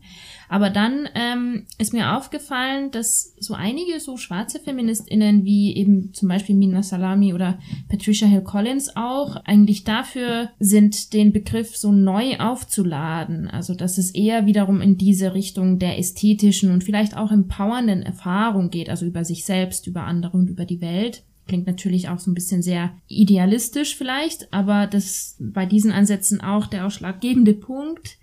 Aber 0.52 0.68
dann 0.68 1.08
ähm, 1.14 1.64
ist 1.78 1.94
mir 1.94 2.14
aufgefallen, 2.14 2.90
dass 2.90 3.34
so 3.40 3.54
einige 3.54 3.98
so 4.00 4.18
schwarze 4.18 4.60
FeministInnen 4.60 5.46
wie 5.46 5.74
eben 5.74 6.12
zum 6.12 6.28
Beispiel 6.28 6.54
Mina 6.54 6.82
Salami 6.82 7.32
oder 7.32 7.58
Patricia 7.88 8.28
Hill 8.28 8.42
Collins 8.42 8.94
auch 8.94 9.36
eigentlich 9.46 9.84
dafür 9.84 10.50
sind, 10.58 11.14
den 11.14 11.32
Begriff 11.32 11.74
so 11.74 11.90
neu 11.90 12.36
aufzuladen. 12.38 13.48
Also 13.48 13.74
dass 13.74 13.96
es 13.96 14.10
eher 14.10 14.44
wiederum 14.44 14.82
in 14.82 14.98
diese 14.98 15.32
Richtung 15.32 15.78
der 15.78 15.98
ästhetischen 15.98 16.70
und 16.70 16.84
vielleicht 16.84 17.16
auch 17.16 17.32
empowernden 17.32 18.02
Erfahrung 18.02 18.68
geht, 18.68 18.90
also 18.90 19.06
über 19.06 19.24
sich 19.24 19.46
selbst, 19.46 19.86
über 19.86 20.02
andere 20.04 20.36
und 20.36 20.50
über 20.50 20.66
die 20.66 20.82
Welt. 20.82 21.24
Klingt 21.48 21.66
natürlich 21.66 22.08
auch 22.10 22.18
so 22.18 22.30
ein 22.30 22.34
bisschen 22.34 22.62
sehr 22.62 22.92
idealistisch 23.08 23.96
vielleicht, 23.96 24.52
aber 24.52 24.86
das 24.86 25.36
bei 25.40 25.64
diesen 25.64 25.92
Ansätzen 25.92 26.40
auch 26.40 26.66
der 26.66 26.86
ausschlaggebende 26.86 27.54
Punkt, 27.54 28.18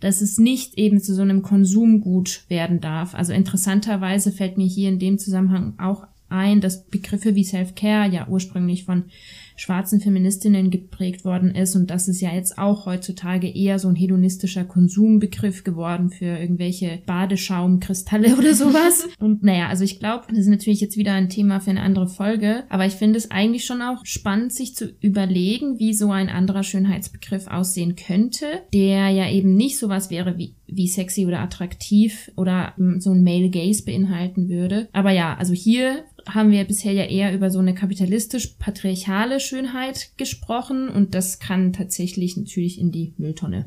dass 0.00 0.20
es 0.20 0.38
nicht 0.38 0.78
eben 0.78 1.00
zu 1.00 1.14
so 1.14 1.22
einem 1.22 1.42
Konsumgut 1.42 2.44
werden 2.48 2.80
darf. 2.80 3.14
Also 3.14 3.32
interessanterweise 3.32 4.32
fällt 4.32 4.58
mir 4.58 4.66
hier 4.66 4.88
in 4.88 4.98
dem 4.98 5.18
Zusammenhang 5.18 5.74
auch 5.78 6.06
ein, 6.28 6.60
dass 6.60 6.84
Begriffe 6.84 7.34
wie 7.34 7.44
Self-Care 7.44 8.08
ja 8.08 8.28
ursprünglich 8.28 8.84
von 8.84 9.04
schwarzen 9.58 10.00
Feministinnen 10.00 10.70
geprägt 10.70 11.24
worden 11.24 11.54
ist 11.54 11.74
und 11.74 11.90
das 11.90 12.08
ist 12.08 12.20
ja 12.20 12.32
jetzt 12.32 12.58
auch 12.58 12.86
heutzutage 12.86 13.48
eher 13.48 13.78
so 13.78 13.88
ein 13.88 13.96
hedonistischer 13.96 14.64
Konsumbegriff 14.64 15.64
geworden 15.64 16.10
für 16.10 16.38
irgendwelche 16.38 17.02
Badeschaumkristalle 17.06 18.36
oder 18.38 18.54
sowas. 18.54 19.08
und 19.18 19.42
naja, 19.42 19.68
also 19.68 19.84
ich 19.84 19.98
glaube, 19.98 20.26
das 20.28 20.38
ist 20.38 20.48
natürlich 20.48 20.80
jetzt 20.80 20.96
wieder 20.96 21.12
ein 21.12 21.28
Thema 21.28 21.60
für 21.60 21.70
eine 21.70 21.82
andere 21.82 22.08
Folge, 22.08 22.64
aber 22.68 22.86
ich 22.86 22.94
finde 22.94 23.18
es 23.18 23.30
eigentlich 23.30 23.64
schon 23.64 23.82
auch 23.82 24.06
spannend, 24.06 24.52
sich 24.52 24.74
zu 24.74 24.92
überlegen, 25.00 25.78
wie 25.78 25.92
so 25.92 26.10
ein 26.10 26.28
anderer 26.28 26.62
Schönheitsbegriff 26.62 27.48
aussehen 27.48 27.96
könnte, 27.96 28.46
der 28.72 29.08
ja 29.08 29.28
eben 29.28 29.54
nicht 29.54 29.78
sowas 29.78 30.10
wäre 30.10 30.38
wie 30.38 30.54
wie 30.68 30.86
sexy 30.86 31.26
oder 31.26 31.40
attraktiv 31.40 32.30
oder 32.36 32.74
so 32.98 33.10
ein 33.10 33.24
Male 33.24 33.50
Gaze 33.50 33.84
beinhalten 33.84 34.48
würde. 34.48 34.88
Aber 34.92 35.10
ja, 35.10 35.34
also 35.34 35.54
hier 35.54 36.04
haben 36.28 36.50
wir 36.50 36.64
bisher 36.64 36.92
ja 36.92 37.04
eher 37.04 37.34
über 37.34 37.50
so 37.50 37.58
eine 37.58 37.74
kapitalistisch-patriarchale 37.74 39.40
Schönheit 39.40 40.10
gesprochen 40.16 40.88
und 40.88 41.14
das 41.14 41.38
kann 41.38 41.72
tatsächlich 41.72 42.36
natürlich 42.36 42.78
in 42.78 42.92
die 42.92 43.14
Mülltonne. 43.16 43.66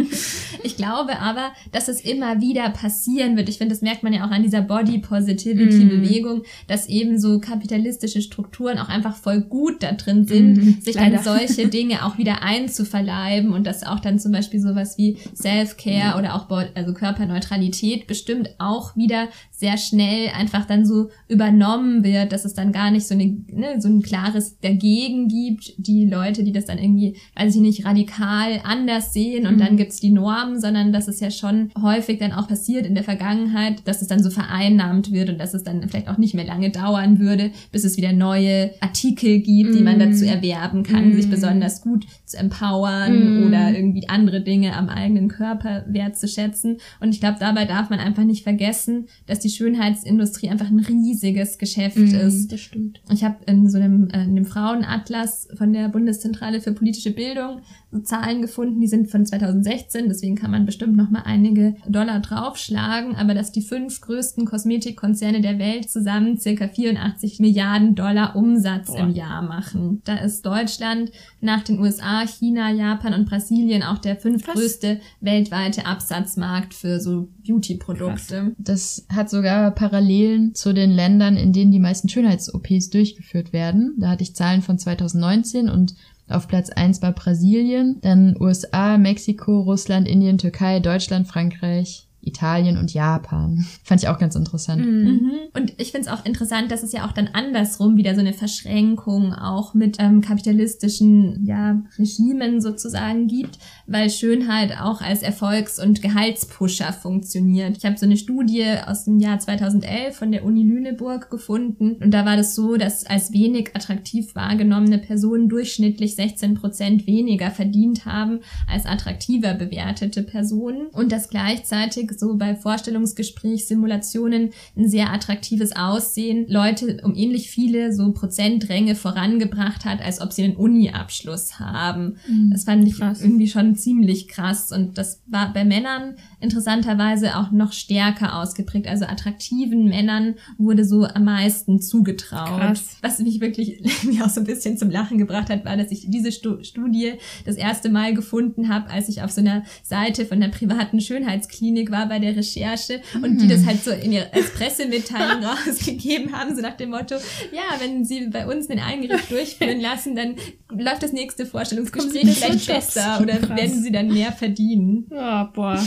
ich 0.62 0.76
glaube 0.76 1.18
aber, 1.18 1.50
dass 1.72 1.88
es 1.88 2.00
immer 2.00 2.40
wieder 2.40 2.70
passieren 2.70 3.36
wird. 3.36 3.48
Ich 3.48 3.58
finde, 3.58 3.74
das 3.74 3.82
merkt 3.82 4.02
man 4.02 4.12
ja 4.12 4.26
auch 4.26 4.30
an 4.30 4.42
dieser 4.42 4.62
Body 4.62 4.98
Positivity 4.98 5.84
mm. 5.84 5.88
Bewegung, 5.88 6.42
dass 6.68 6.88
eben 6.88 7.18
so 7.18 7.40
kapitalistische 7.40 8.22
Strukturen 8.22 8.78
auch 8.78 8.88
einfach 8.88 9.16
voll 9.16 9.40
gut 9.40 9.82
da 9.82 9.92
drin 9.92 10.26
sind, 10.26 10.54
mm, 10.54 10.80
sich 10.80 10.94
leider. 10.94 11.16
dann 11.16 11.24
solche 11.24 11.68
Dinge 11.68 12.06
auch 12.06 12.16
wieder 12.16 12.42
einzuverleiben 12.42 13.52
und 13.52 13.66
dass 13.66 13.82
auch 13.82 14.00
dann 14.00 14.18
zum 14.18 14.32
Beispiel 14.32 14.60
sowas 14.60 14.96
wie 14.98 15.16
Self-Care 15.34 16.14
mm. 16.14 16.18
oder 16.18 16.34
auch 16.34 16.48
also 16.74 16.94
Körperneutralität 16.94 18.06
bestimmt 18.06 18.50
auch 18.58 18.96
wieder 18.96 19.28
sehr 19.50 19.76
schnell 19.76 20.28
einfach 20.28 20.64
dann 20.64 20.86
so 20.86 21.10
übernommen 21.26 21.87
wird, 22.04 22.32
dass 22.32 22.44
es 22.44 22.54
dann 22.54 22.72
gar 22.72 22.90
nicht 22.92 23.06
so, 23.06 23.14
eine, 23.14 23.24
ne, 23.24 23.80
so 23.80 23.88
ein 23.88 24.00
klares 24.00 24.58
Dagegen 24.60 25.28
gibt, 25.28 25.74
die 25.76 26.06
Leute, 26.06 26.44
die 26.44 26.52
das 26.52 26.66
dann 26.66 26.78
irgendwie, 26.78 27.16
weiß 27.36 27.56
ich 27.56 27.60
nicht, 27.60 27.84
radikal 27.84 28.60
anders 28.62 29.12
sehen 29.12 29.46
und 29.46 29.56
mhm. 29.56 29.58
dann 29.58 29.76
gibt's 29.76 30.00
die 30.00 30.10
Normen, 30.10 30.60
sondern 30.60 30.92
dass 30.92 31.08
es 31.08 31.20
ja 31.20 31.30
schon 31.30 31.70
häufig 31.80 32.18
dann 32.18 32.32
auch 32.32 32.46
passiert 32.46 32.86
in 32.86 32.94
der 32.94 33.02
Vergangenheit, 33.02 33.82
dass 33.86 34.00
es 34.00 34.08
dann 34.08 34.22
so 34.22 34.30
vereinnahmt 34.30 35.12
wird 35.12 35.28
und 35.30 35.38
dass 35.38 35.54
es 35.54 35.64
dann 35.64 35.88
vielleicht 35.88 36.08
auch 36.08 36.18
nicht 36.18 36.34
mehr 36.34 36.46
lange 36.46 36.70
dauern 36.70 37.18
würde, 37.18 37.50
bis 37.72 37.84
es 37.84 37.96
wieder 37.96 38.12
neue 38.12 38.70
Artikel 38.80 39.40
gibt, 39.40 39.70
mhm. 39.70 39.76
die 39.76 39.82
man 39.82 39.96
mhm. 39.96 40.10
dazu 40.10 40.24
erwerben 40.24 40.84
kann, 40.84 41.08
mhm. 41.08 41.14
sich 41.14 41.28
besonders 41.28 41.82
gut 41.82 42.06
zu 42.24 42.36
empowern 42.36 43.40
mhm. 43.40 43.46
oder 43.48 43.74
irgendwie 43.74 44.08
andere 44.08 44.40
Dinge 44.40 44.76
am 44.76 44.88
eigenen 44.88 45.26
Körper 45.26 45.84
wertzuschätzen. 45.88 46.76
Und 47.00 47.12
ich 47.12 47.20
glaube, 47.20 47.38
dabei 47.40 47.64
darf 47.64 47.90
man 47.90 47.98
einfach 47.98 48.24
nicht 48.24 48.44
vergessen, 48.44 49.06
dass 49.26 49.40
die 49.40 49.48
die 49.48 49.54
Schönheitsindustrie 49.54 50.50
einfach 50.50 50.68
ein 50.68 50.78
riesiges 50.80 51.58
Geschäft 51.68 51.96
mm, 51.96 52.14
ist. 52.14 52.52
Das 52.52 52.60
stimmt. 52.60 53.00
Ich 53.12 53.22
habe 53.24 53.36
in 53.46 53.68
so 53.68 53.78
einem, 53.78 54.08
äh, 54.10 54.24
in 54.24 54.30
einem 54.30 54.44
Frauenarzt 54.44 54.88
Atlas 54.88 55.48
von 55.56 55.72
der 55.72 55.88
Bundeszentrale 55.88 56.60
für 56.60 56.72
politische 56.72 57.12
Bildung 57.12 57.60
so 57.90 58.00
Zahlen 58.00 58.42
gefunden, 58.42 58.80
die 58.80 58.86
sind 58.86 59.10
von 59.10 59.24
2016, 59.24 60.08
deswegen 60.08 60.36
kann 60.36 60.50
man 60.50 60.66
bestimmt 60.66 60.96
noch 60.96 61.10
mal 61.10 61.22
einige 61.24 61.76
Dollar 61.88 62.20
draufschlagen, 62.20 63.14
aber 63.16 63.34
dass 63.34 63.50
die 63.50 63.62
fünf 63.62 64.00
größten 64.00 64.44
Kosmetikkonzerne 64.44 65.40
der 65.40 65.58
Welt 65.58 65.90
zusammen 65.90 66.38
circa 66.38 66.68
84 66.68 67.40
Milliarden 67.40 67.94
Dollar 67.94 68.36
Umsatz 68.36 68.88
Boah. 68.88 69.00
im 69.00 69.10
Jahr 69.10 69.42
machen. 69.42 70.02
Da 70.04 70.16
ist 70.16 70.44
Deutschland 70.44 71.10
nach 71.40 71.62
den 71.62 71.80
USA, 71.80 72.26
China, 72.26 72.70
Japan 72.70 73.14
und 73.14 73.28
Brasilien 73.28 73.82
auch 73.82 73.98
der 73.98 74.16
fünftgrößte 74.16 75.00
weltweite 75.20 75.86
Absatzmarkt 75.86 76.74
für 76.74 77.00
so 77.00 77.28
Beauty-Produkte. 77.46 78.54
Das 78.58 79.06
hat 79.08 79.30
sogar 79.30 79.70
Parallelen 79.70 80.54
zu 80.54 80.74
den 80.74 80.90
Ländern, 80.90 81.36
in 81.36 81.52
denen 81.52 81.72
die 81.72 81.80
meisten 81.80 82.08
Schönheits-OPs 82.08 82.90
durchgeführt 82.90 83.52
werden. 83.52 83.94
Da 83.98 84.10
hatte 84.10 84.22
ich 84.22 84.34
Zahlen 84.34 84.60
von 84.60 84.78
2019 84.78 85.68
und 85.70 85.94
auf 86.28 86.48
Platz 86.48 86.70
1 86.70 87.02
war 87.02 87.12
Brasilien, 87.12 87.98
dann 88.00 88.36
USA, 88.40 88.98
Mexiko, 88.98 89.60
Russland, 89.60 90.08
Indien, 90.08 90.38
Türkei, 90.38 90.80
Deutschland, 90.80 91.28
Frankreich, 91.28 92.07
Italien 92.20 92.76
und 92.76 92.92
Japan. 92.92 93.64
Fand 93.84 94.02
ich 94.02 94.08
auch 94.08 94.18
ganz 94.18 94.34
interessant. 94.34 94.84
Mhm. 94.84 95.02
mhm. 95.02 95.32
Und 95.54 95.74
ich 95.78 95.92
finde 95.92 96.08
es 96.08 96.12
auch 96.12 96.24
interessant, 96.24 96.70
dass 96.70 96.82
es 96.82 96.92
ja 96.92 97.06
auch 97.06 97.12
dann 97.12 97.28
andersrum 97.32 97.96
wieder 97.96 98.14
so 98.14 98.20
eine 98.20 98.32
Verschränkung 98.32 99.32
auch 99.32 99.74
mit 99.74 99.96
ähm, 99.98 100.20
kapitalistischen 100.20 101.44
ja, 101.46 101.82
Regimen 101.98 102.60
sozusagen 102.60 103.26
gibt, 103.26 103.58
weil 103.86 104.10
Schönheit 104.10 104.78
auch 104.78 105.00
als 105.00 105.22
Erfolgs- 105.22 105.82
und 105.82 106.02
Gehaltspusher 106.02 106.92
funktioniert. 106.92 107.76
Ich 107.76 107.84
habe 107.84 107.96
so 107.96 108.06
eine 108.06 108.16
Studie 108.16 108.64
aus 108.86 109.04
dem 109.04 109.18
Jahr 109.18 109.38
2011 109.38 110.16
von 110.16 110.32
der 110.32 110.44
Uni 110.44 110.62
Lüneburg 110.62 111.30
gefunden 111.30 111.96
und 112.00 112.12
da 112.12 112.24
war 112.24 112.36
das 112.36 112.54
so, 112.54 112.76
dass 112.76 113.06
als 113.06 113.32
wenig 113.32 113.70
attraktiv 113.74 114.34
wahrgenommene 114.34 114.98
Personen 114.98 115.48
durchschnittlich 115.48 116.14
16 116.14 116.54
Prozent 116.54 117.06
weniger 117.06 117.50
verdient 117.50 118.04
haben 118.04 118.40
als 118.66 118.86
attraktiver 118.86 119.54
bewertete 119.54 120.22
Personen 120.22 120.88
und 120.88 121.12
dass 121.12 121.30
gleichzeitig 121.30 122.07
so 122.16 122.36
bei 122.36 122.54
Vorstellungsgespräch, 122.54 123.66
Simulationen 123.66 124.50
ein 124.76 124.88
sehr 124.88 125.12
attraktives 125.12 125.74
Aussehen 125.74 126.46
Leute 126.48 127.00
um 127.02 127.14
ähnlich 127.14 127.50
viele 127.50 127.92
so 127.92 128.12
Prozentränge 128.12 128.94
vorangebracht 128.94 129.84
hat, 129.84 130.00
als 130.00 130.20
ob 130.20 130.32
sie 130.32 130.44
einen 130.44 130.56
Uni-Abschluss 130.56 131.58
haben. 131.58 132.16
Mhm. 132.26 132.50
Das 132.50 132.64
fand 132.64 132.86
ich 132.86 132.98
krass. 132.98 133.22
irgendwie 133.22 133.48
schon 133.48 133.76
ziemlich 133.76 134.28
krass 134.28 134.72
und 134.72 134.98
das 134.98 135.22
war 135.26 135.52
bei 135.52 135.64
Männern 135.64 136.14
interessanterweise 136.40 137.36
auch 137.36 137.50
noch 137.50 137.72
stärker 137.72 138.36
ausgeprägt. 138.36 138.86
Also 138.86 139.04
attraktiven 139.04 139.88
Männern 139.88 140.34
wurde 140.56 140.84
so 140.84 141.04
am 141.04 141.24
meisten 141.24 141.80
zugetraut. 141.80 142.60
Krass. 142.60 142.96
Was 143.02 143.18
mich 143.18 143.40
wirklich 143.40 143.80
mir 144.04 144.24
auch 144.24 144.30
so 144.30 144.40
ein 144.40 144.46
bisschen 144.46 144.78
zum 144.78 144.90
Lachen 144.90 145.18
gebracht 145.18 145.50
hat, 145.50 145.64
war, 145.64 145.76
dass 145.76 145.90
ich 145.90 146.06
diese 146.08 146.32
Stu 146.32 146.62
Studie 146.62 147.14
das 147.44 147.56
erste 147.56 147.88
Mal 147.88 148.14
gefunden 148.14 148.68
habe, 148.68 148.90
als 148.90 149.08
ich 149.08 149.22
auf 149.22 149.30
so 149.30 149.40
einer 149.40 149.64
Seite 149.82 150.24
von 150.24 150.42
einer 150.42 150.52
privaten 150.52 151.00
Schönheitsklinik 151.00 151.90
war 151.90 151.97
bei 152.06 152.18
der 152.18 152.36
Recherche 152.36 153.00
und 153.22 153.38
die 153.40 153.48
das 153.48 153.64
halt 153.64 153.82
so 153.82 153.90
in 153.90 154.12
ihre, 154.12 154.32
als 154.32 154.52
Pressemitteilung 154.54 155.44
rausgegeben 155.68 156.32
haben, 156.32 156.54
so 156.54 156.62
nach 156.62 156.76
dem 156.76 156.90
Motto, 156.90 157.16
ja, 157.52 157.80
wenn 157.80 158.04
sie 158.04 158.28
bei 158.28 158.46
uns 158.46 158.68
den 158.68 158.78
Eingriff 158.78 159.28
durchführen 159.28 159.80
lassen, 159.80 160.14
dann 160.16 160.36
läuft 160.70 161.02
das 161.02 161.12
nächste 161.12 161.46
Vorstellungsgespräch 161.46 162.28
vielleicht 162.28 162.66
besser 162.66 163.20
oder 163.22 163.36
Krass. 163.36 163.56
werden 163.56 163.82
sie 163.82 163.92
dann 163.92 164.08
mehr 164.08 164.32
verdienen. 164.32 165.06
Ja, 165.10 165.44
boah. 165.54 165.84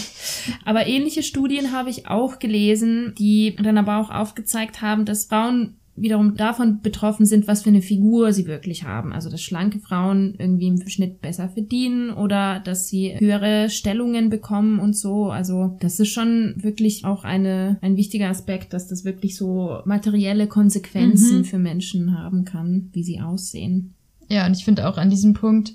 Aber 0.66 0.88
ähnliche 0.88 1.24
Studien 1.24 1.72
habe 1.72 1.90
ich 1.90 2.08
auch 2.08 2.40
gelesen, 2.40 3.14
die 3.18 3.56
dann 3.62 3.78
aber 3.78 3.98
auch 3.98 4.10
aufgezeigt 4.10 4.82
haben, 4.82 5.06
dass 5.06 5.26
Frauen 5.26 5.81
wiederum 6.02 6.36
davon 6.36 6.82
betroffen 6.82 7.26
sind, 7.26 7.48
was 7.48 7.64
für 7.64 7.70
eine 7.70 7.82
Figur 7.82 8.34
sie 8.34 8.48
wirklich 8.48 8.84
haben. 8.84 9.14
Also 9.14 9.30
dass 9.30 9.42
schlanke 9.42 9.80
Frauen 9.80 10.36
irgendwie 10.38 10.68
im 10.68 10.88
Schnitt 10.88 11.22
besser 11.22 11.50
verdienen 11.50 12.12
oder 12.12 12.60
dass 12.60 12.88
sie 12.88 13.14
höhere 13.18 13.70
Stellungen 13.70 14.30
bekommen 14.30 14.80
und 14.80 14.96
so. 14.96 15.30
Also 15.30 15.78
das 15.80 16.00
ist 16.00 16.10
schon 16.10 16.56
wirklich 16.58 17.06
auch 17.06 17.24
eine, 17.24 17.78
ein 17.82 17.98
wichtiger 17.98 18.30
Aspekt, 18.30 18.74
dass 18.74 18.88
das 18.88 19.06
wirklich 19.06 19.36
so 19.36 19.80
materielle 19.86 20.48
Konsequenzen 20.48 21.40
mhm. 21.40 21.46
für 21.46 21.60
Menschen 21.60 22.18
haben 22.18 22.46
kann, 22.46 22.90
wie 22.94 23.04
sie 23.04 23.22
aussehen. 23.22 23.94
Ja, 24.28 24.46
und 24.46 24.56
ich 24.56 24.66
finde 24.66 24.88
auch 24.88 24.98
an 24.98 25.10
diesem 25.10 25.34
Punkt, 25.34 25.74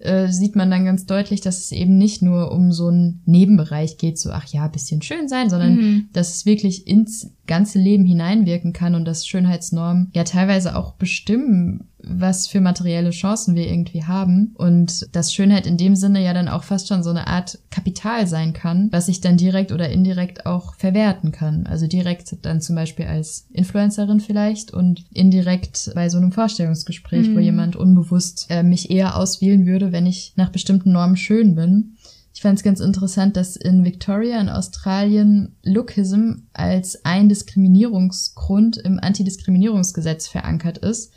äh, 0.00 0.28
sieht 0.28 0.56
man 0.56 0.70
dann 0.70 0.84
ganz 0.84 1.06
deutlich, 1.06 1.40
dass 1.40 1.58
es 1.58 1.72
eben 1.72 1.98
nicht 1.98 2.22
nur 2.22 2.52
um 2.52 2.72
so 2.72 2.88
einen 2.88 3.22
Nebenbereich 3.26 3.98
geht, 3.98 4.18
so 4.18 4.30
ach 4.30 4.46
ja, 4.46 4.68
bisschen 4.68 5.02
schön 5.02 5.28
sein, 5.28 5.50
sondern 5.50 5.76
mhm. 5.76 6.08
dass 6.12 6.34
es 6.34 6.46
wirklich 6.46 6.86
ins 6.86 7.32
ganze 7.46 7.78
Leben 7.78 8.04
hineinwirken 8.04 8.72
kann 8.72 8.94
und 8.94 9.04
dass 9.04 9.26
Schönheitsnormen 9.26 10.10
ja 10.14 10.24
teilweise 10.24 10.76
auch 10.76 10.94
bestimmen, 10.94 11.87
was 12.00 12.46
für 12.46 12.60
materielle 12.60 13.10
Chancen 13.10 13.54
wir 13.54 13.68
irgendwie 13.68 14.04
haben 14.04 14.54
und 14.56 15.14
dass 15.14 15.34
Schönheit 15.34 15.66
in 15.66 15.76
dem 15.76 15.96
Sinne 15.96 16.22
ja 16.22 16.32
dann 16.32 16.48
auch 16.48 16.62
fast 16.62 16.88
schon 16.88 17.02
so 17.02 17.10
eine 17.10 17.26
Art 17.26 17.58
Kapital 17.70 18.26
sein 18.26 18.52
kann, 18.52 18.88
was 18.92 19.08
ich 19.08 19.20
dann 19.20 19.36
direkt 19.36 19.72
oder 19.72 19.88
indirekt 19.88 20.46
auch 20.46 20.74
verwerten 20.76 21.32
kann. 21.32 21.66
Also 21.66 21.86
direkt 21.86 22.36
dann 22.42 22.60
zum 22.60 22.76
Beispiel 22.76 23.06
als 23.06 23.46
Influencerin 23.52 24.20
vielleicht 24.20 24.72
und 24.72 25.04
indirekt 25.12 25.90
bei 25.94 26.08
so 26.08 26.18
einem 26.18 26.32
Vorstellungsgespräch, 26.32 27.28
mhm. 27.28 27.36
wo 27.36 27.40
jemand 27.40 27.76
unbewusst 27.76 28.46
äh, 28.48 28.62
mich 28.62 28.90
eher 28.90 29.16
auswählen 29.16 29.66
würde, 29.66 29.92
wenn 29.92 30.06
ich 30.06 30.32
nach 30.36 30.50
bestimmten 30.50 30.92
Normen 30.92 31.16
schön 31.16 31.54
bin. 31.54 31.94
Ich 32.38 32.42
fand 32.42 32.56
es 32.56 32.62
ganz 32.62 32.78
interessant, 32.78 33.36
dass 33.36 33.56
in 33.56 33.84
Victoria 33.84 34.40
in 34.40 34.48
Australien 34.48 35.56
Lookism 35.64 36.42
als 36.52 37.04
ein 37.04 37.28
Diskriminierungsgrund 37.28 38.76
im 38.76 39.00
Antidiskriminierungsgesetz 39.00 40.28
verankert 40.28 40.78
ist. 40.78 41.12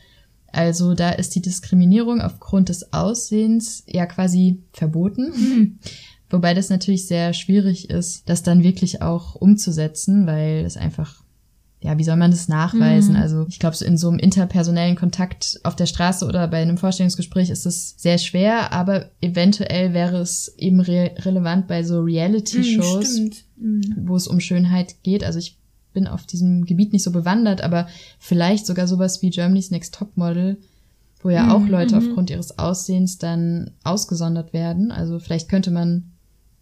Also 0.52 0.94
da 0.94 1.12
ist 1.12 1.36
die 1.36 1.42
Diskriminierung 1.42 2.22
aufgrund 2.22 2.70
des 2.70 2.94
Aussehens 2.94 3.84
ja 3.88 4.06
quasi 4.06 4.62
verboten. 4.74 5.32
Mhm. 5.32 5.80
Wobei 6.30 6.54
das 6.54 6.70
natürlich 6.70 7.08
sehr 7.08 7.34
schwierig 7.34 7.90
ist, 7.90 8.30
das 8.30 8.44
dann 8.44 8.64
wirklich 8.64 9.02
auch 9.02 9.36
umzusetzen, 9.36 10.26
weil 10.28 10.64
es 10.66 10.78
einfach 10.78 11.22
ja, 11.84 11.98
wie 11.98 12.04
soll 12.04 12.16
man 12.16 12.30
das 12.30 12.48
nachweisen? 12.48 13.16
Mhm. 13.16 13.22
Also 13.22 13.46
ich 13.50 13.58
glaube, 13.58 13.76
so 13.76 13.84
in 13.84 13.98
so 13.98 14.08
einem 14.10 14.20
interpersonellen 14.20 14.96
Kontakt 14.96 15.60
auf 15.64 15.76
der 15.76 15.88
Straße 15.88 16.26
oder 16.28 16.48
bei 16.48 16.62
einem 16.62 16.78
Vorstellungsgespräch 16.78 17.50
ist 17.50 17.66
es 17.66 17.96
sehr 17.98 18.20
schwer, 18.20 18.72
aber 18.72 19.10
eventuell 19.20 19.92
wäre 19.92 20.18
es 20.18 20.54
eben 20.60 20.80
re 20.80 21.12
relevant 21.18 21.68
bei 21.68 21.82
so 21.82 22.02
Reality-Shows, 22.02 23.20
mhm, 23.20 23.32
mhm. 23.58 23.96
wo 24.06 24.16
es 24.16 24.28
um 24.28 24.40
Schönheit 24.40 25.02
geht. 25.02 25.24
Also 25.24 25.40
ich 25.40 25.58
bin 25.94 26.08
auf 26.08 26.26
diesem 26.26 26.66
Gebiet 26.66 26.94
nicht 26.94 27.04
so 27.04 27.12
bewandert, 27.12 27.62
aber 27.62 27.88
vielleicht 28.20 28.66
sogar 28.66 28.88
sowas 28.88 29.22
wie 29.22 29.30
Germany's 29.30 29.72
Next 29.72 29.94
Topmodel, 29.96 30.58
wo 31.22 31.30
ja 31.30 31.54
auch 31.54 31.60
mhm, 31.60 31.70
Leute 31.70 31.96
mhm. 31.96 32.08
aufgrund 32.08 32.30
ihres 32.30 32.58
Aussehens 32.58 33.18
dann 33.18 33.72
ausgesondert 33.84 34.54
werden. 34.54 34.92
Also 34.92 35.20
vielleicht 35.20 35.50
könnte 35.50 35.72
man 35.72 36.12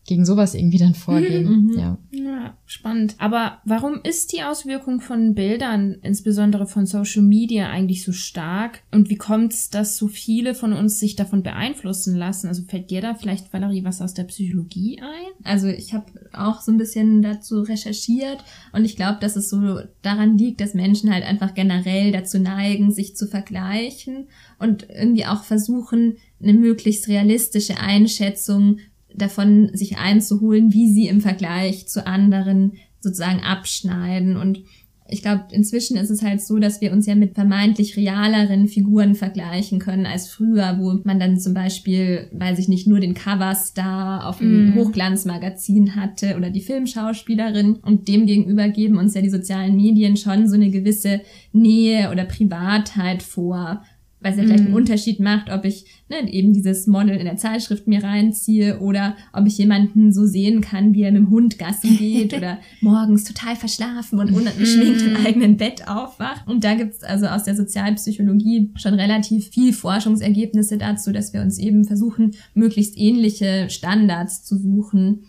gegen 0.10 0.26
sowas 0.26 0.56
irgendwie 0.56 0.80
dann 0.80 0.96
vorgehen. 0.96 1.46
Mhm. 1.46 1.78
Ja. 1.78 1.98
ja, 2.12 2.58
spannend. 2.66 3.16
Aber 3.20 3.60
warum 3.64 4.00
ist 4.04 4.34
die 4.34 4.42
Auswirkung 4.42 5.02
von 5.02 5.36
Bildern, 5.36 5.98
insbesondere 6.02 6.66
von 6.66 6.88
Social 6.88 7.22
Media, 7.22 7.70
eigentlich 7.70 8.04
so 8.04 8.12
stark? 8.12 8.82
Und 8.92 9.12
wie 9.12 9.18
kommt 9.18 9.54
es, 9.54 9.70
dass 9.70 9.98
so 9.98 10.08
viele 10.08 10.56
von 10.56 10.74
uns 10.74 11.00
sich 11.00 11.16
davon 11.16 11.44
beeinflussen 11.44 12.16
lassen? 12.16 12.48
Also 12.48 12.64
fällt 12.64 12.90
dir 12.90 13.02
da 13.02 13.14
vielleicht, 13.14 13.54
Valerie, 13.54 13.84
was 13.84 14.02
aus 14.02 14.16
der 14.16 14.24
Psychologie 14.24 15.00
ein? 15.00 15.32
Also 15.44 15.68
ich 15.68 15.94
habe 15.94 16.06
auch 16.34 16.62
so 16.62 16.72
ein 16.72 16.80
bisschen 16.80 17.22
dazu 17.22 17.62
recherchiert 17.62 18.44
und 18.74 18.86
ich 18.86 18.96
glaube, 18.96 19.20
dass 19.22 19.36
es 19.36 19.48
so 19.48 19.80
daran 20.02 20.40
liegt, 20.40 20.60
dass 20.60 20.74
Menschen 20.74 21.14
halt 21.14 21.24
einfach 21.24 21.54
generell 21.54 22.12
dazu 22.12 22.40
neigen, 22.40 22.92
sich 22.92 23.16
zu 23.16 23.28
vergleichen 23.28 24.28
und 24.58 24.88
irgendwie 24.90 25.28
auch 25.28 25.44
versuchen, 25.44 26.18
eine 26.42 26.54
möglichst 26.54 27.08
realistische 27.08 27.78
Einschätzung 27.78 28.80
davon 29.16 29.72
sich 29.74 29.98
einzuholen, 29.98 30.74
wie 30.74 30.92
sie 30.92 31.08
im 31.08 31.22
Vergleich 31.22 31.88
zu 31.88 32.06
anderen 32.06 32.74
sozusagen 33.00 33.42
abschneiden. 33.42 34.38
Und 34.38 34.64
ich 35.12 35.24
glaube, 35.24 35.46
inzwischen 35.52 35.98
ist 35.98 36.12
es 36.12 36.22
halt 36.22 36.42
so, 36.42 36.60
dass 36.60 36.82
wir 36.82 36.92
uns 36.92 37.08
ja 37.08 37.16
mit 37.16 37.34
vermeintlich 37.34 37.98
realeren 37.98 38.68
Figuren 38.68 39.16
vergleichen 39.16 39.80
können 39.80 40.06
als 40.06 40.30
früher, 40.30 40.78
wo 40.80 41.00
man 41.04 41.20
dann 41.20 41.40
zum 41.40 41.54
Beispiel, 41.54 42.30
weiß 42.32 42.60
ich 42.60 42.68
nicht, 42.68 42.88
nur 42.88 43.00
den 43.00 43.16
Coverstar 43.16 44.28
auf 44.28 44.40
einem 44.40 44.72
mm. 44.72 44.76
Hochglanzmagazin 44.76 45.96
hatte 45.96 46.38
oder 46.38 46.52
die 46.52 46.62
Filmschauspielerin. 46.62 47.76
Und 47.78 48.08
dem 48.08 48.28
gegenüber 48.28 48.70
geben 48.70 48.98
uns 48.98 49.16
ja 49.16 49.22
die 49.22 49.30
sozialen 49.30 49.76
Medien 49.76 50.16
schon 50.16 50.48
so 50.48 50.56
eine 50.56 50.70
gewisse 50.70 51.22
Nähe 51.52 52.12
oder 52.12 52.26
Privatheit 52.26 53.24
vor 53.24 53.82
weil 54.22 54.32
es 54.32 54.38
ja 54.38 54.44
vielleicht 54.44 54.62
einen 54.62 54.70
mhm. 54.72 54.76
Unterschied 54.76 55.20
macht, 55.20 55.50
ob 55.50 55.66
ich 55.66 55.86
ne, 56.10 56.32
eben 56.32 56.54
dieses 56.54 56.88
Model 56.88 57.16
in 57.16 57.26
der 57.26 57.38
Zeitschrift 57.38 57.88
mir 57.88 58.04
reinziehe 58.04 58.80
oder 58.80 59.16
ob 59.34 59.48
ich 59.48 59.58
jemanden 59.58 60.12
so 60.12 60.26
sehen 60.26 60.62
kann, 60.62 60.94
wie 60.94 61.04
er 61.04 61.12
mit 61.12 61.22
dem 61.22 61.30
Hund 61.30 61.58
gassen 61.58 61.98
geht 61.98 62.34
oder 62.38 62.60
morgens 62.82 63.24
total 63.24 63.56
verschlafen 63.56 64.20
und 64.20 64.34
ungeschminkt 64.34 65.02
im 65.02 65.12
mhm. 65.12 65.26
eigenen 65.26 65.58
Bett 65.58 65.88
aufwacht. 65.88 66.48
Und 66.48 66.64
da 66.64 66.76
gibt's 66.76 67.04
also 67.04 67.28
aus 67.28 67.44
der 67.44 67.56
Sozialpsychologie 67.56 68.72
schon 68.76 68.94
relativ 68.94 69.50
viel 69.50 69.74
Forschungsergebnisse 69.74 70.78
dazu, 70.78 71.12
dass 71.12 71.34
wir 71.34 71.42
uns 71.42 71.58
eben 71.58 71.86
versuchen, 71.86 72.32
möglichst 72.54 72.98
ähnliche 72.98 73.70
Standards 73.70 74.44
zu 74.44 74.58
suchen 74.58 75.24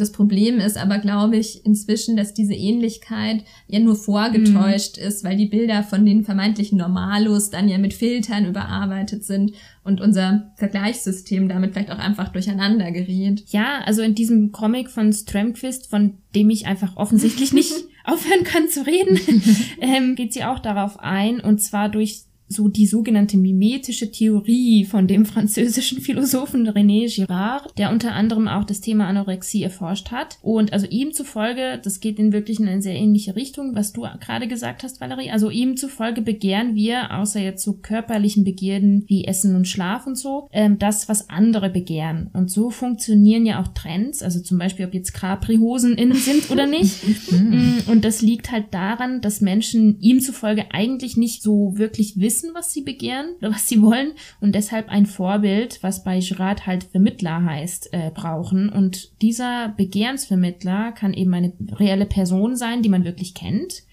das 0.00 0.12
Problem 0.12 0.58
ist 0.58 0.76
aber, 0.76 0.98
glaube 0.98 1.36
ich, 1.36 1.64
inzwischen, 1.64 2.16
dass 2.16 2.34
diese 2.34 2.54
Ähnlichkeit 2.54 3.44
ja 3.68 3.78
nur 3.78 3.96
vorgetäuscht 3.96 4.98
mhm. 4.98 5.06
ist, 5.06 5.24
weil 5.24 5.36
die 5.36 5.46
Bilder 5.46 5.82
von 5.82 6.04
den 6.04 6.24
vermeintlichen 6.24 6.78
Normalos 6.78 7.50
dann 7.50 7.68
ja 7.68 7.78
mit 7.78 7.94
Filtern 7.94 8.46
überarbeitet 8.46 9.24
sind 9.24 9.52
und 9.84 10.00
unser 10.00 10.52
Vergleichssystem 10.56 11.48
damit 11.48 11.72
vielleicht 11.72 11.90
auch 11.90 11.98
einfach 11.98 12.28
durcheinander 12.28 12.90
gerät. 12.90 13.44
Ja, 13.48 13.80
also 13.84 14.02
in 14.02 14.14
diesem 14.14 14.52
Comic 14.52 14.90
von 14.90 15.12
Strömquist, 15.12 15.88
von 15.88 16.18
dem 16.34 16.50
ich 16.50 16.66
einfach 16.66 16.96
offensichtlich 16.96 17.52
nicht 17.52 17.72
aufhören 18.04 18.44
kann 18.44 18.68
zu 18.68 18.86
reden, 18.86 19.18
ähm, 19.80 20.14
geht 20.14 20.32
sie 20.32 20.44
auch 20.44 20.58
darauf 20.58 20.98
ein, 21.00 21.40
und 21.40 21.60
zwar 21.60 21.88
durch 21.88 22.24
so 22.48 22.68
die 22.68 22.86
sogenannte 22.86 23.36
mimetische 23.36 24.10
Theorie 24.10 24.84
von 24.84 25.06
dem 25.06 25.26
französischen 25.26 26.00
Philosophen 26.02 26.68
René 26.68 27.12
Girard, 27.12 27.76
der 27.78 27.90
unter 27.90 28.12
anderem 28.12 28.48
auch 28.48 28.64
das 28.64 28.80
Thema 28.80 29.06
Anorexie 29.08 29.62
erforscht 29.62 30.10
hat. 30.10 30.38
Und 30.42 30.72
also 30.72 30.86
ihm 30.86 31.12
zufolge, 31.12 31.80
das 31.82 32.00
geht 32.00 32.18
in 32.18 32.32
wirklich 32.32 32.60
in 32.60 32.68
eine 32.68 32.82
sehr 32.82 32.94
ähnliche 32.94 33.36
Richtung, 33.36 33.74
was 33.74 33.92
du 33.92 34.02
gerade 34.20 34.48
gesagt 34.48 34.82
hast, 34.82 35.00
Valerie, 35.00 35.30
also 35.30 35.50
ihm 35.50 35.76
zufolge 35.76 36.22
begehren 36.22 36.74
wir, 36.74 37.14
außer 37.14 37.40
jetzt 37.40 37.64
so 37.64 37.74
körperlichen 37.74 38.44
Begierden 38.44 39.04
wie 39.06 39.24
Essen 39.24 39.56
und 39.56 39.66
Schlaf 39.66 40.06
und 40.06 40.16
so, 40.16 40.48
ähm, 40.52 40.78
das, 40.78 41.08
was 41.08 41.28
andere 41.30 41.70
begehren. 41.70 42.30
Und 42.32 42.50
so 42.50 42.70
funktionieren 42.70 43.46
ja 43.46 43.60
auch 43.60 43.68
Trends, 43.68 44.22
also 44.22 44.40
zum 44.40 44.58
Beispiel, 44.58 44.86
ob 44.86 44.94
jetzt 44.94 45.12
Capri-Hosen 45.12 45.94
innen 45.94 46.16
sind 46.16 46.50
oder 46.50 46.66
nicht. 46.66 46.96
Mm, 47.36 47.90
und 47.90 48.04
das 48.04 48.22
liegt 48.22 48.50
halt 48.50 48.66
daran, 48.72 49.20
dass 49.20 49.40
Menschen 49.40 50.00
ihm 50.00 50.20
zufolge 50.20 50.66
eigentlich 50.70 51.16
nicht 51.16 51.42
so 51.42 51.76
wirklich 51.76 52.18
wissen, 52.18 52.35
wissen, 52.36 52.54
was 52.54 52.72
sie 52.72 52.82
begehren 52.82 53.34
oder 53.38 53.50
was 53.52 53.66
sie 53.68 53.80
wollen 53.82 54.12
und 54.40 54.54
deshalb 54.54 54.88
ein 54.88 55.06
Vorbild, 55.06 55.82
was 55.82 56.04
bei 56.04 56.20
Girard 56.20 56.66
halt 56.66 56.84
Vermittler 56.84 57.44
heißt, 57.44 57.92
äh, 57.92 58.10
brauchen. 58.14 58.68
Und 58.68 59.22
dieser 59.22 59.74
Begehrensvermittler 59.76 60.92
kann 60.92 61.14
eben 61.14 61.32
eine 61.34 61.52
reelle 61.72 62.06
Person 62.06 62.56
sein, 62.56 62.82
die 62.82 62.88
man 62.88 63.04
wirklich 63.04 63.34
kennt 63.34 63.84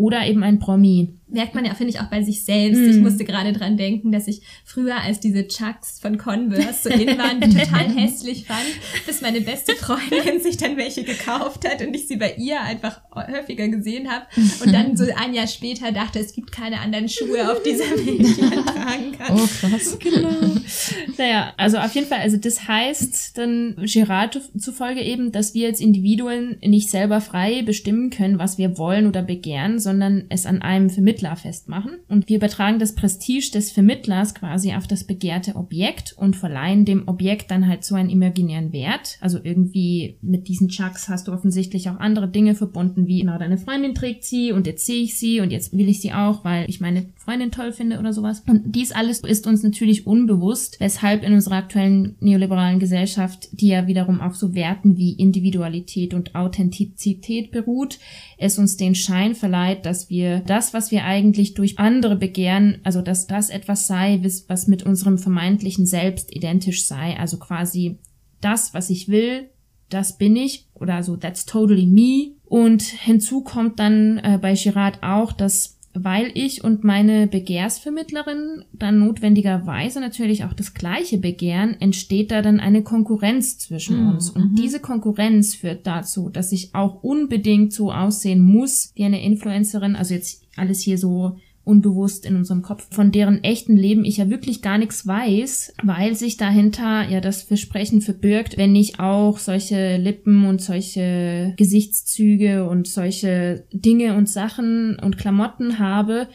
oder 0.00 0.26
eben 0.26 0.42
ein 0.42 0.58
Promi 0.58 1.20
merkt 1.32 1.54
man 1.54 1.64
ja, 1.64 1.74
finde 1.74 1.92
ich, 1.92 2.00
auch 2.00 2.10
bei 2.10 2.22
sich 2.22 2.44
selbst. 2.44 2.80
Mm. 2.80 2.90
Ich 2.90 2.96
musste 2.98 3.24
gerade 3.24 3.52
dran 3.52 3.76
denken, 3.76 4.12
dass 4.12 4.26
ich 4.26 4.42
früher, 4.64 5.00
als 5.00 5.20
diese 5.20 5.46
Chucks 5.46 6.00
von 6.00 6.18
Converse 6.18 6.88
so 6.88 6.90
in 6.90 7.16
waren, 7.18 7.40
die 7.40 7.56
total 7.56 7.88
hässlich 7.96 8.46
fand, 8.46 8.66
bis 9.06 9.20
meine 9.22 9.40
beste 9.40 9.74
Freundin 9.76 10.40
sich 10.40 10.56
dann 10.56 10.76
welche 10.76 11.04
gekauft 11.04 11.68
hat 11.68 11.82
und 11.82 11.94
ich 11.94 12.08
sie 12.08 12.16
bei 12.16 12.34
ihr 12.36 12.60
einfach 12.60 13.00
häufiger 13.14 13.68
gesehen 13.68 14.10
habe 14.10 14.26
und 14.64 14.72
dann 14.72 14.96
so 14.96 15.04
ein 15.16 15.34
Jahr 15.34 15.46
später 15.46 15.92
dachte, 15.92 16.18
es 16.18 16.32
gibt 16.32 16.52
keine 16.52 16.80
anderen 16.80 17.08
Schuhe 17.08 17.50
auf 17.50 17.62
dieser 17.62 17.84
Welt, 17.84 18.36
die 18.36 18.42
man 18.42 18.66
tragen 18.66 19.12
kann. 19.12 19.36
Oh, 19.36 19.48
krass. 19.60 19.98
Genau. 20.00 20.30
naja, 21.18 21.52
also 21.56 21.78
auf 21.78 21.94
jeden 21.94 22.06
Fall, 22.06 22.20
also 22.20 22.36
das 22.36 22.66
heißt 22.66 23.38
dann 23.38 23.76
Girard 23.84 24.40
zufolge 24.58 25.02
eben, 25.02 25.32
dass 25.32 25.54
wir 25.54 25.68
als 25.68 25.80
Individuen 25.80 26.56
nicht 26.64 26.90
selber 26.90 27.20
frei 27.20 27.62
bestimmen 27.62 28.10
können, 28.10 28.38
was 28.38 28.58
wir 28.58 28.78
wollen 28.78 29.06
oder 29.06 29.22
begehren, 29.22 29.78
sondern 29.78 29.89
es 30.28 30.46
an 30.46 30.62
einem 30.62 30.90
Vermittler 30.90 31.36
festmachen. 31.36 31.92
Und 32.08 32.28
wir 32.28 32.36
übertragen 32.36 32.78
das 32.78 32.94
Prestige 32.94 33.50
des 33.52 33.72
Vermittlers 33.72 34.34
quasi 34.34 34.74
auf 34.74 34.86
das 34.86 35.04
begehrte 35.04 35.56
Objekt 35.56 36.14
und 36.16 36.36
verleihen 36.36 36.84
dem 36.84 37.08
Objekt 37.08 37.50
dann 37.50 37.66
halt 37.66 37.84
so 37.84 37.94
einen 37.94 38.10
imaginären 38.10 38.72
Wert. 38.72 39.18
Also 39.20 39.38
irgendwie 39.42 40.18
mit 40.22 40.48
diesen 40.48 40.68
Chucks 40.68 41.08
hast 41.08 41.28
du 41.28 41.32
offensichtlich 41.32 41.88
auch 41.88 41.98
andere 41.98 42.28
Dinge 42.28 42.54
verbunden, 42.54 43.06
wie 43.06 43.20
genau 43.20 43.38
deine 43.38 43.58
Freundin 43.58 43.94
trägt 43.94 44.24
sie 44.24 44.52
und 44.52 44.66
jetzt 44.66 44.86
sehe 44.86 45.02
ich 45.02 45.18
sie 45.18 45.40
und 45.40 45.50
jetzt 45.50 45.76
will 45.76 45.88
ich 45.88 46.00
sie 46.00 46.12
auch, 46.12 46.44
weil 46.44 46.68
ich 46.68 46.80
meine 46.80 47.06
Freundin 47.30 47.52
toll 47.52 47.72
finde 47.72 48.00
oder 48.00 48.12
sowas. 48.12 48.42
Und 48.48 48.74
dies 48.74 48.90
alles 48.90 49.20
ist 49.20 49.46
uns 49.46 49.62
natürlich 49.62 50.04
unbewusst, 50.04 50.80
weshalb 50.80 51.22
in 51.22 51.32
unserer 51.32 51.56
aktuellen 51.56 52.16
neoliberalen 52.18 52.80
Gesellschaft, 52.80 53.48
die 53.52 53.68
ja 53.68 53.86
wiederum 53.86 54.20
auf 54.20 54.34
so 54.34 54.52
Werten 54.52 54.96
wie 54.96 55.12
Individualität 55.12 56.12
und 56.12 56.34
Authentizität 56.34 57.52
beruht, 57.52 58.00
es 58.36 58.58
uns 58.58 58.76
den 58.76 58.96
Schein 58.96 59.36
verleiht, 59.36 59.86
dass 59.86 60.10
wir 60.10 60.40
das, 60.40 60.74
was 60.74 60.90
wir 60.90 61.04
eigentlich 61.04 61.54
durch 61.54 61.78
andere 61.78 62.16
begehren, 62.16 62.78
also 62.82 63.00
dass 63.00 63.28
das 63.28 63.48
etwas 63.48 63.86
sei, 63.86 64.20
was 64.48 64.66
mit 64.66 64.82
unserem 64.82 65.16
vermeintlichen 65.16 65.86
Selbst 65.86 66.34
identisch 66.34 66.84
sei, 66.84 67.16
also 67.16 67.38
quasi 67.38 67.98
das, 68.40 68.74
was 68.74 68.90
ich 68.90 69.08
will, 69.08 69.50
das 69.88 70.18
bin 70.18 70.34
ich 70.34 70.66
oder 70.74 71.04
so 71.04 71.16
that's 71.16 71.46
totally 71.46 71.86
me. 71.86 72.32
Und 72.44 72.82
hinzu 72.82 73.42
kommt 73.42 73.78
dann 73.78 74.18
äh, 74.18 74.38
bei 74.42 74.54
Girard 74.54 75.04
auch, 75.04 75.30
dass 75.30 75.79
weil 75.92 76.30
ich 76.34 76.62
und 76.62 76.84
meine 76.84 77.26
Begehrsvermittlerin 77.26 78.64
dann 78.72 79.00
notwendigerweise 79.00 80.00
natürlich 80.00 80.44
auch 80.44 80.52
das 80.52 80.74
gleiche 80.74 81.18
begehren, 81.18 81.76
entsteht 81.80 82.30
da 82.30 82.42
dann 82.42 82.60
eine 82.60 82.82
Konkurrenz 82.82 83.58
zwischen 83.58 84.04
mhm. 84.04 84.10
uns. 84.12 84.30
Und 84.30 84.52
mhm. 84.52 84.54
diese 84.54 84.80
Konkurrenz 84.80 85.56
führt 85.56 85.86
dazu, 85.86 86.28
dass 86.28 86.52
ich 86.52 86.74
auch 86.74 87.02
unbedingt 87.02 87.72
so 87.72 87.92
aussehen 87.92 88.40
muss 88.40 88.92
wie 88.94 89.04
eine 89.04 89.22
Influencerin, 89.22 89.96
also 89.96 90.14
jetzt 90.14 90.44
alles 90.56 90.80
hier 90.80 90.98
so 90.98 91.36
unbewusst 91.64 92.26
in 92.26 92.36
unserem 92.36 92.62
Kopf, 92.62 92.86
von 92.90 93.12
deren 93.12 93.44
echten 93.44 93.76
Leben 93.76 94.04
ich 94.04 94.16
ja 94.16 94.30
wirklich 94.30 94.62
gar 94.62 94.78
nichts 94.78 95.06
weiß, 95.06 95.74
weil 95.82 96.14
sich 96.14 96.36
dahinter 96.36 97.08
ja 97.08 97.20
das 97.20 97.42
Versprechen 97.42 98.00
verbirgt, 98.00 98.56
wenn 98.56 98.74
ich 98.74 98.98
auch 98.98 99.38
solche 99.38 99.96
Lippen 99.96 100.46
und 100.46 100.60
solche 100.60 101.54
Gesichtszüge 101.56 102.68
und 102.68 102.88
solche 102.88 103.64
Dinge 103.72 104.16
und 104.16 104.28
Sachen 104.28 104.98
und 104.98 105.18
Klamotten 105.18 105.78
habe, 105.78 106.28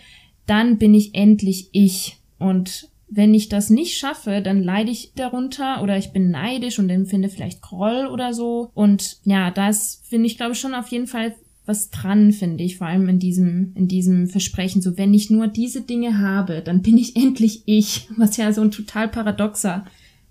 dann 0.46 0.78
bin 0.78 0.94
ich 0.94 1.16
endlich 1.16 1.70
ich. 1.72 2.18
Und 2.38 2.90
wenn 3.08 3.34
ich 3.34 3.50
das 3.50 3.70
nicht 3.70 3.98
schaffe, 3.98 4.42
dann 4.42 4.64
leide 4.64 4.92
ich 4.92 5.14
darunter 5.16 5.82
oder 5.82 5.98
ich 5.98 6.12
bin 6.12 6.32
neidisch 6.32 6.80
und 6.80 6.90
empfinde 6.90 7.30
vielleicht 7.30 7.62
Groll 7.62 8.08
oder 8.08 8.34
so. 8.34 8.72
Und 8.74 9.18
ja, 9.24 9.52
das 9.52 10.02
finde 10.04 10.28
ich, 10.28 10.38
glaube 10.38 10.54
ich, 10.54 10.60
schon 10.60 10.74
auf 10.74 10.90
jeden 10.90 11.08
Fall 11.08 11.36
was 11.66 11.90
dran, 11.90 12.32
finde 12.32 12.64
ich, 12.64 12.78
vor 12.78 12.88
allem 12.88 13.10
in 13.10 13.20
diesem, 13.20 13.72
in 13.76 13.88
diesem 13.88 14.28
Versprechen. 14.28 14.82
So, 14.82 14.98
wenn 14.98 15.14
ich 15.14 15.30
nur 15.30 15.48
diese 15.48 15.82
Dinge 15.82 16.20
habe, 16.20 16.62
dann 16.62 16.82
bin 16.82 16.98
ich 16.98 17.16
endlich 17.22 17.64
ich, 17.66 18.08
was 18.18 18.38
ja 18.38 18.52
so 18.54 18.62
ein 18.62 18.72
total 18.72 19.08
paradoxer 19.08 19.86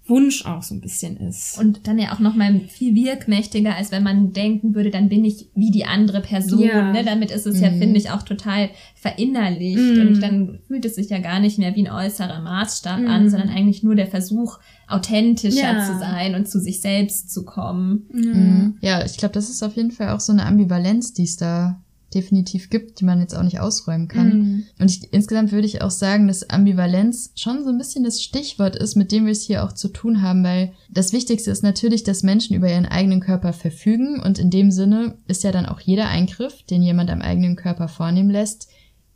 Wunsch 0.06 0.44
auch 0.44 0.62
so 0.62 0.74
ein 0.74 0.82
bisschen 0.82 1.16
ist. 1.16 1.58
Und 1.58 1.86
dann 1.86 1.98
ja 1.98 2.12
auch 2.12 2.18
nochmal 2.18 2.60
viel 2.68 2.94
wirkmächtiger, 2.94 3.74
als 3.74 3.90
wenn 3.90 4.02
man 4.02 4.34
denken 4.34 4.74
würde, 4.74 4.90
dann 4.90 5.08
bin 5.08 5.24
ich 5.24 5.48
wie 5.54 5.70
die 5.70 5.86
andere 5.86 6.20
Person. 6.20 6.62
Ja. 6.62 6.92
Ne? 6.92 7.04
Damit 7.04 7.30
ist 7.30 7.46
es 7.46 7.56
mhm. 7.56 7.62
ja, 7.62 7.70
finde 7.70 7.98
ich, 7.98 8.10
auch 8.10 8.22
total 8.22 8.68
verinnerlicht. 8.94 9.78
Mhm. 9.78 10.06
Und 10.06 10.20
dann 10.20 10.58
fühlt 10.66 10.84
es 10.84 10.96
sich 10.96 11.08
ja 11.08 11.18
gar 11.20 11.40
nicht 11.40 11.58
mehr 11.58 11.74
wie 11.74 11.86
ein 11.86 11.92
äußerer 11.92 12.42
Maßstab 12.42 13.00
mhm. 13.00 13.06
an, 13.06 13.30
sondern 13.30 13.48
eigentlich 13.48 13.82
nur 13.82 13.94
der 13.94 14.06
Versuch, 14.06 14.58
authentischer 14.88 15.72
ja. 15.72 15.86
zu 15.86 15.98
sein 15.98 16.34
und 16.34 16.48
zu 16.48 16.60
sich 16.60 16.82
selbst 16.82 17.32
zu 17.32 17.46
kommen. 17.46 18.06
Mhm. 18.12 18.76
Ja, 18.82 19.04
ich 19.06 19.16
glaube, 19.16 19.32
das 19.32 19.48
ist 19.48 19.62
auf 19.62 19.74
jeden 19.76 19.90
Fall 19.90 20.10
auch 20.10 20.20
so 20.20 20.32
eine 20.32 20.44
Ambivalenz, 20.44 21.14
die 21.14 21.24
es 21.24 21.36
da 21.36 21.82
definitiv 22.14 22.70
gibt, 22.70 23.00
die 23.00 23.04
man 23.04 23.20
jetzt 23.20 23.34
auch 23.34 23.42
nicht 23.42 23.60
ausräumen 23.60 24.08
kann. 24.08 24.28
Mhm. 24.28 24.64
Und 24.78 24.90
ich, 24.90 25.12
insgesamt 25.12 25.52
würde 25.52 25.66
ich 25.66 25.82
auch 25.82 25.90
sagen, 25.90 26.28
dass 26.28 26.48
Ambivalenz 26.48 27.32
schon 27.34 27.64
so 27.64 27.70
ein 27.70 27.78
bisschen 27.78 28.04
das 28.04 28.22
Stichwort 28.22 28.76
ist, 28.76 28.94
mit 28.96 29.12
dem 29.12 29.24
wir 29.24 29.32
es 29.32 29.42
hier 29.42 29.64
auch 29.64 29.72
zu 29.72 29.88
tun 29.88 30.22
haben, 30.22 30.44
weil 30.44 30.72
das 30.90 31.12
Wichtigste 31.12 31.50
ist 31.50 31.62
natürlich, 31.62 32.04
dass 32.04 32.22
Menschen 32.22 32.54
über 32.56 32.70
ihren 32.70 32.86
eigenen 32.86 33.20
Körper 33.20 33.52
verfügen 33.52 34.20
und 34.20 34.38
in 34.38 34.50
dem 34.50 34.70
Sinne 34.70 35.18
ist 35.26 35.44
ja 35.44 35.52
dann 35.52 35.66
auch 35.66 35.80
jeder 35.80 36.08
Eingriff, 36.08 36.62
den 36.62 36.82
jemand 36.82 37.10
am 37.10 37.22
eigenen 37.22 37.56
Körper 37.56 37.88
vornehmen 37.88 38.30
lässt, 38.30 38.68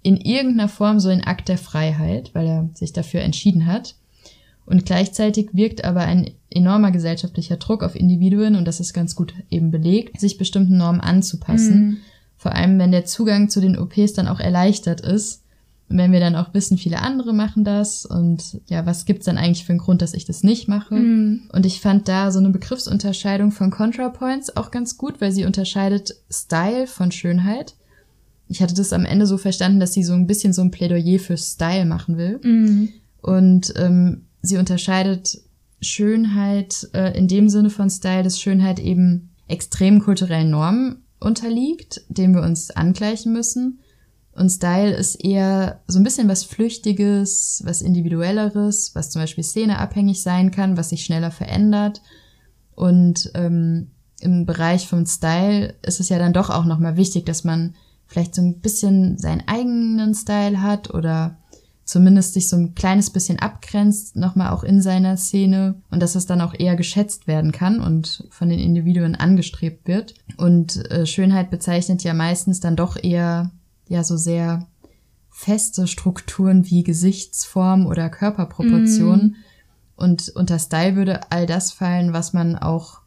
in 0.03 0.16
irgendeiner 0.16 0.68
Form 0.68 1.01
so 1.01 1.09
ein 1.09 1.24
Akt 1.24 1.49
der 1.49 1.59
Freiheit, 1.59 2.30
weil 2.34 2.46
er 2.46 2.70
sich 2.74 2.92
dafür 2.92 3.20
entschieden 3.20 3.66
hat. 3.66 3.96
Und 4.64 4.84
gleichzeitig 4.84 5.49
wirkt 5.55 5.84
aber 5.84 6.01
ein 6.01 6.32
enormer 6.51 6.90
gesellschaftlicher 6.90 7.57
Druck 7.57 7.82
auf 7.82 7.96
Individuen, 7.96 8.55
und 8.55 8.66
das 8.66 8.80
ist 8.80 8.92
ganz 8.92 9.16
gut 9.16 9.32
eben 9.49 9.70
belegt, 9.70 10.20
sich 10.20 10.36
bestimmten 10.36 10.76
Normen 10.76 11.01
anzupassen. 11.01 11.80
Mhm. 11.80 11.96
Vor 12.39 12.55
allem, 12.55 12.78
wenn 12.78 12.93
der 12.93 13.05
Zugang 13.05 13.51
zu 13.51 13.61
den 13.61 13.76
OPs 13.76 14.14
dann 14.14 14.28
auch 14.28 14.41
erleichtert 14.41 15.01
ist. 15.01 15.43
Und 15.91 15.99
wenn 15.99 16.12
wir 16.12 16.20
dann 16.20 16.36
auch 16.36 16.55
wissen, 16.55 16.78
viele 16.78 17.01
andere 17.01 17.32
machen 17.32 17.64
das 17.64 18.05
und 18.05 18.61
ja, 18.68 18.84
was 18.84 19.07
gibt's 19.07 19.24
dann 19.24 19.39
eigentlich 19.39 19.64
für 19.64 19.72
einen 19.72 19.80
Grund, 19.80 20.03
dass 20.03 20.14
ich 20.14 20.26
das 20.26 20.45
nicht 20.45 20.68
mache? 20.68 20.95
Mhm. 20.95 21.49
Und 21.53 21.66
ich 21.66 21.80
fand 21.80 22.09
da 22.09 22.30
so 22.30 22.39
eine 22.39 22.51
Begriffsunterscheidung 22.51 23.53
von 23.53 23.70
ContraPoints 23.70 24.57
auch 24.57 24.70
ganz 24.70 24.99
gut, 24.99 25.20
weil 25.20 25.32
sie 25.32 25.47
unterscheidet 25.47 26.14
Style 26.30 26.86
von 26.86 27.11
Schönheit. 27.11 27.74
Ich 28.49 28.62
hatte 28.62 28.74
das 28.74 28.93
am 28.93 29.05
Ende 29.05 29.26
so 29.26 29.39
verstanden, 29.39 29.80
dass 29.80 29.95
sie 29.95 30.05
so 30.05 30.12
ein 30.12 30.26
bisschen 30.26 30.53
so 30.53 30.62
ein 30.62 30.70
Plädoyer 30.70 31.18
für 31.18 31.36
Style 31.36 31.86
machen 31.86 32.18
will. 32.18 32.39
Mhm. 32.43 32.91
Und 33.22 33.72
ähm, 33.76 34.26
sie 34.43 34.59
unterscheidet 34.59 35.41
Schönheit 35.80 36.89
äh, 36.93 37.16
in 37.18 37.28
dem 37.28 37.49
Sinne 37.49 37.70
von 37.70 37.89
Style, 37.89 38.22
dass 38.22 38.41
Schönheit 38.41 38.78
eben 38.78 39.30
extrem 39.49 40.01
kulturellen 40.01 40.51
Normen 40.51 41.03
unterliegt, 41.20 42.02
dem 42.08 42.34
wir 42.34 42.42
uns 42.42 42.70
angleichen 42.70 43.32
müssen. 43.32 43.80
Und 44.32 44.50
Style 44.50 44.94
ist 44.94 45.16
eher 45.16 45.80
so 45.88 45.98
ein 45.98 46.04
bisschen 46.04 46.28
was 46.28 46.44
Flüchtiges, 46.44 47.62
was 47.64 47.82
Individuelleres, 47.82 48.94
was 48.94 49.10
zum 49.10 49.22
Beispiel 49.22 49.42
szeneabhängig 49.42 50.22
sein 50.22 50.50
kann, 50.50 50.76
was 50.76 50.90
sich 50.90 51.04
schneller 51.04 51.32
verändert. 51.32 52.02
Und 52.74 53.32
ähm, 53.34 53.90
im 54.20 54.46
Bereich 54.46 54.86
vom 54.86 55.06
Style 55.06 55.74
ist 55.82 56.00
es 56.00 56.08
ja 56.08 56.18
dann 56.18 56.32
doch 56.32 56.50
auch 56.50 56.64
nochmal 56.64 56.96
wichtig, 56.96 57.26
dass 57.26 57.42
man 57.42 57.74
vielleicht 58.06 58.34
so 58.34 58.42
ein 58.42 58.60
bisschen 58.60 59.18
seinen 59.18 59.46
eigenen 59.46 60.14
Style 60.14 60.62
hat 60.62 60.94
oder 60.94 61.36
zumindest 61.89 62.34
sich 62.34 62.51
so 62.51 62.57
ein 62.57 62.74
kleines 62.74 63.09
bisschen 63.09 63.39
abgrenzt, 63.39 64.14
nochmal 64.14 64.51
auch 64.51 64.62
in 64.62 64.82
seiner 64.82 65.16
Szene 65.16 65.80
und 65.91 66.03
dass 66.03 66.16
es 66.16 66.26
dann 66.26 66.43
auch 66.43 66.53
eher 66.53 66.76
geschätzt 66.76 67.26
werden 67.26 67.51
kann 67.51 67.80
und 67.80 68.28
von 68.28 68.51
den 68.51 68.59
Individuen 68.59 69.14
angestrebt 69.14 69.89
wird. 69.89 70.12
Und 70.36 70.76
äh, 70.91 71.07
Schönheit 71.07 71.51
bezeichnet 71.51 72.05
ja 72.05 72.12
meistens 72.12 72.61
dann 72.61 72.76
doch 72.76 73.03
eher 73.03 73.53
ja 73.89 74.05
so 74.05 74.18
sehr 74.18 74.66
feste 75.30 75.86
Strukturen 75.86 76.66
wie 76.66 76.82
Gesichtsform 76.82 77.86
oder 77.86 78.11
Körperproportion. 78.11 79.18
Mm. 79.18 79.34
Und 79.97 80.28
unter 80.36 80.59
Style 80.59 80.95
würde 80.95 81.32
all 81.32 81.47
das 81.47 81.72
fallen, 81.72 82.12
was 82.12 82.34
man 82.34 82.55
auch 82.57 83.01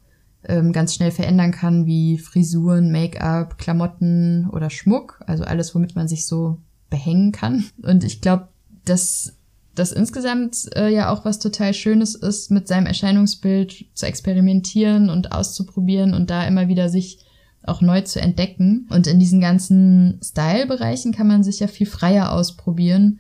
ähm, 0.46 0.72
ganz 0.72 0.96
schnell 0.96 1.12
verändern 1.12 1.52
kann, 1.52 1.86
wie 1.86 2.18
Frisuren, 2.18 2.92
Make-up, 2.92 3.60
Klamotten 3.60 4.50
oder 4.50 4.72
Schmuck. 4.72 5.22
Also 5.28 5.44
alles, 5.44 5.76
womit 5.76 5.96
man 5.96 6.08
sich 6.08 6.26
so 6.26 6.58
behängen 6.90 7.32
kann. 7.32 7.66
Und 7.84 8.04
ich 8.04 8.22
glaube, 8.22 8.48
dass 8.86 9.34
das 9.76 9.92
insgesamt 9.92 10.70
äh, 10.76 10.90
ja 10.90 11.12
auch 11.12 11.24
was 11.24 11.40
total 11.40 11.74
Schönes 11.74 12.16
ist, 12.16 12.52
mit 12.52 12.68
seinem 12.68 12.88
Erscheinungsbild 12.88 13.86
zu 13.94 14.06
experimentieren 14.06 15.10
und 15.10 15.32
auszuprobieren 15.32 16.14
und 16.14 16.30
da 16.30 16.46
immer 16.46 16.68
wieder 16.68 16.90
sich 16.90 17.20
auch 17.64 17.82
neu 17.82 18.02
zu 18.02 18.20
entdecken. 18.20 18.88
Und 18.90 19.08
in 19.08 19.20
diesen 19.20 19.40
ganzen 19.40 20.20
Style-Bereichen 20.24 21.14
kann 21.14 21.28
man 21.28 21.44
sich 21.44 21.60
ja 21.60 21.68
viel 21.68 21.88
freier 21.88 22.34
ausprobieren, 22.34 23.20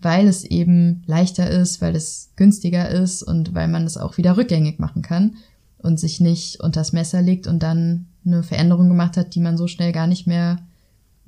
weil 0.00 0.28
es 0.28 0.44
eben 0.44 1.02
leichter 1.06 1.50
ist, 1.50 1.80
weil 1.80 1.96
es 1.96 2.30
günstiger 2.36 2.88
ist 2.88 3.22
und 3.22 3.54
weil 3.54 3.68
man 3.68 3.84
es 3.84 3.96
auch 3.96 4.16
wieder 4.18 4.36
rückgängig 4.36 4.78
machen 4.78 5.02
kann 5.02 5.36
und 5.78 5.98
sich 5.98 6.20
nicht 6.20 6.60
unters 6.60 6.92
Messer 6.92 7.22
legt 7.22 7.46
und 7.46 7.62
dann 7.62 8.06
eine 8.24 8.42
Veränderung 8.42 8.88
gemacht 8.88 9.16
hat, 9.16 9.34
die 9.34 9.40
man 9.40 9.56
so 9.56 9.66
schnell 9.66 9.92
gar 9.92 10.06
nicht 10.06 10.26
mehr 10.26 10.58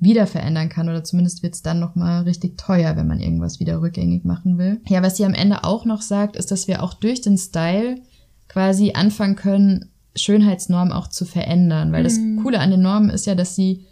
wieder 0.01 0.25
verändern 0.25 0.67
kann 0.67 0.89
oder 0.89 1.03
zumindest 1.03 1.43
wird 1.43 1.53
es 1.53 1.61
dann 1.61 1.79
nochmal 1.79 2.23
richtig 2.23 2.57
teuer, 2.57 2.97
wenn 2.97 3.07
man 3.07 3.19
irgendwas 3.19 3.59
wieder 3.59 3.81
rückgängig 3.81 4.25
machen 4.25 4.57
will. 4.57 4.81
Ja, 4.87 5.03
was 5.03 5.15
sie 5.15 5.25
am 5.25 5.35
Ende 5.35 5.63
auch 5.63 5.85
noch 5.85 6.01
sagt, 6.01 6.35
ist, 6.35 6.51
dass 6.51 6.67
wir 6.67 6.81
auch 6.83 6.95
durch 6.95 7.21
den 7.21 7.37
Style 7.37 8.01
quasi 8.49 8.93
anfangen 8.93 9.35
können, 9.35 9.89
Schönheitsnormen 10.15 10.91
auch 10.91 11.07
zu 11.07 11.23
verändern, 11.23 11.91
weil 11.93 12.01
mhm. 12.01 12.03
das 12.03 12.43
Coole 12.43 12.59
an 12.59 12.71
den 12.71 12.81
Normen 12.81 13.11
ist 13.11 13.27
ja, 13.27 13.35
dass 13.35 13.55
sie 13.55 13.85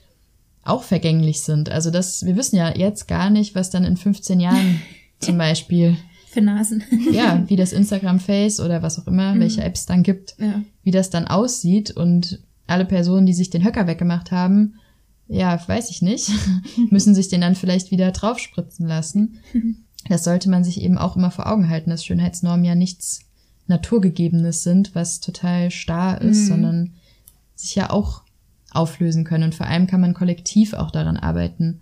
auch 0.64 0.82
vergänglich 0.84 1.43
sind. 1.43 1.72
Also 1.72 1.91
das, 1.91 2.26
wir 2.26 2.36
wissen 2.36 2.55
ja 2.55 2.76
jetzt 2.76 3.07
gar 3.07 3.30
nicht, 3.30 3.53
was 3.53 3.70
dann 3.70 3.86
in 3.86 3.95
15 3.95 4.39
Jahren 4.39 4.82
zum 5.20 5.38
Beispiel 5.38 5.95
für 6.28 6.41
Nasen. 6.41 6.84
ja, 7.12 7.43
wie 7.47 7.55
das 7.55 7.72
Instagram 7.72 8.20
Face 8.20 8.60
oder 8.60 8.82
was 8.82 8.99
auch 8.99 9.07
immer, 9.07 9.36
mhm. 9.36 9.41
welche 9.41 9.64
Apps 9.64 9.86
dann 9.86 10.01
gibt, 10.01 10.36
ja. 10.39 10.64
wie 10.84 10.91
das 10.91 11.12
dann 11.12 11.28
aussieht 11.28 11.91
und 11.91 12.39
alle 12.66 12.86
Personen, 12.86 13.28
die 13.28 13.34
sich 13.34 13.51
den 13.51 13.64
Höcker 13.64 13.86
weggemacht 13.88 14.32
haben, 14.32 14.76
ja, 15.30 15.62
weiß 15.66 15.90
ich 15.92 16.02
nicht, 16.02 16.30
müssen 16.90 17.16
sich 17.16 17.30
den 17.30 17.42
dann 17.42 17.56
vielleicht 17.56 17.92
wieder 17.92 18.12
draufspritzen 18.12 18.86
lassen. 18.88 19.40
Das 20.08 20.24
sollte 20.24 20.50
man 20.50 20.64
sich 20.64 20.82
eben 20.82 20.98
auch 20.98 21.18
immer 21.18 21.30
vor 21.30 21.52
Augen 21.52 21.70
halten, 21.70 21.90
dass 21.90 22.06
Schönheitsnormen 22.06 22.64
ja 22.64 22.74
nichts 22.74 23.20
Naturgegebenes 23.68 24.64
sind, 24.64 24.96
was 24.96 25.20
total 25.20 25.72
starr 25.72 26.22
ist, 26.22 26.44
mhm. 26.44 26.48
sondern 26.48 26.94
sich 27.54 27.76
ja 27.76 27.90
auch 27.90 28.24
auflösen 28.72 29.26
können. 29.26 29.44
Und 29.44 29.56
vor 29.56 29.68
allem 29.68 29.88
kann 29.88 30.00
man 30.00 30.14
kollektiv 30.14 30.74
auch 30.74 30.90
daran 30.92 31.18
arbeiten, 31.18 31.82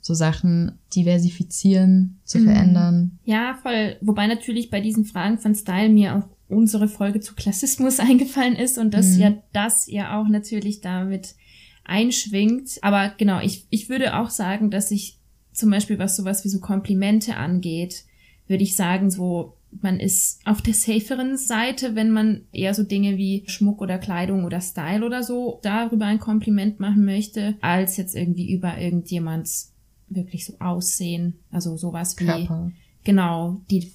so 0.00 0.12
Sachen 0.12 0.72
diversifizieren, 0.94 2.18
zu 2.24 2.40
mhm. 2.40 2.44
verändern. 2.44 3.18
Ja, 3.24 3.56
voll. 3.62 3.96
Wobei 4.00 4.26
natürlich 4.26 4.68
bei 4.68 4.80
diesen 4.80 5.04
Fragen 5.04 5.38
von 5.38 5.54
Style 5.54 5.88
mir 5.88 6.16
auch 6.16 6.28
unsere 6.48 6.88
Folge 6.88 7.20
zu 7.20 7.34
Klassismus 7.34 8.00
eingefallen 8.00 8.56
ist 8.56 8.76
und 8.76 8.92
dass 8.92 9.14
mhm. 9.14 9.20
ja 9.20 9.34
das 9.52 9.86
ja 9.86 10.20
auch 10.20 10.28
natürlich 10.28 10.80
damit 10.80 11.36
einschwingt. 11.84 12.78
Aber 12.82 13.12
genau, 13.16 13.40
ich, 13.40 13.66
ich 13.70 13.88
würde 13.88 14.16
auch 14.16 14.30
sagen, 14.30 14.70
dass 14.70 14.90
ich 14.90 15.18
zum 15.52 15.70
Beispiel, 15.70 15.98
was 15.98 16.16
sowas 16.16 16.44
wie 16.44 16.48
so 16.48 16.60
Komplimente 16.60 17.36
angeht, 17.36 18.04
würde 18.46 18.62
ich 18.62 18.76
sagen, 18.76 19.10
so, 19.10 19.56
man 19.80 20.00
ist 20.00 20.40
auf 20.44 20.60
der 20.60 20.74
saferen 20.74 21.36
Seite, 21.36 21.94
wenn 21.94 22.10
man 22.10 22.42
eher 22.52 22.74
so 22.74 22.82
Dinge 22.82 23.16
wie 23.16 23.44
Schmuck 23.46 23.80
oder 23.80 23.98
Kleidung 23.98 24.44
oder 24.44 24.60
Style 24.60 25.04
oder 25.04 25.22
so 25.22 25.60
darüber 25.62 26.06
ein 26.06 26.18
Kompliment 26.18 26.80
machen 26.80 27.04
möchte, 27.04 27.54
als 27.60 27.96
jetzt 27.96 28.14
irgendwie 28.14 28.52
über 28.52 28.78
irgendjemands 28.78 29.72
wirklich 30.08 30.44
so 30.44 30.54
Aussehen. 30.58 31.38
Also 31.50 31.76
sowas 31.76 32.18
wie, 32.18 32.24
Körper. 32.24 32.70
genau, 33.04 33.60
die 33.70 33.92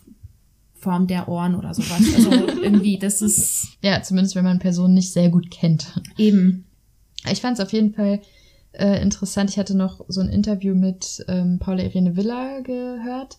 Form 0.76 1.08
der 1.08 1.28
Ohren 1.28 1.56
oder 1.56 1.74
sowas. 1.74 2.02
Also 2.16 2.32
irgendwie, 2.62 2.98
das 2.98 3.22
ist. 3.22 3.78
Ja, 3.82 4.02
zumindest 4.02 4.36
wenn 4.36 4.44
man 4.44 4.60
Personen 4.60 4.94
nicht 4.94 5.12
sehr 5.12 5.30
gut 5.30 5.52
kennt. 5.52 6.02
Eben. 6.18 6.66
Ich 7.32 7.42
fand 7.42 7.58
es 7.58 7.66
auf 7.66 7.74
jeden 7.74 7.94
Fall 7.94 8.22
äh, 8.74 9.02
interessant. 9.02 9.50
Ich 9.50 9.58
hatte 9.58 9.76
noch 9.76 10.06
so 10.08 10.22
ein 10.22 10.30
Interview 10.30 10.76
mit 10.76 11.26
ähm, 11.28 11.60
Paula 11.60 11.84
Irene 11.84 12.16
Villa 12.16 12.60
gehört, 12.62 13.38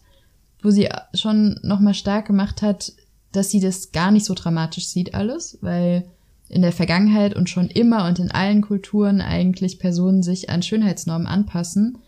wo 0.63 0.71
sie 0.71 0.89
schon 1.15 1.59
nochmal 1.63 1.95
stark 1.95 2.27
gemacht 2.27 2.63
hat, 2.63 2.93
dass 3.33 3.51
sie 3.51 3.61
das 3.61 3.93
gar 3.93 4.11
nicht 4.11 4.25
so 4.25 4.35
dramatisch 4.35 4.87
sieht 4.87 5.15
alles, 5.15 5.59
weil 5.61 6.05
in 6.49 6.63
der 6.63 6.73
Vergangenheit 6.73 7.37
und 7.37 7.51
schon 7.51 7.69
immer 7.69 8.07
und 8.07 8.19
in 8.19 8.31
allen 8.31 8.63
Kulturen 8.63 9.21
eigentlich 9.21 9.79
Personen 9.79 10.23
sich 10.23 10.49
an 10.49 10.63
Schönheitsnormen 10.63 11.27
anpassen 11.27 11.99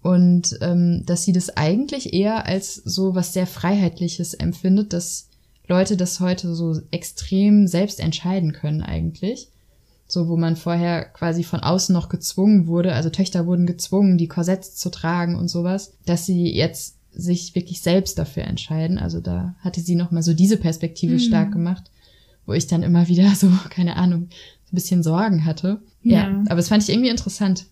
und 0.00 0.58
ähm, 0.62 1.02
dass 1.04 1.24
sie 1.24 1.32
das 1.32 1.56
eigentlich 1.56 2.14
eher 2.14 2.46
als 2.46 2.76
so 2.76 3.14
was 3.14 3.34
sehr 3.34 3.46
Freiheitliches 3.46 4.32
empfindet, 4.34 4.92
dass 4.94 5.28
Leute 5.66 5.98
das 5.98 6.18
heute 6.20 6.54
so 6.54 6.80
extrem 6.90 7.66
selbst 7.66 8.00
entscheiden 8.00 8.52
können 8.52 8.82
eigentlich 8.82 9.50
so 10.08 10.28
wo 10.28 10.36
man 10.36 10.56
vorher 10.56 11.04
quasi 11.04 11.44
von 11.44 11.60
außen 11.60 11.92
noch 11.92 12.08
gezwungen 12.08 12.66
wurde, 12.66 12.94
also 12.94 13.10
Töchter 13.10 13.46
wurden 13.46 13.66
gezwungen, 13.66 14.16
die 14.16 14.26
Korsetts 14.26 14.74
zu 14.74 14.90
tragen 14.90 15.36
und 15.36 15.48
sowas, 15.48 15.92
dass 16.06 16.24
sie 16.24 16.52
jetzt 16.52 16.96
sich 17.12 17.54
wirklich 17.54 17.82
selbst 17.82 18.18
dafür 18.18 18.44
entscheiden. 18.44 18.98
Also 18.98 19.20
da 19.20 19.54
hatte 19.60 19.80
sie 19.80 19.94
nochmal 19.94 20.22
so 20.22 20.32
diese 20.32 20.56
Perspektive 20.56 21.14
mhm. 21.14 21.18
stark 21.18 21.52
gemacht, 21.52 21.90
wo 22.46 22.54
ich 22.54 22.66
dann 22.66 22.82
immer 22.82 23.08
wieder 23.08 23.30
so, 23.36 23.50
keine 23.68 23.96
Ahnung, 23.96 24.28
so 24.64 24.72
ein 24.72 24.76
bisschen 24.76 25.02
Sorgen 25.02 25.44
hatte. 25.44 25.82
Ja, 26.02 26.30
ja 26.30 26.44
aber 26.48 26.60
es 26.60 26.68
fand 26.68 26.82
ich 26.82 26.88
irgendwie 26.88 27.10
interessant. 27.10 27.66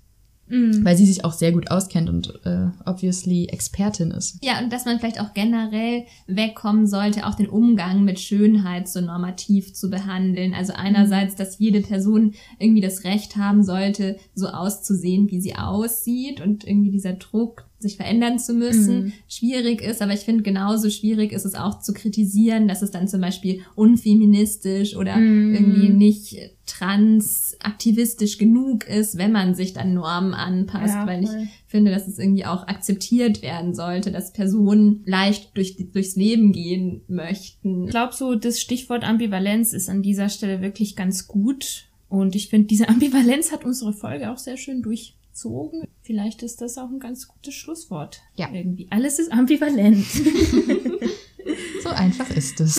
Mhm. 0.49 0.85
Weil 0.85 0.97
sie 0.97 1.07
sich 1.07 1.25
auch 1.25 1.33
sehr 1.33 1.53
gut 1.53 1.71
auskennt 1.71 2.09
und 2.09 2.41
äh, 2.45 2.69
obviously 2.85 3.47
Expertin 3.47 4.11
ist. 4.11 4.39
Ja, 4.43 4.61
und 4.61 4.73
dass 4.73 4.85
man 4.85 4.99
vielleicht 4.99 5.21
auch 5.21 5.35
generell 5.35 6.05
wegkommen 6.27 6.87
sollte, 6.87 7.27
auch 7.27 7.35
den 7.35 7.49
Umgang 7.49 8.05
mit 8.05 8.21
Schönheit 8.21 8.89
so 8.89 9.01
normativ 9.01 9.75
zu 9.75 9.91
behandeln. 9.91 10.55
Also 10.55 10.73
einerseits, 10.75 11.35
dass 11.35 11.59
jede 11.59 11.81
Person 11.81 12.35
irgendwie 12.59 12.81
das 12.81 13.05
Recht 13.05 13.37
haben 13.37 13.63
sollte, 13.63 14.19
so 14.35 14.49
auszusehen, 14.49 15.31
wie 15.31 15.41
sie 15.41 15.57
aussieht 15.57 16.41
und 16.41 16.67
irgendwie 16.67 16.91
dieser 16.91 17.15
Druck, 17.15 17.67
sich 17.79 17.97
verändern 17.97 18.39
zu 18.39 18.55
müssen, 18.55 19.05
mhm. 19.05 19.13
schwierig 19.29 19.83
ist. 19.83 20.01
Aber 20.01 20.13
ich 20.13 20.21
finde, 20.21 20.43
genauso 20.43 20.89
schwierig 20.89 21.33
ist 21.33 21.45
es 21.45 21.55
auch 21.55 21.81
zu 21.81 21.93
kritisieren, 21.93 22.69
dass 22.69 22.83
es 22.83 22.91
dann 22.91 23.07
zum 23.07 23.21
Beispiel 23.21 23.61
unfeministisch 23.75 24.97
oder 24.97 25.17
mhm. 25.17 25.55
irgendwie 25.55 25.89
nicht 25.91 26.39
transaktivistisch 26.67 28.39
genug 28.39 28.89
ist, 28.89 29.19
wenn 29.19 29.31
man 29.31 29.55
sich 29.55 29.73
dann 29.73 29.95
Normen 29.95 30.35
anpasst, 30.35 30.95
ja, 30.95 31.07
weil 31.07 31.25
ich 31.25 31.31
finde, 31.67 31.91
dass 31.91 32.09
es 32.09 32.19
irgendwie 32.19 32.45
auch 32.45 32.67
akzeptiert 32.67 33.43
werden 33.43 33.75
sollte, 33.75 34.11
dass 34.11 34.33
Personen 34.33 35.03
leicht 35.05 35.57
durch, 35.57 35.77
durchs 35.93 36.17
Leben 36.17 36.53
gehen 36.53 37.03
möchten. 37.09 37.85
Ich 37.85 37.91
glaube 37.91 38.15
so, 38.15 38.35
das 38.35 38.61
Stichwort 38.61 39.05
Ambivalenz 39.05 39.73
ist 39.73 39.89
an 39.89 40.03
dieser 40.03 40.29
Stelle 40.29 40.61
wirklich 40.61 40.97
ganz 40.97 41.27
gut. 41.29 41.85
Und 42.09 42.35
ich 42.35 42.49
finde, 42.49 42.67
diese 42.67 42.89
Ambivalenz 42.89 43.53
hat 43.53 43.65
unsere 43.65 43.93
Folge 43.93 44.33
auch 44.33 44.39
sehr 44.39 44.57
schön 44.57 44.83
durch 44.83 45.15
gezogen. 45.37 45.87
Vielleicht 46.03 46.43
ist 46.43 46.63
das 46.63 46.79
auch 46.79 46.89
ein 46.89 46.99
ganz 46.99 47.29
gutes 47.29 47.55
Schlusswort. 47.55 48.23
Ja. 48.35 48.51
Irgendwie. 48.53 48.89
Alles 48.91 49.19
ist 49.19 49.31
ambivalent. 49.31 50.07
so 51.83 51.91
einfach 51.91 52.31
ist 52.31 52.61
es. 52.61 52.75